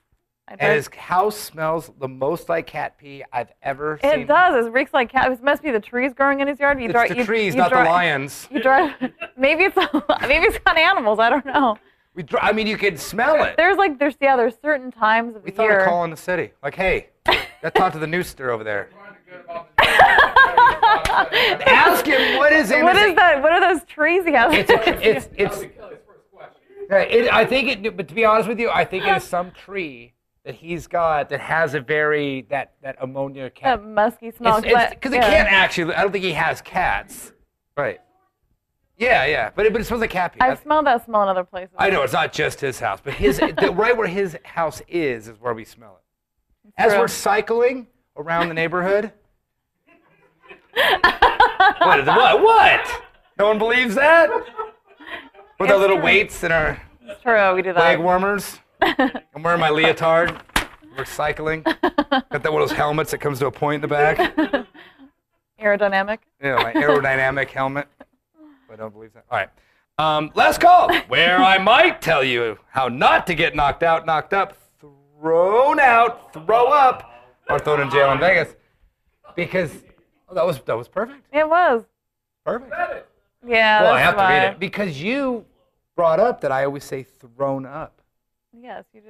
I 0.48 0.56
and 0.60 0.74
his 0.74 0.89
house 0.96 1.38
smells 1.38 1.91
the 2.00 2.08
most 2.08 2.50
like 2.50 2.65
cat 2.67 2.98
pee 2.98 3.24
I've 3.32 3.52
ever 3.62 4.00
seen. 4.02 4.12
It 4.22 4.28
does. 4.28 4.65
It 4.65 4.72
reeks 4.72 4.94
like 4.94 5.12
cat. 5.12 5.32
It 5.32 5.44
must 5.44 5.62
be 5.62 5.72
the 5.72 5.80
trees 5.80 6.13
growing 6.13 6.39
in 6.39 6.48
his 6.48 6.60
yard. 6.60 6.80
You 6.80 6.86
It's 6.86 6.94
drive, 6.94 7.10
the 7.10 7.17
you, 7.17 7.26
trees, 7.26 7.54
you 7.54 7.60
not 7.62 7.70
drive, 7.72 7.86
the 7.86 7.91
lions. 7.91 8.48
You 8.52 8.62
drive. 8.62 8.94
Maybe 9.38 9.63
it's 9.65 9.76
maybe 10.28 10.46
it's 10.46 10.60
got 10.60 10.78
animals. 10.78 11.20
I 11.20 11.30
don't 11.30 11.46
know. 11.46 11.78
We, 12.13 12.24
dr- 12.24 12.44
I 12.44 12.52
mean, 12.52 12.67
you 12.67 12.78
could 12.78 13.00
smell 13.00 13.41
it. 13.44 13.56
There's 13.58 13.78
like 13.78 13.98
there's 13.98 14.15
yeah 14.20 14.36
there's 14.36 14.56
certain 14.62 14.91
times 14.91 15.36
of 15.36 15.44
We 15.44 15.52
the 15.52 15.62
year. 15.63 15.70
We 15.70 15.74
thought 15.76 15.82
of 15.84 15.88
calling 15.88 16.12
the 16.12 16.17
city. 16.17 16.52
Like, 16.62 16.76
hey, 16.76 17.10
let's 17.63 17.78
talk 17.78 17.93
to 17.93 18.00
the 18.00 18.08
newster 18.08 18.52
over 18.52 18.63
there. 18.63 18.89
Ask 21.67 22.06
him 22.06 22.38
what 22.38 22.54
is 22.54 22.71
in 22.71 22.84
What 22.84 22.97
his- 22.97 23.08
is 23.08 23.15
that? 23.15 23.41
What 23.41 23.52
are 23.52 23.74
those 23.74 23.84
trees 23.86 24.26
he 24.26 24.34
has? 24.34 24.54
It's 24.54 24.71
it's 24.71 25.30
it's. 25.38 25.63
Yeah, 26.89 26.97
it, 26.97 27.32
I 27.34 27.45
think 27.45 27.86
it. 27.86 27.95
But 27.97 28.08
to 28.10 28.13
be 28.13 28.26
honest 28.26 28.50
with 28.50 28.60
you, 28.60 28.69
I 28.69 28.84
think 28.86 29.06
it 29.06 29.15
is 29.17 29.24
some 29.24 29.52
tree 29.52 30.13
that 30.43 30.56
he's 30.56 30.88
got 30.88 31.30
that 31.30 31.39
has 31.39 31.74
a 31.74 31.80
very 31.80 32.45
that 32.50 32.74
that 32.82 32.97
ammonia 33.00 33.50
cat. 33.50 33.80
that 33.80 33.88
musky 33.88 34.32
smell. 34.32 34.62
Because 34.62 34.89
it 34.89 35.15
yeah. 35.15 35.30
can't 35.30 35.52
actually. 35.52 35.93
I 35.93 36.02
don't 36.02 36.12
think 36.12 36.24
he 36.24 36.34
has 36.34 36.62
cats. 36.62 37.32
Right. 37.78 38.00
Yeah, 38.97 39.26
yeah, 39.26 39.50
but 39.56 39.65
it, 39.65 39.71
but 39.71 39.82
it 39.82 39.86
smells 39.86 40.02
like 40.02 40.12
cat 40.12 40.34
pee. 40.34 40.39
I've 40.41 40.60
smelled 40.60 40.86
that 40.86 41.04
smell 41.06 41.24
in 41.24 41.30
other 41.30 41.43
places. 41.43 41.74
I 41.76 41.89
know 41.89 42.04
it's 42.04 42.13
not 42.13 42.34
just 42.34 42.62
his 42.62 42.80
house, 42.80 43.00
but 43.04 43.13
his 43.13 43.39
the, 43.39 43.74
right 43.76 43.97
where 43.97 44.08
his 44.08 44.38
house 44.43 44.80
is 44.88 45.28
is 45.28 45.39
where 45.39 45.56
we 45.56 45.65
smell 45.65 45.97
it. 45.97 46.01
As 46.82 46.91
true. 46.94 47.00
we're 47.02 47.08
cycling 47.08 47.88
around 48.17 48.48
the 48.48 48.54
neighborhood. 48.56 49.12
what, 50.74 52.00
is- 52.00 52.08
what? 52.08 52.41
What? 52.41 53.02
No 53.38 53.48
one 53.48 53.58
believes 53.60 53.96
that? 53.96 54.30
With 55.60 55.70
our 55.70 55.78
little 55.78 55.98
true. 55.98 56.06
weights 56.06 56.44
and 56.44 56.52
our 56.52 56.82
It's 57.04 57.22
true. 57.22 57.54
We 57.56 57.62
do 57.62 57.74
leg 57.74 58.00
warmers. 58.00 58.60
I'm 58.82 59.44
wearing 59.44 59.60
my 59.60 59.70
leotard. 59.70 60.41
We're 60.98 61.06
cycling. 61.06 61.62
Got 61.63 61.82
that 62.10 62.52
one 62.52 62.62
of 62.62 62.70
those 62.70 62.78
helmets 62.78 63.12
that 63.12 63.20
comes 63.20 63.39
to 63.39 63.46
a 63.46 63.52
point 63.52 63.76
in 63.76 63.82
the 63.82 63.88
back. 63.88 64.17
Aerodynamic. 65.62 66.17
Yeah, 66.41 66.56
my 66.56 66.74
aerodynamic 66.74 67.50
helmet. 67.50 67.88
I 68.72 68.76
don't 68.76 68.91
believe 68.91 69.13
that. 69.13 69.26
All 69.30 69.38
right. 69.38 69.50
Um, 70.00 70.32
last 70.34 70.60
call, 70.60 70.91
where 71.08 71.38
I 71.38 71.60
might 71.60 72.02
tell 72.02 72.24
you 72.24 72.58
how 72.70 72.88
not 72.88 73.28
to 73.28 73.36
get 73.36 73.56
knocked 73.56 73.84
out, 73.84 74.06
knocked 74.08 74.34
up, 74.34 74.58
thrown 75.21 75.79
out, 75.79 76.34
throw 76.34 76.67
up, 76.67 77.13
or 77.49 77.60
thrown 77.60 77.81
in 77.81 77.89
jail 77.91 78.12
in 78.12 78.19
Vegas. 78.19 78.55
Because 79.36 79.71
oh, 80.27 80.34
that 80.36 80.45
was 80.45 80.60
that 80.62 80.75
was 80.77 80.88
perfect. 80.88 81.25
It 81.31 81.47
was. 81.47 81.84
Perfect. 82.45 82.73
Yeah. 83.47 83.84
well, 83.84 83.93
I 83.93 83.99
that's 84.01 84.05
have 84.17 84.27
to 84.27 84.34
read 84.34 84.51
it 84.53 84.60
because 84.60 85.01
you 85.01 85.45
brought 85.95 86.19
up 86.19 86.41
that 86.41 86.51
I 86.51 86.65
always 86.65 86.84
say 86.84 87.03
thrown 87.03 87.65
up, 87.65 88.01
Yes, 88.53 88.86
you 88.93 89.01
do. 89.01 89.10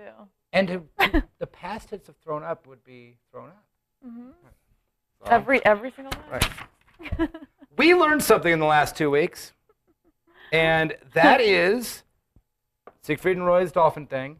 and 0.53 0.67
to, 0.67 1.23
the 1.39 1.47
past 1.47 1.89
tense 1.89 2.07
of 2.09 2.15
thrown 2.17 2.43
up 2.43 2.67
would 2.67 2.83
be 2.83 3.17
thrown 3.31 3.49
up. 3.49 3.63
So- 4.03 5.31
Every 5.31 5.63
every 5.65 5.91
single 5.91 6.11
time. 6.11 6.41
Right. 7.19 7.29
we 7.77 7.93
learned 7.95 8.23
something 8.23 8.51
in 8.51 8.59
the 8.59 8.65
last 8.65 8.95
two 8.95 9.09
weeks, 9.09 9.53
and 10.51 10.95
that 11.13 11.39
is 11.41 12.03
Siegfried 13.01 13.37
and 13.37 13.45
Roy's 13.45 13.71
dolphin 13.71 14.05
thing. 14.07 14.39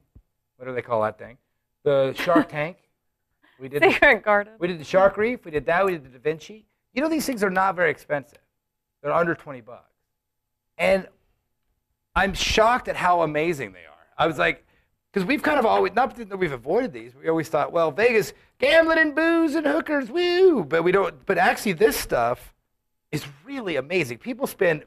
What 0.58 0.68
do 0.68 0.74
they 0.76 0.82
call 0.82 1.02
that 1.04 1.18
thing? 1.18 1.38
The 1.84 2.14
Shark 2.14 2.50
Tank. 2.50 2.78
We 3.60 3.70
did. 3.70 3.82
The, 3.84 3.92
Secret 3.92 4.24
garden. 4.24 4.54
we 4.60 4.68
did 4.68 4.80
the 4.80 4.84
Shark 4.86 5.18
Reef. 5.18 5.46
We 5.46 5.52
did 5.52 5.66
that. 5.68 5.86
We 5.86 5.92
did 5.94 6.06
the 6.06 6.10
Da 6.10 6.20
Vinci. 6.20 6.66
You 6.94 7.02
know 7.02 7.10
these 7.10 7.26
things 7.26 7.44
are 7.44 7.50
not 7.50 7.76
very 7.76 7.92
expensive. 7.92 8.40
They're 9.02 9.14
under 9.14 9.36
twenty 9.36 9.62
bucks, 9.62 9.94
and 10.78 11.08
I'm 12.16 12.34
shocked 12.34 12.88
at 12.88 12.96
how 12.96 13.22
amazing 13.22 13.72
they 13.72 13.80
are. 13.80 14.08
I 14.18 14.28
was 14.28 14.38
like, 14.38 14.66
because 15.12 15.26
we've 15.28 15.42
kind 15.42 15.60
of 15.60 15.66
always 15.66 15.94
not 15.94 16.16
that 16.16 16.38
we've 16.38 16.52
avoided 16.52 16.94
these. 16.94 17.14
We 17.16 17.30
always 17.30 17.50
thought, 17.50 17.72
well, 17.72 17.92
Vegas 17.92 18.34
gambling 18.60 19.00
and 19.00 19.16
booze 19.16 19.56
and 19.56 19.66
hookers, 19.66 20.10
woo. 20.10 20.64
But 20.64 20.84
we 20.84 20.92
don't. 20.92 21.26
But 21.26 21.38
actually, 21.38 21.74
this 21.74 21.98
stuff 21.98 22.54
is 23.12 23.26
really 23.46 23.76
amazing. 23.76 24.20
People 24.20 24.48
spend 24.48 24.84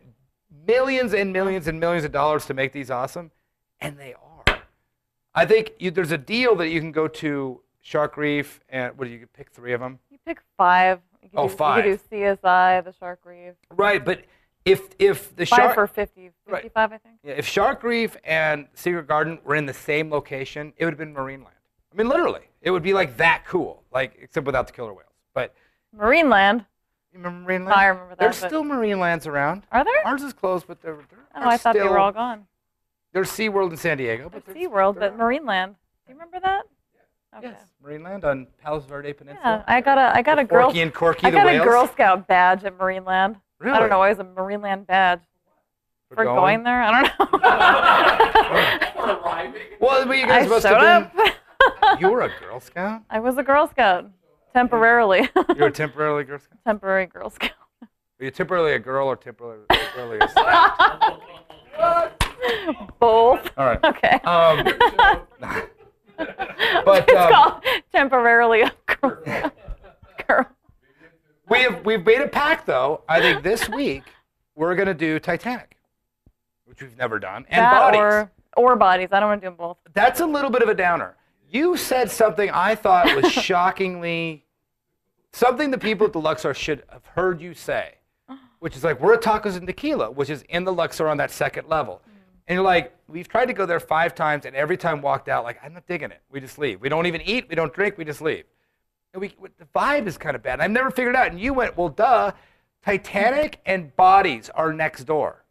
millions 0.67 1.15
and 1.15 1.33
millions 1.33 1.69
and 1.69 1.79
millions 1.81 2.05
of 2.05 2.13
dollars 2.13 2.47
to 2.47 2.55
make 2.55 2.73
these 2.73 2.91
awesome, 2.91 3.31
and 3.81 3.99
they 3.99 4.15
are. 4.15 4.24
I 5.35 5.45
think 5.47 5.73
you, 5.79 5.91
there's 5.91 6.13
a 6.13 6.19
deal 6.19 6.55
that 6.57 6.69
you 6.69 6.81
can 6.81 6.93
go 6.93 7.09
to 7.09 7.61
Shark 7.83 8.17
Reef 8.17 8.61
and 8.69 8.97
what 8.97 9.07
do 9.07 9.11
you 9.11 9.27
pick 9.27 9.51
three 9.51 9.73
of 9.73 9.81
them? 9.81 9.99
You 10.11 10.19
pick 10.25 10.41
five. 10.57 11.01
You 11.23 11.31
Oh, 11.35 11.47
do, 11.47 11.53
You 11.53 11.57
five. 11.57 11.85
could 11.85 12.01
do 12.11 12.17
CSI, 12.17 12.85
the 12.85 12.93
Shark 12.93 13.21
Reef. 13.25 13.55
Right, 13.71 14.05
but 14.05 14.23
if 14.65 14.89
if 14.99 15.35
the 15.37 15.45
Five 15.45 15.59
shark 15.59 15.75
for 15.75 15.87
50, 15.87 16.31
Right. 16.47 16.63
55, 16.63 16.93
I 16.93 16.99
think. 16.99 17.17
Yeah, 17.23 17.35
if 17.35 17.47
Shark 17.47 17.83
Reef 17.83 18.17
and 18.25 18.67
Secret 18.75 19.07
Garden 19.07 19.39
were 19.45 19.57
in 19.57 19.67
the 19.67 19.75
same 19.75 20.11
location, 20.11 20.73
it 20.77 20.85
would 20.85 20.93
have 20.95 20.99
been 20.99 21.15
Marineland. 21.15 21.49
I 21.93 21.97
mean, 21.97 22.09
literally, 22.09 22.43
it 22.63 22.71
would 22.71 22.83
be 22.83 22.95
like 22.95 23.17
that 23.19 23.45
cool, 23.47 23.83
like 23.93 24.17
except 24.21 24.47
without 24.47 24.67
the 24.67 24.73
killer 24.73 24.93
whales. 24.95 25.11
But 25.35 25.55
Marineland. 25.99 26.61
you 27.13 27.19
remember 27.19 27.53
Marineland? 27.53 27.77
I 27.77 27.87
remember 27.87 28.11
that, 28.15 28.19
There's 28.21 28.37
still 28.37 28.65
Marinelands 28.65 29.27
around. 29.27 29.65
Are 29.71 29.85
there? 29.85 30.07
Ours 30.07 30.23
is 30.23 30.33
closed, 30.33 30.67
but 30.67 30.81
there. 30.81 30.95
there 31.11 31.19
Oh, 31.37 31.49
I 31.49 31.57
thought 31.59 31.75
they 31.75 31.83
were 31.83 31.99
all 31.99 32.13
gone. 32.13 32.47
There's 33.15 33.31
SeaWorld 33.31 33.71
in 33.71 33.77
San 33.79 33.97
Diego, 33.97 34.29
but 34.29 34.45
There's 34.45 34.55
there's- 34.59 34.71
SeaWorld, 34.71 34.99
but 34.99 35.17
Marineland. 35.17 35.69
Do 35.69 36.13
you 36.13 36.15
remember 36.15 36.39
that? 36.41 36.65
Okay. 37.39 37.47
Yes, 37.49 37.65
Marineland 37.83 38.23
on 38.25 38.47
Palos 38.63 38.85
Verde 38.85 39.13
Peninsula. 39.13 39.65
Yeah, 39.67 39.75
I 39.75 39.81
got 39.81 39.99
a 39.99 40.15
I 40.17 40.23
got 40.23 40.39
a 40.39 40.45
girl 40.45 40.71
Orky 40.71 40.83
and 40.83 40.93
Corky 40.95 41.27
I 41.27 41.31
got 41.33 41.47
whales? 41.47 41.63
a 41.63 41.65
Girl 41.69 41.87
Scout 41.89 42.29
badge 42.29 42.65
at 42.65 42.79
Marineland. 42.79 43.37
Really? 43.59 43.75
I 43.77 43.81
don't 43.81 43.89
know 43.89 43.99
why 44.01 44.11
it's 44.11 44.21
a 44.21 44.25
Marineland 44.25 44.87
badge. 44.87 45.21
For 46.11 46.17
For 46.17 46.25
going, 46.25 46.63
there? 46.63 46.83
I 46.83 47.03
don't 47.03 47.19
know. 47.19 47.41
Well, 49.81 50.07
but 50.07 50.17
you 50.17 50.25
I 50.25 50.29
guys 50.29 50.49
must 50.49 50.63
showed 50.67 50.81
have 50.81 51.05
up. 51.07 51.17
been. 51.17 51.33
You 52.01 52.11
were 52.11 52.23
a 52.23 52.31
Girl 52.41 52.61
Scout. 52.61 53.03
I 53.11 53.21
was 53.21 53.37
a 53.39 53.43
Girl 53.43 53.67
Scout 53.69 54.11
temporarily. 54.53 55.29
You 55.37 55.55
were 55.57 55.67
a 55.67 55.73
temporarily 55.73 56.25
Girl 56.25 56.39
Scout. 56.39 56.59
Temporary 56.67 57.07
Girl 57.07 57.31
Scout. 57.31 57.51
Were 58.19 58.25
you 58.27 58.31
temporarily 58.31 58.73
a 58.75 58.79
girl 58.79 59.09
or 59.09 59.17
temporarily, 59.17 59.65
temporarily 59.71 60.19
a 60.21 60.29
scout? 60.29 61.21
Both. 62.99 63.51
All 63.57 63.67
right. 63.67 63.85
Okay. 63.85 64.21
Um, 64.25 64.65
but 66.17 67.09
it's 67.09 67.13
um, 67.13 67.33
called 67.33 67.65
temporarily 67.93 68.63
a 68.63 68.73
girl. 68.87 69.23
girl. 70.27 70.47
we 71.49 71.59
have 71.61 71.85
we've 71.85 72.05
made 72.05 72.21
a 72.21 72.29
pact 72.29 72.67
though. 72.67 73.03
I 73.09 73.21
think 73.21 73.43
this 73.43 73.69
week 73.69 74.05
we're 74.55 74.75
gonna 74.75 74.95
do 74.95 75.19
Titanic, 75.19 75.77
which 76.65 76.81
we've 76.83 76.97
never 76.97 77.19
done, 77.19 77.47
and 77.49 77.63
that 77.63 77.73
bodies. 77.73 78.01
or 78.01 78.31
or 78.57 78.77
bodies. 78.77 79.09
I 79.13 79.21
don't 79.21 79.29
want 79.29 79.43
to 79.43 79.47
do 79.47 79.51
them 79.51 79.57
both. 79.57 79.79
That's 79.93 80.21
a 80.21 80.27
little 80.27 80.51
bit 80.51 80.63
of 80.63 80.69
a 80.69 80.75
downer. 80.75 81.17
You 81.51 81.77
said 81.77 82.11
something 82.11 82.51
I 82.51 82.75
thought 82.75 83.15
was 83.15 83.31
shockingly 83.33 84.45
something 85.35 85.71
the 85.71 85.79
people 85.79 86.07
at 86.07 86.13
the 86.13 86.21
Luxor 86.21 86.55
should 86.55 86.85
have 86.89 87.05
heard 87.07 87.41
you 87.41 87.55
say, 87.55 87.95
which 88.61 88.77
is 88.77 88.85
like 88.85 89.01
we're 89.01 89.15
at 89.15 89.23
tacos 89.23 89.57
and 89.57 89.67
tequila, 89.67 90.11
which 90.11 90.31
is 90.31 90.43
in 90.49 90.65
the 90.65 90.73
Luxor 90.73 91.09
on 91.09 91.17
that 91.19 91.31
second 91.31 91.69
level. 91.69 92.01
And 92.47 92.57
you're 92.57 92.65
like, 92.65 92.95
we've 93.09 93.29
tried 93.29 93.47
to 93.47 93.53
go 93.55 93.65
there 93.67 93.81
five 93.81 94.15
times, 94.15 94.45
and 94.45 94.55
every 94.55 94.77
time 94.77 95.01
walked 95.01 95.29
out 95.29 95.45
like, 95.45 95.59
I'm 95.65 95.73
not 95.73 95.87
digging 95.87 96.11
it. 96.11 96.21
We 96.31 96.41
just 96.41 96.59
leave. 96.59 96.81
We 96.81 96.89
don't 96.89 97.07
even 97.07 97.23
eat. 97.23 97.47
We 97.49 97.55
don't 97.55 97.73
drink. 97.73 97.97
We 97.97 98.05
just 98.05 98.21
leave. 98.21 98.45
And 99.13 99.21
we, 99.21 99.35
the 99.59 99.65
vibe 99.75 100.07
is 100.07 100.19
kind 100.19 100.37
of 100.37 100.43
bad. 100.43 100.61
I've 100.61 100.71
never 100.71 100.91
figured 100.91 101.17
out. 101.17 101.29
And 101.31 101.41
you 101.41 101.55
went, 101.55 101.77
well, 101.77 101.89
duh. 101.89 102.33
Titanic 102.85 103.61
and 103.65 103.97
bodies 103.97 104.51
are 104.51 104.73
next 104.73 105.05
door. 105.05 105.45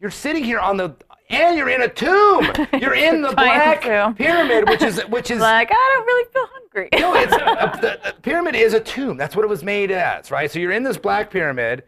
You're 0.00 0.10
sitting 0.10 0.42
here 0.42 0.58
on 0.60 0.78
the, 0.78 0.96
and 1.28 1.58
you're 1.58 1.68
in 1.68 1.82
a 1.82 1.88
tomb. 1.88 2.50
You're 2.80 2.94
in 2.94 3.20
the 3.20 3.32
black 3.32 3.82
tomb. 3.82 4.14
pyramid, 4.14 4.66
which 4.66 4.80
is 4.82 4.98
which 5.10 5.30
is 5.30 5.40
Like 5.40 5.68
I 5.70 5.94
don't 5.94 6.06
really 6.06 6.30
feel 6.32 6.46
hungry. 6.50 6.88
no, 6.98 7.14
it's 7.16 7.32
a, 7.34 7.44
uh, 7.50 7.76
the, 7.76 8.00
the 8.06 8.14
pyramid 8.22 8.54
is 8.54 8.72
a 8.72 8.80
tomb. 8.80 9.18
That's 9.18 9.36
what 9.36 9.44
it 9.44 9.48
was 9.48 9.62
made 9.62 9.90
as, 9.90 10.30
right? 10.30 10.50
So 10.50 10.58
you're 10.58 10.72
in 10.72 10.82
this 10.82 10.96
black 10.96 11.30
pyramid, 11.30 11.84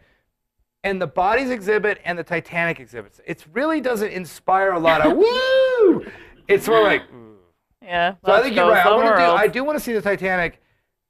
and 0.83 1.01
the 1.01 1.07
bodies 1.07 1.49
exhibit 1.49 1.99
and 2.05 2.17
the 2.17 2.23
Titanic 2.23 2.79
exhibits. 2.79 3.21
It 3.25 3.45
really 3.53 3.81
doesn't 3.81 4.11
inspire 4.11 4.71
a 4.71 4.79
lot 4.79 5.05
of 5.05 5.17
woo. 5.17 6.05
It's 6.47 6.67
more 6.67 6.83
like. 6.83 7.03
"Ooh." 7.13 7.37
yeah. 7.81 8.15
So 8.25 8.31
I 8.31 8.41
think 8.41 8.55
you're 8.55 8.69
right. 8.69 8.85
I, 8.85 9.25
do. 9.25 9.31
I 9.33 9.47
do 9.47 9.63
want 9.63 9.77
to 9.77 9.83
see 9.83 9.93
the 9.93 10.01
Titanic, 10.01 10.61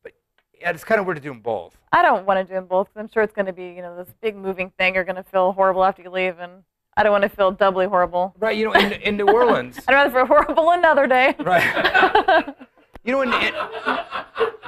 but 0.03 0.13
yeah, 0.59 0.69
it's 0.69 0.84
kind 0.84 0.99
of 0.99 1.07
weird 1.07 1.17
to 1.17 1.24
do 1.24 1.30
them 1.30 1.41
both. 1.41 1.78
I 1.91 2.01
don't 2.01 2.26
want 2.26 2.39
to 2.39 2.43
do 2.43 2.53
them 2.53 2.65
both 2.65 2.88
because 2.88 2.99
I'm 2.99 3.09
sure 3.11 3.24
it's 3.24 3.34
going 3.34 3.45
to 3.47 3.53
be, 3.53 3.65
you 3.65 3.82
know, 3.82 3.95
this 3.95 4.13
big 4.21 4.36
moving 4.36 4.71
thing. 4.78 4.95
You're 4.95 5.03
going 5.03 5.15
to 5.15 5.24
feel 5.24 5.51
horrible 5.53 5.84
after 5.84 6.01
you 6.01 6.09
leave, 6.09 6.39
and 6.39 6.63
I 6.95 7.03
don't 7.03 7.11
want 7.11 7.24
to 7.24 7.30
feel 7.30 7.51
doubly 7.51 7.88
horrible. 7.88 8.36
Right, 8.39 8.57
you 8.57 8.65
know, 8.65 8.74
in, 8.74 8.93
in 8.93 9.17
New 9.17 9.28
Orleans. 9.28 9.80
I'd 9.88 9.93
rather 9.93 10.11
feel 10.11 10.26
horrible 10.26 10.71
another 10.71 11.07
day. 11.07 11.36
Right. 11.43 12.55
you 13.03 13.11
know, 13.11 13.21
in, 13.21 13.34
in, 13.34 13.53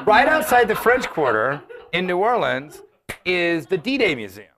right 0.06 0.28
outside 0.28 0.68
the 0.68 0.76
French 0.76 1.08
Quarter 1.08 1.62
in 1.93 2.06
New 2.06 2.18
Orleans 2.18 2.82
is 3.24 3.68
the 3.68 3.78
D-Day 3.78 4.14
Museum. 4.16 4.49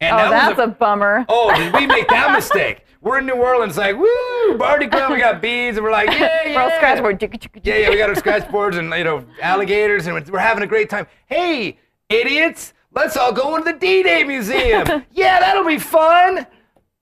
And 0.00 0.14
Oh, 0.14 0.18
that 0.30 0.56
that's 0.56 0.60
a, 0.60 0.66
bummer. 0.68 1.24
Oh, 1.28 1.54
did 1.54 1.72
we 1.74 1.86
make 1.86 2.08
that 2.08 2.32
mistake? 2.32 2.84
We're 3.00 3.18
in 3.18 3.26
New 3.26 3.34
Orleans, 3.34 3.76
like, 3.76 3.96
woo, 3.96 4.56
Mardi 4.56 4.86
Gras, 4.86 5.10
we 5.12 5.18
got 5.18 5.40
beads, 5.40 5.76
and 5.76 5.84
we're 5.84 5.92
like, 5.92 6.08
yeah, 6.10 6.46
yeah. 6.46 6.54
We're 6.56 6.62
all 6.62 6.70
scratch. 6.70 7.20
Yeah, 7.62 7.76
yeah, 7.76 7.90
we 7.90 7.96
got 7.96 8.08
our 8.08 8.16
scratch 8.16 8.50
boards 8.50 8.76
and, 8.76 8.92
you 8.92 9.04
know, 9.04 9.24
alligators, 9.40 10.06
and 10.08 10.28
we're 10.28 10.38
having 10.40 10.64
a 10.64 10.66
great 10.66 10.90
time. 10.90 11.06
Hey, 11.26 11.78
idiots, 12.08 12.74
let's 12.92 13.16
all 13.16 13.32
go 13.32 13.54
into 13.56 13.72
the 13.72 13.78
D-Day 13.78 14.24
Museum. 14.24 15.04
yeah, 15.12 15.38
that'll 15.38 15.64
be 15.64 15.78
fun. 15.78 16.44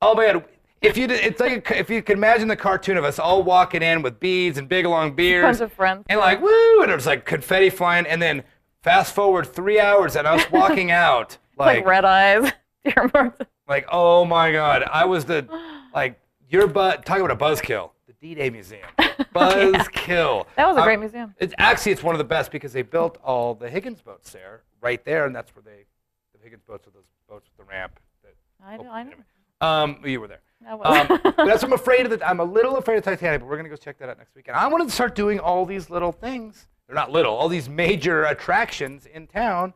Oh, 0.03 0.15
man, 0.15 0.45
If 0.83 0.99
you, 0.99 1.07
did- 1.07 1.25
it's 1.25 1.41
like 1.41 1.71
a, 1.71 1.79
if 1.79 1.89
you 1.89 2.03
could 2.03 2.19
imagine 2.19 2.49
the 2.49 2.57
cartoon 2.57 2.99
of 2.99 3.05
us 3.05 3.19
all 3.19 3.43
walking 3.43 3.83
in 3.83 4.03
with 4.03 4.21
beads 4.21 4.59
and 4.59 4.69
big 4.69 4.85
long 4.85 5.15
beards, 5.17 5.63
of 5.63 5.73
friends. 5.73 6.05
and 6.11 6.21
like 6.21 6.43
woo, 6.43 6.83
and 6.83 6.91
it 6.91 6.95
was 6.95 7.07
like 7.07 7.25
confetti 7.25 7.71
flying, 7.71 8.07
and 8.07 8.21
then 8.21 8.43
fast 8.83 9.15
forward 9.15 9.47
three 9.47 9.81
hours 9.81 10.15
and 10.15 10.27
us 10.27 10.45
walking 10.53 10.91
out, 10.91 11.39
like, 11.57 11.87
red 11.87 12.05
eyes. 12.05 12.53
Dear 12.95 13.11
Martha. 13.13 13.47
like, 13.69 13.87
oh 13.91 14.25
my 14.25 14.53
God, 14.53 14.85
I 14.91 15.05
was 15.05 15.25
the, 15.25 15.47
like, 15.95 16.19
your 16.49 16.67
butt, 16.67 17.05
talking 17.05 17.25
about 17.25 17.41
a 17.41 17.45
buzzkill, 17.45 17.91
the 18.07 18.13
D-Day 18.21 18.51
Museum. 18.51 18.87
Buzzkill. 19.35 20.47
That 20.57 20.67
was 20.67 20.77
a 20.77 20.81
Uh, 20.81 20.85
great 20.85 20.99
museum. 21.01 21.35
It's 21.39 21.55
actually, 21.59 21.93
it's 21.93 22.03
one 22.03 22.15
of 22.15 22.19
the 22.19 22.25
best 22.25 22.51
because 22.51 22.73
they 22.73 22.83
built 22.83 23.19
all 23.23 23.55
the 23.55 23.69
Higgins 23.69 24.01
boats 24.01 24.31
there, 24.33 24.63
right 24.81 25.05
there, 25.05 25.27
and 25.27 25.35
that's 25.35 25.55
where 25.55 25.63
they, 25.63 25.85
the 26.33 26.39
Higgins 26.43 26.63
boats 26.67 26.87
are 26.87 26.91
those 26.91 27.05
boats 27.29 27.49
with 27.57 27.67
the 27.67 27.71
ramp. 27.71 27.99
That, 28.23 28.35
I 28.65 28.77
know, 28.77 28.91
I 28.91 29.03
know. 29.03 29.13
Um, 29.61 29.99
you 30.05 30.21
were 30.21 30.29
there. 30.29 30.41
Um, 30.69 31.07
that's 31.37 31.63
what 31.63 31.65
I'm 31.65 31.73
afraid 31.73 32.07
of. 32.07 32.19
The, 32.19 32.27
I'm 32.29 32.41
a 32.41 32.45
little 32.45 32.77
afraid 32.77 32.99
of 32.99 33.05
Titanic, 33.05 33.41
but 33.41 33.47
we're 33.49 33.57
gonna 33.57 33.69
go 33.69 33.77
check 33.77 33.99
that 33.99 34.09
out 34.09 34.19
next 34.19 34.35
weekend. 34.35 34.57
I 34.57 34.67
wanted 34.69 34.87
to 34.89 34.91
start 34.91 35.15
doing 35.15 35.39
all 35.41 35.65
these 35.67 35.91
little 35.91 36.13
things. 36.13 36.67
They're 36.87 36.95
not 36.95 37.11
little. 37.11 37.35
All 37.35 37.49
these 37.49 37.69
major 37.69 38.25
attractions 38.25 39.07
in 39.07 39.27
town. 39.27 39.75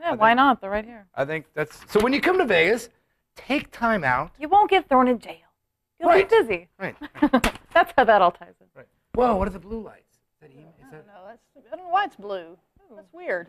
Yeah, 0.00 0.12
why 0.14 0.34
not? 0.34 0.60
They're 0.60 0.70
right 0.70 0.84
here. 0.84 1.06
I 1.14 1.24
think 1.24 1.46
that's 1.54 1.78
so. 1.92 2.00
When 2.00 2.12
you 2.12 2.20
come 2.20 2.38
to 2.38 2.44
Vegas, 2.44 2.88
take 3.36 3.70
time 3.70 4.04
out. 4.04 4.32
You 4.38 4.48
won't 4.48 4.70
get 4.70 4.88
thrown 4.88 5.08
in 5.08 5.18
jail. 5.18 5.36
You'll 5.98 6.08
Right. 6.08 6.28
be 6.28 6.36
busy. 6.36 6.68
Right. 6.78 6.96
That's 7.74 7.92
how 7.96 8.04
that 8.04 8.22
all 8.22 8.30
ties 8.32 8.54
in. 8.60 8.66
right. 8.74 8.86
Whoa! 9.14 9.36
What 9.36 9.46
are 9.48 9.50
the 9.50 9.58
blue 9.58 9.82
lights? 9.82 10.16
Is 10.16 10.40
that, 10.40 10.50
email? 10.52 10.72
Is 10.82 10.90
that 10.92 11.06
No, 11.06 11.12
that's, 11.26 11.42
I 11.70 11.76
don't 11.76 11.84
know 11.86 11.90
why 11.92 12.04
it's 12.06 12.16
blue. 12.16 12.56
That's 12.96 13.12
weird. 13.12 13.48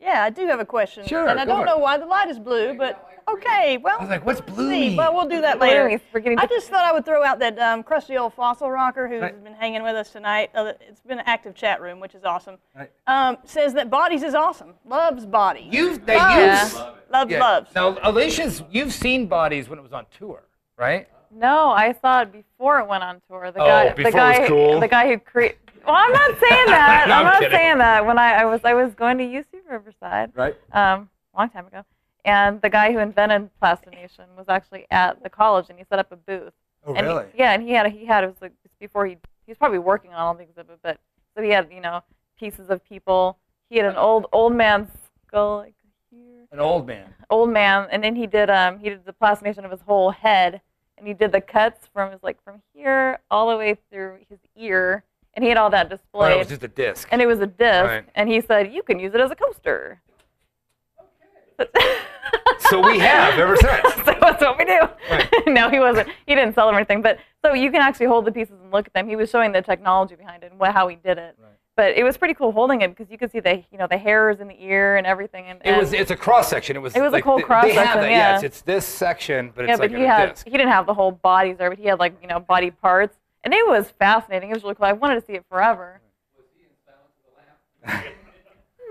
Yeah, 0.00 0.24
I 0.24 0.30
do 0.30 0.46
have 0.46 0.60
a 0.60 0.64
question. 0.64 1.06
Sure, 1.06 1.28
And 1.28 1.38
I 1.38 1.44
go 1.44 1.52
don't 1.52 1.60
for 1.60 1.66
know 1.66 1.78
why 1.78 1.98
the 1.98 2.06
light 2.06 2.28
is 2.28 2.38
blue, 2.38 2.72
but 2.74 3.06
okay. 3.28 3.76
Well, 3.76 3.96
I 3.98 4.00
was 4.02 4.08
like, 4.10 4.24
what's 4.24 4.40
blue 4.40 4.70
see, 4.70 4.80
mean? 4.88 4.96
but 4.96 5.12
we'll 5.14 5.28
do 5.28 5.40
that 5.42 5.58
later. 5.58 5.88
means 5.88 6.00
we're 6.12 6.20
getting 6.20 6.38
I 6.38 6.46
to- 6.46 6.48
just 6.54 6.68
thought 6.70 6.84
I 6.84 6.92
would 6.92 7.04
throw 7.04 7.22
out 7.22 7.38
that 7.40 7.58
um, 7.58 7.82
crusty 7.82 8.16
old 8.16 8.32
fossil 8.32 8.70
rocker 8.70 9.06
who's 9.08 9.20
Right. 9.20 9.44
been 9.44 9.52
hanging 9.54 9.82
with 9.82 9.94
us 9.94 10.10
tonight. 10.10 10.50
Uh, 10.54 10.72
it's 10.80 11.02
been 11.02 11.18
an 11.18 11.24
active 11.26 11.54
chat 11.54 11.82
room, 11.82 12.00
which 12.00 12.14
is 12.14 12.24
awesome. 12.24 12.56
Right. 12.74 12.90
Um, 13.06 13.36
says 13.44 13.74
that 13.74 13.90
bodies 13.90 14.22
is 14.22 14.34
awesome. 14.34 14.74
Loves 14.86 15.26
bodies. 15.26 15.68
You've 15.70 16.06
now 16.06 16.30
you've 16.30 16.46
Yeah. 16.46 16.60
s- 16.62 16.82
loves 17.10 17.30
yeah. 17.30 17.40
loves. 17.40 17.74
Now 17.74 17.98
Alicia's 18.02 18.62
you've 18.70 18.94
seen 18.94 19.26
bodies 19.26 19.68
when 19.68 19.78
it 19.78 19.82
was 19.82 19.92
on 19.92 20.06
tour, 20.16 20.42
right? 20.78 21.08
No, 21.30 21.68
I 21.70 21.92
saw 21.92 22.22
it 22.22 22.32
before 22.32 22.80
it 22.80 22.88
went 22.88 23.04
on 23.04 23.20
tour. 23.28 23.52
The 23.52 23.60
Oh, 23.62 23.66
guy, 23.66 23.88
before 23.92 24.10
the 24.10 24.16
it 24.18 24.28
was 24.30 24.38
guy, 24.38 24.48
cool? 24.48 24.80
the 24.80 24.88
guy 24.88 25.08
who 25.08 25.18
created. 25.18 25.58
Well, 25.86 25.94
I'm 25.96 26.12
not 26.12 26.30
saying 26.38 26.66
that. 26.66 27.04
No, 27.08 27.14
I'm 27.14 27.18
I'm 27.20 27.24
not 27.26 27.40
kidding. 27.40 27.56
saying 27.58 27.78
that. 27.78 28.06
When 28.06 28.18
I, 28.18 28.32
I 28.34 28.44
was, 28.44 28.60
I 28.64 28.74
was 28.74 28.94
going 28.94 29.18
to 29.18 29.24
UC 29.24 29.44
Riverside, 29.70 30.32
Right. 30.34 30.56
um, 30.72 31.08
a 31.34 31.38
long 31.40 31.50
time 31.50 31.66
ago, 31.66 31.82
and 32.24 32.60
the 32.60 32.68
guy 32.70 32.92
who 32.92 32.98
invented 32.98 33.50
plastination 33.58 34.24
was 34.36 34.46
actually 34.48 34.86
at 34.90 35.22
the 35.22 35.30
college, 35.30 35.66
and 35.70 35.78
he 35.78 35.84
set 35.88 35.98
up 35.98 36.12
a 36.12 36.16
booth. 36.16 36.52
Oh, 36.86 36.94
and 36.94 37.06
he- 37.06 37.12
really? 37.12 37.26
yeah, 37.34 37.52
and 37.52 37.62
he 37.62 37.72
had, 37.72 37.86
a, 37.86 37.88
he 37.88 38.04
had, 38.06 38.24
it 38.24 38.28
was 38.28 38.36
like 38.40 38.52
before 38.78 39.06
he, 39.06 39.12
he 39.46 39.50
was 39.52 39.58
probably 39.58 39.78
working 39.78 40.10
on 40.12 40.16
all 40.20 40.34
the 40.34 40.42
exhibit, 40.42 40.78
but 40.82 40.98
so 41.36 41.42
he 41.42 41.50
had, 41.50 41.68
you 41.72 41.80
know, 41.80 42.02
pieces 42.38 42.68
of 42.70 42.84
people. 42.84 43.36
He 43.68 43.76
had 43.76 43.86
an 43.86 43.96
old, 43.96 44.26
old 44.32 44.54
man's 44.54 44.88
skull 45.28 45.58
like 45.58 45.74
here 46.10 46.46
An 46.52 46.58
old 46.58 46.86
man. 46.86 47.14
old 47.30 47.50
man, 47.50 47.86
and 47.92 48.02
then 48.02 48.16
he 48.16 48.26
did 48.26 48.50
um 48.50 48.78
he 48.80 48.88
did 48.88 49.04
the 49.04 49.12
plastination 49.12 49.64
of 49.64 49.70
his 49.70 49.80
whole 49.82 50.10
head, 50.10 50.60
and 50.98 51.06
he 51.06 51.14
did 51.14 51.30
the 51.32 51.40
cuts 51.40 51.86
from 51.92 52.10
his 52.12 52.20
like 52.22 52.42
from 52.42 52.60
here 52.74 53.20
all 53.30 53.48
the 53.50 53.56
way 53.56 53.76
through 53.92 54.18
his 54.28 54.38
ear, 54.56 55.04
and 55.34 55.42
he 55.44 55.48
had 55.48 55.58
all 55.58 55.70
that 55.70 55.92
Oh, 56.14 56.24
it 56.24 56.38
was 56.38 56.48
just 56.48 56.62
a 56.62 56.68
disc. 56.68 57.08
and 57.12 57.20
it 57.22 57.26
was 57.26 57.40
a 57.40 57.46
disc, 57.46 57.84
Right. 57.86 58.04
and 58.14 58.28
he 58.28 58.40
said 58.40 58.72
you 58.72 58.82
can 58.82 58.98
use 58.98 59.14
it 59.14 59.20
as 59.20 59.30
a 59.30 59.36
coaster. 59.36 60.00
so 62.70 62.80
we 62.80 62.98
have 62.98 63.38
ever 63.38 63.56
since. 63.56 63.94
so 64.04 64.14
that's 64.20 64.40
what 64.42 64.58
we 64.58 64.64
do. 64.64 64.80
no, 65.52 65.68
he 65.68 65.78
wasn't. 65.78 66.08
He 66.26 66.34
didn't 66.34 66.54
sell 66.54 66.66
them 66.66 66.74
or 66.74 66.78
anything, 66.78 67.02
but 67.02 67.18
so 67.44 67.52
you 67.52 67.70
can 67.70 67.82
actually 67.82 68.06
hold 68.06 68.24
the 68.24 68.32
pieces 68.32 68.54
and 68.62 68.72
look 68.72 68.86
at 68.86 68.94
them. 68.94 69.08
He 69.08 69.16
was 69.16 69.30
showing 69.30 69.52
the 69.52 69.60
technology 69.62 70.14
behind 70.14 70.42
it 70.42 70.50
and 70.52 70.60
what, 70.60 70.72
how 70.72 70.88
he 70.88 70.96
did 70.96 71.18
it. 71.18 71.36
But 71.76 71.96
it 71.96 72.04
was 72.04 72.16
pretty 72.18 72.34
cool 72.34 72.52
holding 72.52 72.82
it 72.82 72.88
because 72.94 73.10
you 73.10 73.16
could 73.16 73.30
see 73.30 73.40
the 73.40 73.62
you 73.70 73.78
know 73.78 73.86
the 73.86 73.96
hairs 73.98 74.40
in 74.40 74.48
the 74.48 74.62
ear 74.62 74.96
and 74.96 75.06
everything. 75.06 75.46
And, 75.46 75.60
It 75.64 75.76
was. 75.78 75.92
It's 75.92 76.10
a 76.10 76.16
cross 76.16 76.48
section. 76.48 76.76
It 76.76 76.80
was. 76.80 76.94
It 76.96 77.00
was 77.00 77.10
a 77.10 77.12
like, 77.12 77.24
whole 77.24 77.36
they- 77.36 77.42
They 77.42 77.46
cross-section, 77.46 77.84
have 77.86 78.00
that. 78.00 78.10
yeah. 78.10 78.32
Yes, 78.34 78.42
it's 78.42 78.60
this 78.62 78.84
section, 78.86 79.52
but 79.54 79.64
yeah, 79.66 79.72
it's 79.72 79.80
like 79.80 79.90
but 79.90 79.94
in 79.96 80.00
he 80.00 80.06
a 80.06 80.10
had 80.12 80.28
disc. 80.30 80.46
he 80.46 80.50
didn't 80.52 80.68
have 80.72 80.86
the 80.86 80.94
whole 80.94 81.12
bodies 81.12 81.56
there, 81.58 81.70
but 81.70 81.78
he 81.78 81.86
had 81.86 81.98
like 81.98 82.14
you 82.20 82.28
know 82.28 82.40
body 82.40 82.70
parts, 82.70 83.16
and 83.44 83.54
it 83.54 83.66
was 83.66 83.88
fascinating. 83.98 84.50
It 84.50 84.54
was 84.54 84.62
really 84.62 84.74
cool. 84.74 84.86
I 84.86 84.92
wanted 84.92 85.20
to 85.20 85.26
see 85.26 85.32
it 85.34 85.44
forever. 85.48 86.00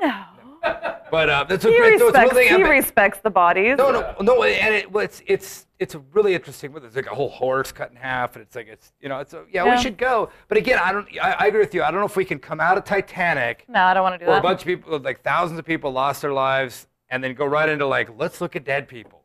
No, 0.01 0.23
But 1.11 1.29
uh, 1.29 1.43
that's 1.45 1.65
a 1.65 1.69
he 1.69 1.77
great. 1.77 1.99
so 1.99 2.07
it's 2.09 2.15
one 2.15 2.23
respects 2.23 2.33
thing. 2.47 2.57
he 2.57 2.63
but- 2.63 2.69
respects 2.69 3.19
the 3.19 3.29
bodies. 3.29 3.77
no, 3.77 3.91
no, 3.91 4.15
no, 4.21 4.43
and 4.43 4.75
it, 4.75 4.91
well, 4.91 5.03
it's 5.03 5.21
it's 5.25 5.65
it's 5.79 5.95
a 5.95 5.99
really 6.13 6.35
interesting. 6.35 6.73
It's 6.83 6.95
like 6.95 7.07
a 7.11 7.15
whole 7.15 7.29
horse 7.29 7.71
cut 7.71 7.89
in 7.89 7.95
half, 7.97 8.35
and 8.35 8.43
it's 8.43 8.55
like 8.55 8.67
it's 8.67 8.91
you 9.01 9.09
know 9.09 9.19
it's 9.19 9.33
a, 9.33 9.43
yeah, 9.51 9.65
Yeah. 9.65 9.75
we 9.75 9.81
should 9.81 9.97
go. 9.97 10.29
But 10.47 10.57
again, 10.59 10.77
I 10.79 10.91
don't. 10.91 11.07
I, 11.21 11.31
I 11.31 11.45
agree 11.47 11.59
with 11.61 11.73
you. 11.73 11.81
I 11.83 11.89
don't 11.91 11.99
know 11.99 12.05
if 12.05 12.15
we 12.15 12.25
can 12.25 12.37
come 12.39 12.59
out 12.59 12.77
of 12.77 12.83
Titanic 12.85 13.65
No, 13.67 13.81
I 13.83 13.93
don't 13.93 14.03
want 14.03 14.15
to 14.15 14.19
do 14.19 14.25
where 14.29 14.37
a 14.37 14.41
that. 14.41 14.47
bunch 14.47 14.61
of 14.61 14.65
people, 14.67 14.99
like 14.99 15.21
thousands 15.23 15.57
of 15.59 15.65
people, 15.65 15.91
lost 15.91 16.21
their 16.21 16.33
lives, 16.33 16.87
and 17.09 17.23
then 17.23 17.33
go 17.33 17.45
right 17.45 17.67
into 17.69 17.87
like 17.87 18.09
let's 18.17 18.39
look 18.39 18.55
at 18.55 18.63
dead 18.63 18.87
people. 18.87 19.18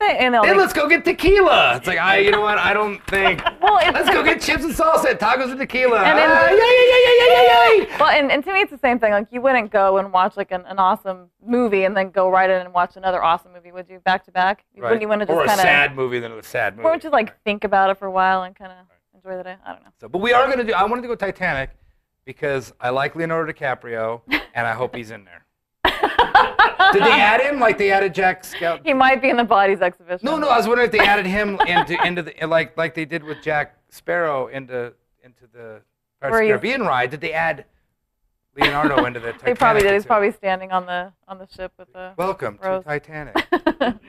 And 0.00 0.34
Then 0.34 0.42
make- 0.42 0.56
let's 0.56 0.72
go 0.72 0.88
get 0.88 1.04
tequila. 1.04 1.76
It's 1.76 1.86
like 1.86 1.98
I, 1.98 2.18
you 2.18 2.30
know 2.30 2.40
what? 2.40 2.58
I 2.58 2.72
don't 2.74 3.00
think. 3.06 3.42
Well, 3.60 3.78
it- 3.78 3.94
let's 3.94 4.10
go 4.10 4.22
get 4.22 4.40
chips 4.46 4.62
and 4.64 4.72
salsa, 4.74 5.10
and 5.10 5.18
tacos 5.18 5.50
and 5.50 5.58
tequila. 5.58 6.02
And 6.02 6.18
then- 6.18 6.30
Ah, 6.30 6.44
yeah, 6.44 6.50
yeah, 6.50 6.56
yeah, 6.56 7.00
yeah, 7.06 7.26
yeah, 7.26 7.42
yeah, 7.42 7.84
yeah. 7.92 7.98
well, 7.98 8.10
and, 8.10 8.30
and 8.30 8.44
to 8.44 8.52
me, 8.52 8.60
it's 8.60 8.70
the 8.70 8.78
same 8.78 8.98
thing. 8.98 9.10
Like 9.12 9.28
you 9.32 9.40
wouldn't 9.40 9.70
go 9.72 9.98
and 9.98 10.12
watch 10.12 10.36
like 10.36 10.52
an, 10.52 10.64
an 10.66 10.78
awesome 10.78 11.30
movie 11.44 11.84
and 11.84 11.96
then 11.96 12.10
go 12.10 12.28
right 12.30 12.48
in 12.48 12.60
and 12.60 12.72
watch 12.72 12.96
another 12.96 13.22
awesome 13.22 13.52
movie, 13.52 13.72
would 13.72 13.88
you? 13.88 13.98
Back 14.00 14.24
to 14.26 14.30
back? 14.30 14.64
Right. 14.76 14.82
Wouldn't 14.84 15.02
you 15.02 15.08
want 15.08 15.20
to 15.22 15.26
just 15.26 15.36
kind 15.38 15.50
of? 15.50 15.58
a 15.58 15.62
sad 15.62 15.96
movie 15.96 16.20
than 16.20 16.32
a 16.32 16.42
sad 16.42 16.76
movie. 16.76 16.84
Wouldn't 16.84 17.04
you 17.04 17.10
like 17.10 17.42
think 17.44 17.64
about 17.64 17.90
it 17.90 17.98
for 17.98 18.06
a 18.06 18.10
while 18.10 18.42
and 18.42 18.54
kind 18.54 18.70
of 18.72 18.78
enjoy 19.14 19.36
the 19.36 19.44
day. 19.44 19.56
I 19.64 19.72
don't 19.72 19.82
know. 19.82 19.90
So, 20.00 20.08
but 20.08 20.18
we 20.18 20.32
are 20.32 20.48
gonna 20.48 20.64
do. 20.64 20.72
I 20.74 20.84
wanted 20.84 21.02
to 21.02 21.08
go 21.08 21.14
Titanic 21.14 21.70
because 22.24 22.72
I 22.80 22.90
like 22.90 23.16
Leonardo 23.16 23.52
DiCaprio, 23.52 24.20
and 24.54 24.66
I 24.66 24.72
hope 24.74 24.94
he's 24.94 25.10
in 25.10 25.24
there. 25.24 25.44
Did 26.92 27.02
they 27.02 27.10
add 27.20 27.40
him 27.40 27.58
like 27.60 27.78
they 27.78 27.90
added 27.90 28.14
Jack 28.14 28.44
Scout? 28.44 28.80
He 28.84 28.92
might 28.94 29.20
be 29.22 29.30
in 29.30 29.36
the 29.36 29.44
bodies 29.44 29.80
exhibition. 29.80 30.20
No, 30.24 30.36
no. 30.38 30.48
I 30.48 30.56
was 30.56 30.66
wondering 30.66 30.86
if 30.86 30.92
they 30.92 30.98
added 31.00 31.26
him 31.26 31.58
into 31.66 31.96
into 32.06 32.22
the 32.22 32.34
like 32.46 32.76
like 32.76 32.94
they 32.94 33.04
did 33.04 33.22
with 33.24 33.42
Jack 33.42 33.76
Sparrow 33.88 34.46
into 34.48 34.92
into 35.22 35.46
the 35.52 35.80
Pirates 36.20 36.22
of 36.22 36.30
Where 36.30 36.40
the 36.40 36.44
he's- 36.46 36.50
Caribbean 36.60 36.82
ride. 36.82 37.10
Did 37.10 37.20
they 37.20 37.32
add 37.32 37.64
Leonardo 38.56 39.04
into 39.04 39.20
the? 39.20 39.32
Titanic. 39.32 39.44
They 39.44 39.54
probably 39.54 39.82
did. 39.82 39.92
He's 39.94 40.06
probably 40.06 40.32
standing 40.32 40.72
on 40.72 40.86
the 40.86 41.12
on 41.28 41.38
the 41.38 41.46
ship 41.48 41.72
with 41.78 41.92
the. 41.92 42.12
Welcome 42.16 42.58
Rose. 42.62 42.82
to 42.84 42.88
Titanic. 42.88 43.36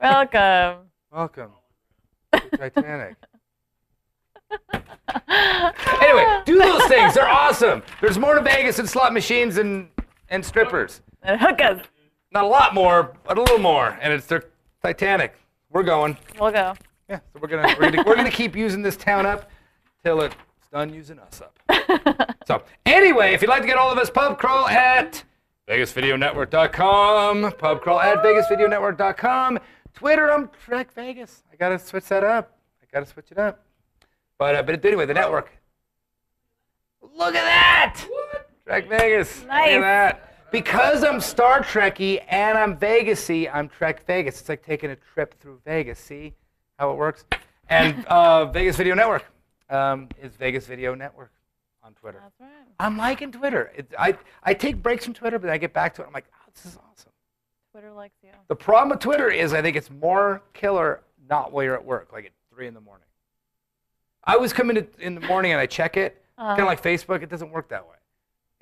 Welcome. 0.00 0.86
Welcome 1.12 1.50
to 2.34 2.56
Titanic. 2.56 3.16
anyway, 6.00 6.42
do 6.44 6.58
those 6.58 6.84
things. 6.86 7.14
They're 7.14 7.28
awesome. 7.28 7.82
There's 8.00 8.18
more 8.18 8.34
to 8.34 8.42
Vegas 8.42 8.76
than 8.76 8.86
slot 8.86 9.12
machines 9.12 9.56
and 9.58 9.88
and 10.28 10.44
strippers. 10.44 11.00
And 11.22 11.40
hookahs. 11.40 11.80
Not 12.32 12.44
a 12.44 12.48
lot 12.48 12.74
more, 12.74 13.14
but 13.24 13.36
a 13.36 13.40
little 13.40 13.58
more. 13.58 13.98
And 14.00 14.12
it's 14.12 14.26
their 14.26 14.44
Titanic. 14.82 15.34
We're 15.70 15.82
going. 15.82 16.16
We'll 16.40 16.50
go. 16.50 16.74
Yeah, 17.08 17.18
so 17.32 17.40
we're 17.40 17.48
gonna 17.48 17.74
we're 17.78 17.90
gonna, 17.90 18.04
we're 18.06 18.16
gonna 18.16 18.30
keep 18.30 18.56
using 18.56 18.80
this 18.82 18.96
town 18.96 19.26
up 19.26 19.50
till 20.02 20.22
it's 20.22 20.34
done 20.72 20.92
using 20.94 21.18
us 21.18 21.42
up. 21.42 22.36
so 22.46 22.62
anyway, 22.86 23.34
if 23.34 23.42
you'd 23.42 23.48
like 23.48 23.62
to 23.62 23.68
get 23.68 23.76
all 23.76 23.92
of 23.92 23.98
us, 23.98 24.08
pub 24.08 24.38
crawl 24.38 24.66
at 24.68 25.24
VegasVideoNetwork.com. 25.68 27.52
Pub 27.58 27.80
crawl 27.82 28.00
at 28.00 28.22
VegasVideoNetwork.com. 28.22 29.58
Twitter, 29.92 30.32
I'm 30.32 30.50
Trek 30.64 30.92
Vegas. 30.94 31.42
I 31.52 31.56
gotta 31.56 31.78
switch 31.78 32.06
that 32.06 32.24
up. 32.24 32.56
I 32.82 32.86
gotta 32.90 33.06
switch 33.06 33.30
it 33.30 33.38
up. 33.38 33.64
But 34.38 34.54
uh, 34.54 34.62
but 34.62 34.82
anyway, 34.84 35.04
the 35.04 35.14
network. 35.14 35.50
Look 37.14 37.34
at 37.34 37.44
that! 37.44 38.06
What? 38.08 38.50
Trek 38.64 38.88
Vegas. 38.88 39.44
Nice. 39.44 39.74
Look 39.74 39.76
at 39.76 39.80
that. 39.80 40.31
Because 40.52 41.02
I'm 41.02 41.18
Star 41.18 41.62
Trekky 41.62 42.22
and 42.28 42.58
I'm 42.58 42.76
Vegasy, 42.76 43.50
I'm 43.50 43.70
Trek 43.70 44.04
Vegas. 44.06 44.38
It's 44.38 44.50
like 44.50 44.62
taking 44.62 44.90
a 44.90 44.96
trip 44.96 45.40
through 45.40 45.58
Vegas. 45.64 45.98
See 45.98 46.34
how 46.78 46.90
it 46.90 46.98
works? 46.98 47.24
And 47.70 48.04
uh, 48.04 48.44
Vegas 48.44 48.76
Video 48.76 48.94
Network 48.94 49.24
um, 49.70 50.10
is 50.20 50.36
Vegas 50.36 50.66
Video 50.66 50.94
Network 50.94 51.32
on 51.82 51.94
Twitter. 51.94 52.18
That's 52.22 52.38
right. 52.38 52.66
I'm 52.78 52.98
liking 52.98 53.32
Twitter. 53.32 53.72
It, 53.74 53.94
I, 53.98 54.14
I 54.42 54.52
take 54.52 54.82
breaks 54.82 55.06
from 55.06 55.14
Twitter, 55.14 55.38
but 55.38 55.48
I 55.48 55.56
get 55.56 55.72
back 55.72 55.94
to 55.94 56.02
it. 56.02 56.06
I'm 56.06 56.12
like, 56.12 56.26
oh, 56.34 56.50
this 56.54 56.66
is 56.66 56.76
awesome. 56.76 57.12
Twitter 57.70 57.90
likes 57.90 58.18
you. 58.22 58.28
The 58.48 58.54
problem 58.54 58.90
with 58.90 59.00
Twitter 59.00 59.30
is 59.30 59.54
I 59.54 59.62
think 59.62 59.74
it's 59.74 59.90
more 59.90 60.42
killer 60.52 61.00
not 61.30 61.52
while 61.52 61.64
you're 61.64 61.76
at 61.76 61.84
work, 61.84 62.10
like 62.12 62.26
at 62.26 62.32
3 62.54 62.66
in 62.68 62.74
the 62.74 62.80
morning. 62.82 63.06
I 64.24 64.34
always 64.34 64.52
come 64.52 64.68
in 64.68 64.86
in 64.98 65.14
the 65.14 65.26
morning 65.26 65.52
and 65.52 65.60
I 65.62 65.64
check 65.64 65.96
it, 65.96 66.22
kind 66.36 66.60
of 66.60 66.66
like 66.66 66.82
Facebook. 66.82 67.22
It 67.22 67.30
doesn't 67.30 67.50
work 67.50 67.70
that 67.70 67.88
way. 67.88 67.96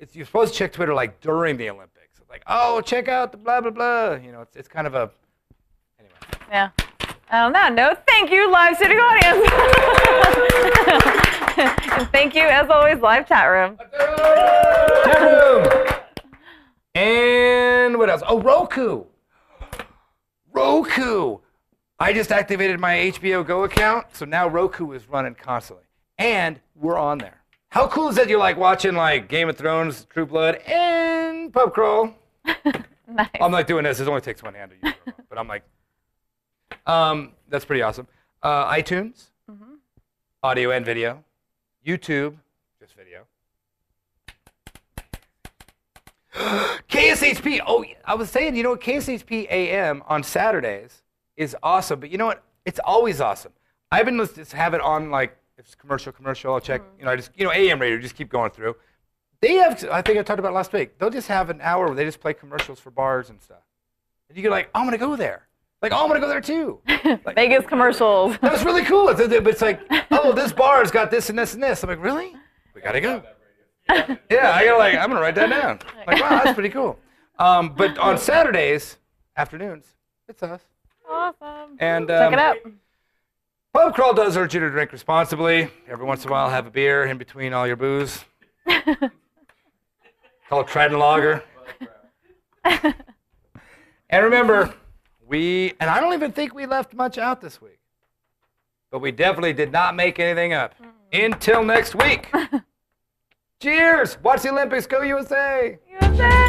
It's, 0.01 0.15
you're 0.15 0.25
supposed 0.25 0.53
to 0.53 0.57
check 0.57 0.73
Twitter 0.73 0.95
like 0.95 1.21
during 1.21 1.57
the 1.57 1.69
Olympics. 1.69 2.17
It's 2.19 2.29
like, 2.29 2.41
oh, 2.47 2.81
check 2.81 3.07
out 3.07 3.31
the 3.31 3.37
blah, 3.37 3.61
blah, 3.61 3.69
blah. 3.69 4.15
You 4.15 4.31
know, 4.31 4.41
it's, 4.41 4.55
it's 4.55 4.67
kind 4.67 4.87
of 4.87 4.95
a. 4.95 5.11
Anyway. 5.99 6.15
Yeah. 6.49 6.71
On 7.31 7.53
that 7.53 7.73
note, 7.73 7.99
thank 8.07 8.31
you, 8.31 8.51
live 8.51 8.75
studio 8.75 8.99
audience. 8.99 9.47
and 11.99 12.09
thank 12.09 12.33
you, 12.33 12.41
as 12.41 12.67
always, 12.71 12.99
live 12.99 13.27
chat 13.27 13.45
room. 13.45 13.77
Chat 15.05 15.21
room. 15.21 15.67
And 16.95 17.99
what 17.99 18.09
else? 18.09 18.23
Oh, 18.27 18.41
Roku. 18.41 19.05
Roku. 20.51 21.37
I 21.99 22.11
just 22.11 22.31
activated 22.31 22.79
my 22.79 22.95
HBO 22.95 23.45
Go 23.45 23.65
account, 23.65 24.07
so 24.13 24.25
now 24.25 24.47
Roku 24.47 24.93
is 24.93 25.07
running 25.07 25.35
constantly, 25.35 25.85
and 26.17 26.59
we're 26.75 26.97
on 26.97 27.19
there. 27.19 27.40
How 27.71 27.87
cool 27.87 28.09
is 28.09 28.17
that? 28.17 28.27
You're 28.27 28.37
like 28.37 28.57
watching 28.57 28.95
like 28.95 29.29
Game 29.29 29.47
of 29.47 29.55
Thrones, 29.57 30.05
True 30.09 30.25
Blood, 30.25 30.55
and 30.67 31.51
Pub 31.51 31.73
Crawl. 31.73 32.13
Nice. 33.13 33.27
I'm 33.41 33.51
like 33.51 33.67
doing 33.67 33.83
this. 33.83 33.99
It 33.99 34.07
only 34.07 34.21
takes 34.21 34.41
one 34.41 34.53
hand 34.53 34.71
to 34.71 34.87
use 34.87 34.95
but 35.27 35.37
I'm 35.37 35.45
like, 35.45 35.63
um, 36.87 37.33
that's 37.49 37.65
pretty 37.65 37.81
awesome. 37.81 38.07
Uh, 38.41 38.71
iTunes, 38.71 39.31
audio 40.41 40.71
and 40.71 40.85
video, 40.85 41.21
YouTube, 41.85 42.37
just 42.79 42.93
video. 42.95 43.25
KSHP. 46.89 47.59
Oh, 47.67 47.83
I 48.05 48.15
was 48.15 48.29
saying, 48.29 48.55
you 48.55 48.63
know 48.63 48.69
what? 48.69 48.79
KSHP 48.79 49.51
AM 49.51 50.01
on 50.07 50.23
Saturdays 50.23 51.03
is 51.35 51.53
awesome, 51.61 51.99
but 51.99 52.11
you 52.11 52.17
know 52.17 52.27
what? 52.27 52.45
It's 52.63 52.79
always 52.85 53.19
awesome. 53.19 53.51
I've 53.91 54.05
been 54.05 54.17
just 54.19 54.53
have 54.53 54.73
it 54.73 54.79
on 54.79 55.11
like 55.11 55.37
if 55.61 55.67
it's 55.67 55.75
commercial, 55.75 56.11
commercial. 56.11 56.53
I'll 56.53 56.59
check. 56.59 56.81
You 56.97 57.05
know, 57.05 57.11
I 57.11 57.15
just 57.15 57.31
you 57.35 57.45
know 57.45 57.51
AM 57.51 57.79
radio, 57.79 57.99
just 57.99 58.15
keep 58.15 58.29
going 58.29 58.51
through. 58.51 58.75
They 59.41 59.53
have. 59.55 59.83
I 59.91 60.01
think 60.01 60.17
I 60.17 60.23
talked 60.23 60.39
about 60.39 60.53
last 60.53 60.73
week. 60.73 60.97
They'll 60.97 61.09
just 61.09 61.27
have 61.27 61.49
an 61.49 61.61
hour 61.61 61.85
where 61.85 61.95
they 61.95 62.03
just 62.03 62.19
play 62.19 62.33
commercials 62.33 62.79
for 62.79 62.89
bars 62.89 63.29
and 63.29 63.39
stuff, 63.41 63.63
and 64.27 64.37
you 64.37 64.41
get 64.41 64.51
like, 64.51 64.69
I'm 64.73 64.85
gonna 64.85 64.97
go 64.97 65.15
there. 65.15 65.47
Like, 65.81 65.93
oh, 65.93 66.03
I'm 66.03 66.07
gonna 66.07 66.19
go 66.19 66.27
there 66.27 66.41
too. 66.41 66.81
Like, 67.25 67.35
Vegas 67.35 67.65
commercials. 67.65 68.37
that 68.39 68.51
was 68.51 68.63
really 68.63 68.83
cool. 68.83 69.09
It's, 69.09 69.19
it's 69.19 69.61
like, 69.61 69.81
oh, 70.11 70.31
this 70.31 70.53
bar's 70.53 70.91
got 70.91 71.11
this 71.11 71.29
and 71.29 71.37
this 71.37 71.53
and 71.53 71.61
this. 71.61 71.83
I'm 71.83 71.89
like, 71.89 72.01
really? 72.01 72.35
We 72.73 72.81
gotta 72.81 73.01
go. 73.01 73.23
Yeah, 73.89 74.53
I 74.55 74.65
gotta 74.65 74.77
like, 74.77 74.95
I'm 74.95 75.09
gonna 75.09 75.21
write 75.21 75.35
that 75.35 75.49
down. 75.49 75.79
Like, 76.07 76.21
wow, 76.21 76.41
that's 76.43 76.53
pretty 76.53 76.69
cool. 76.69 76.97
Um, 77.37 77.73
but 77.75 77.97
on 77.97 78.17
Saturdays 78.29 78.97
afternoons, 79.35 79.85
it's 80.27 80.41
us. 80.41 80.61
Awesome. 81.09 81.77
And 81.79 82.07
Check 82.07 82.27
um, 82.27 82.33
it 82.33 82.39
out. 82.39 82.57
Pub 83.73 83.95
Crawl 83.95 84.13
does 84.13 84.35
urge 84.35 84.53
you 84.53 84.59
to 84.59 84.69
drink 84.69 84.91
responsibly. 84.91 85.69
Every 85.87 86.05
once 86.05 86.23
in 86.23 86.29
a 86.29 86.31
while, 86.31 86.49
have 86.49 86.67
a 86.67 86.71
beer 86.71 87.05
in 87.05 87.17
between 87.17 87.53
all 87.53 87.65
your 87.65 87.77
booze. 87.77 88.25
Called 90.49 90.67
Trident 90.67 90.99
Lager. 90.99 91.43
and 92.65 92.93
remember, 94.11 94.73
we, 95.25 95.73
and 95.79 95.89
I 95.89 96.01
don't 96.01 96.13
even 96.13 96.33
think 96.33 96.53
we 96.53 96.65
left 96.65 96.93
much 96.93 97.17
out 97.17 97.39
this 97.39 97.61
week, 97.61 97.79
but 98.91 98.99
we 98.99 99.11
definitely 99.11 99.53
did 99.53 99.71
not 99.71 99.95
make 99.95 100.19
anything 100.19 100.51
up. 100.51 100.75
Mm-hmm. 100.75 101.25
Until 101.25 101.63
next 101.63 101.95
week. 101.95 102.29
Cheers! 103.61 104.17
Watch 104.21 104.41
the 104.41 104.49
Olympics. 104.49 104.87
Go 104.87 105.01
USA! 105.01 105.79
USA. 105.89 106.40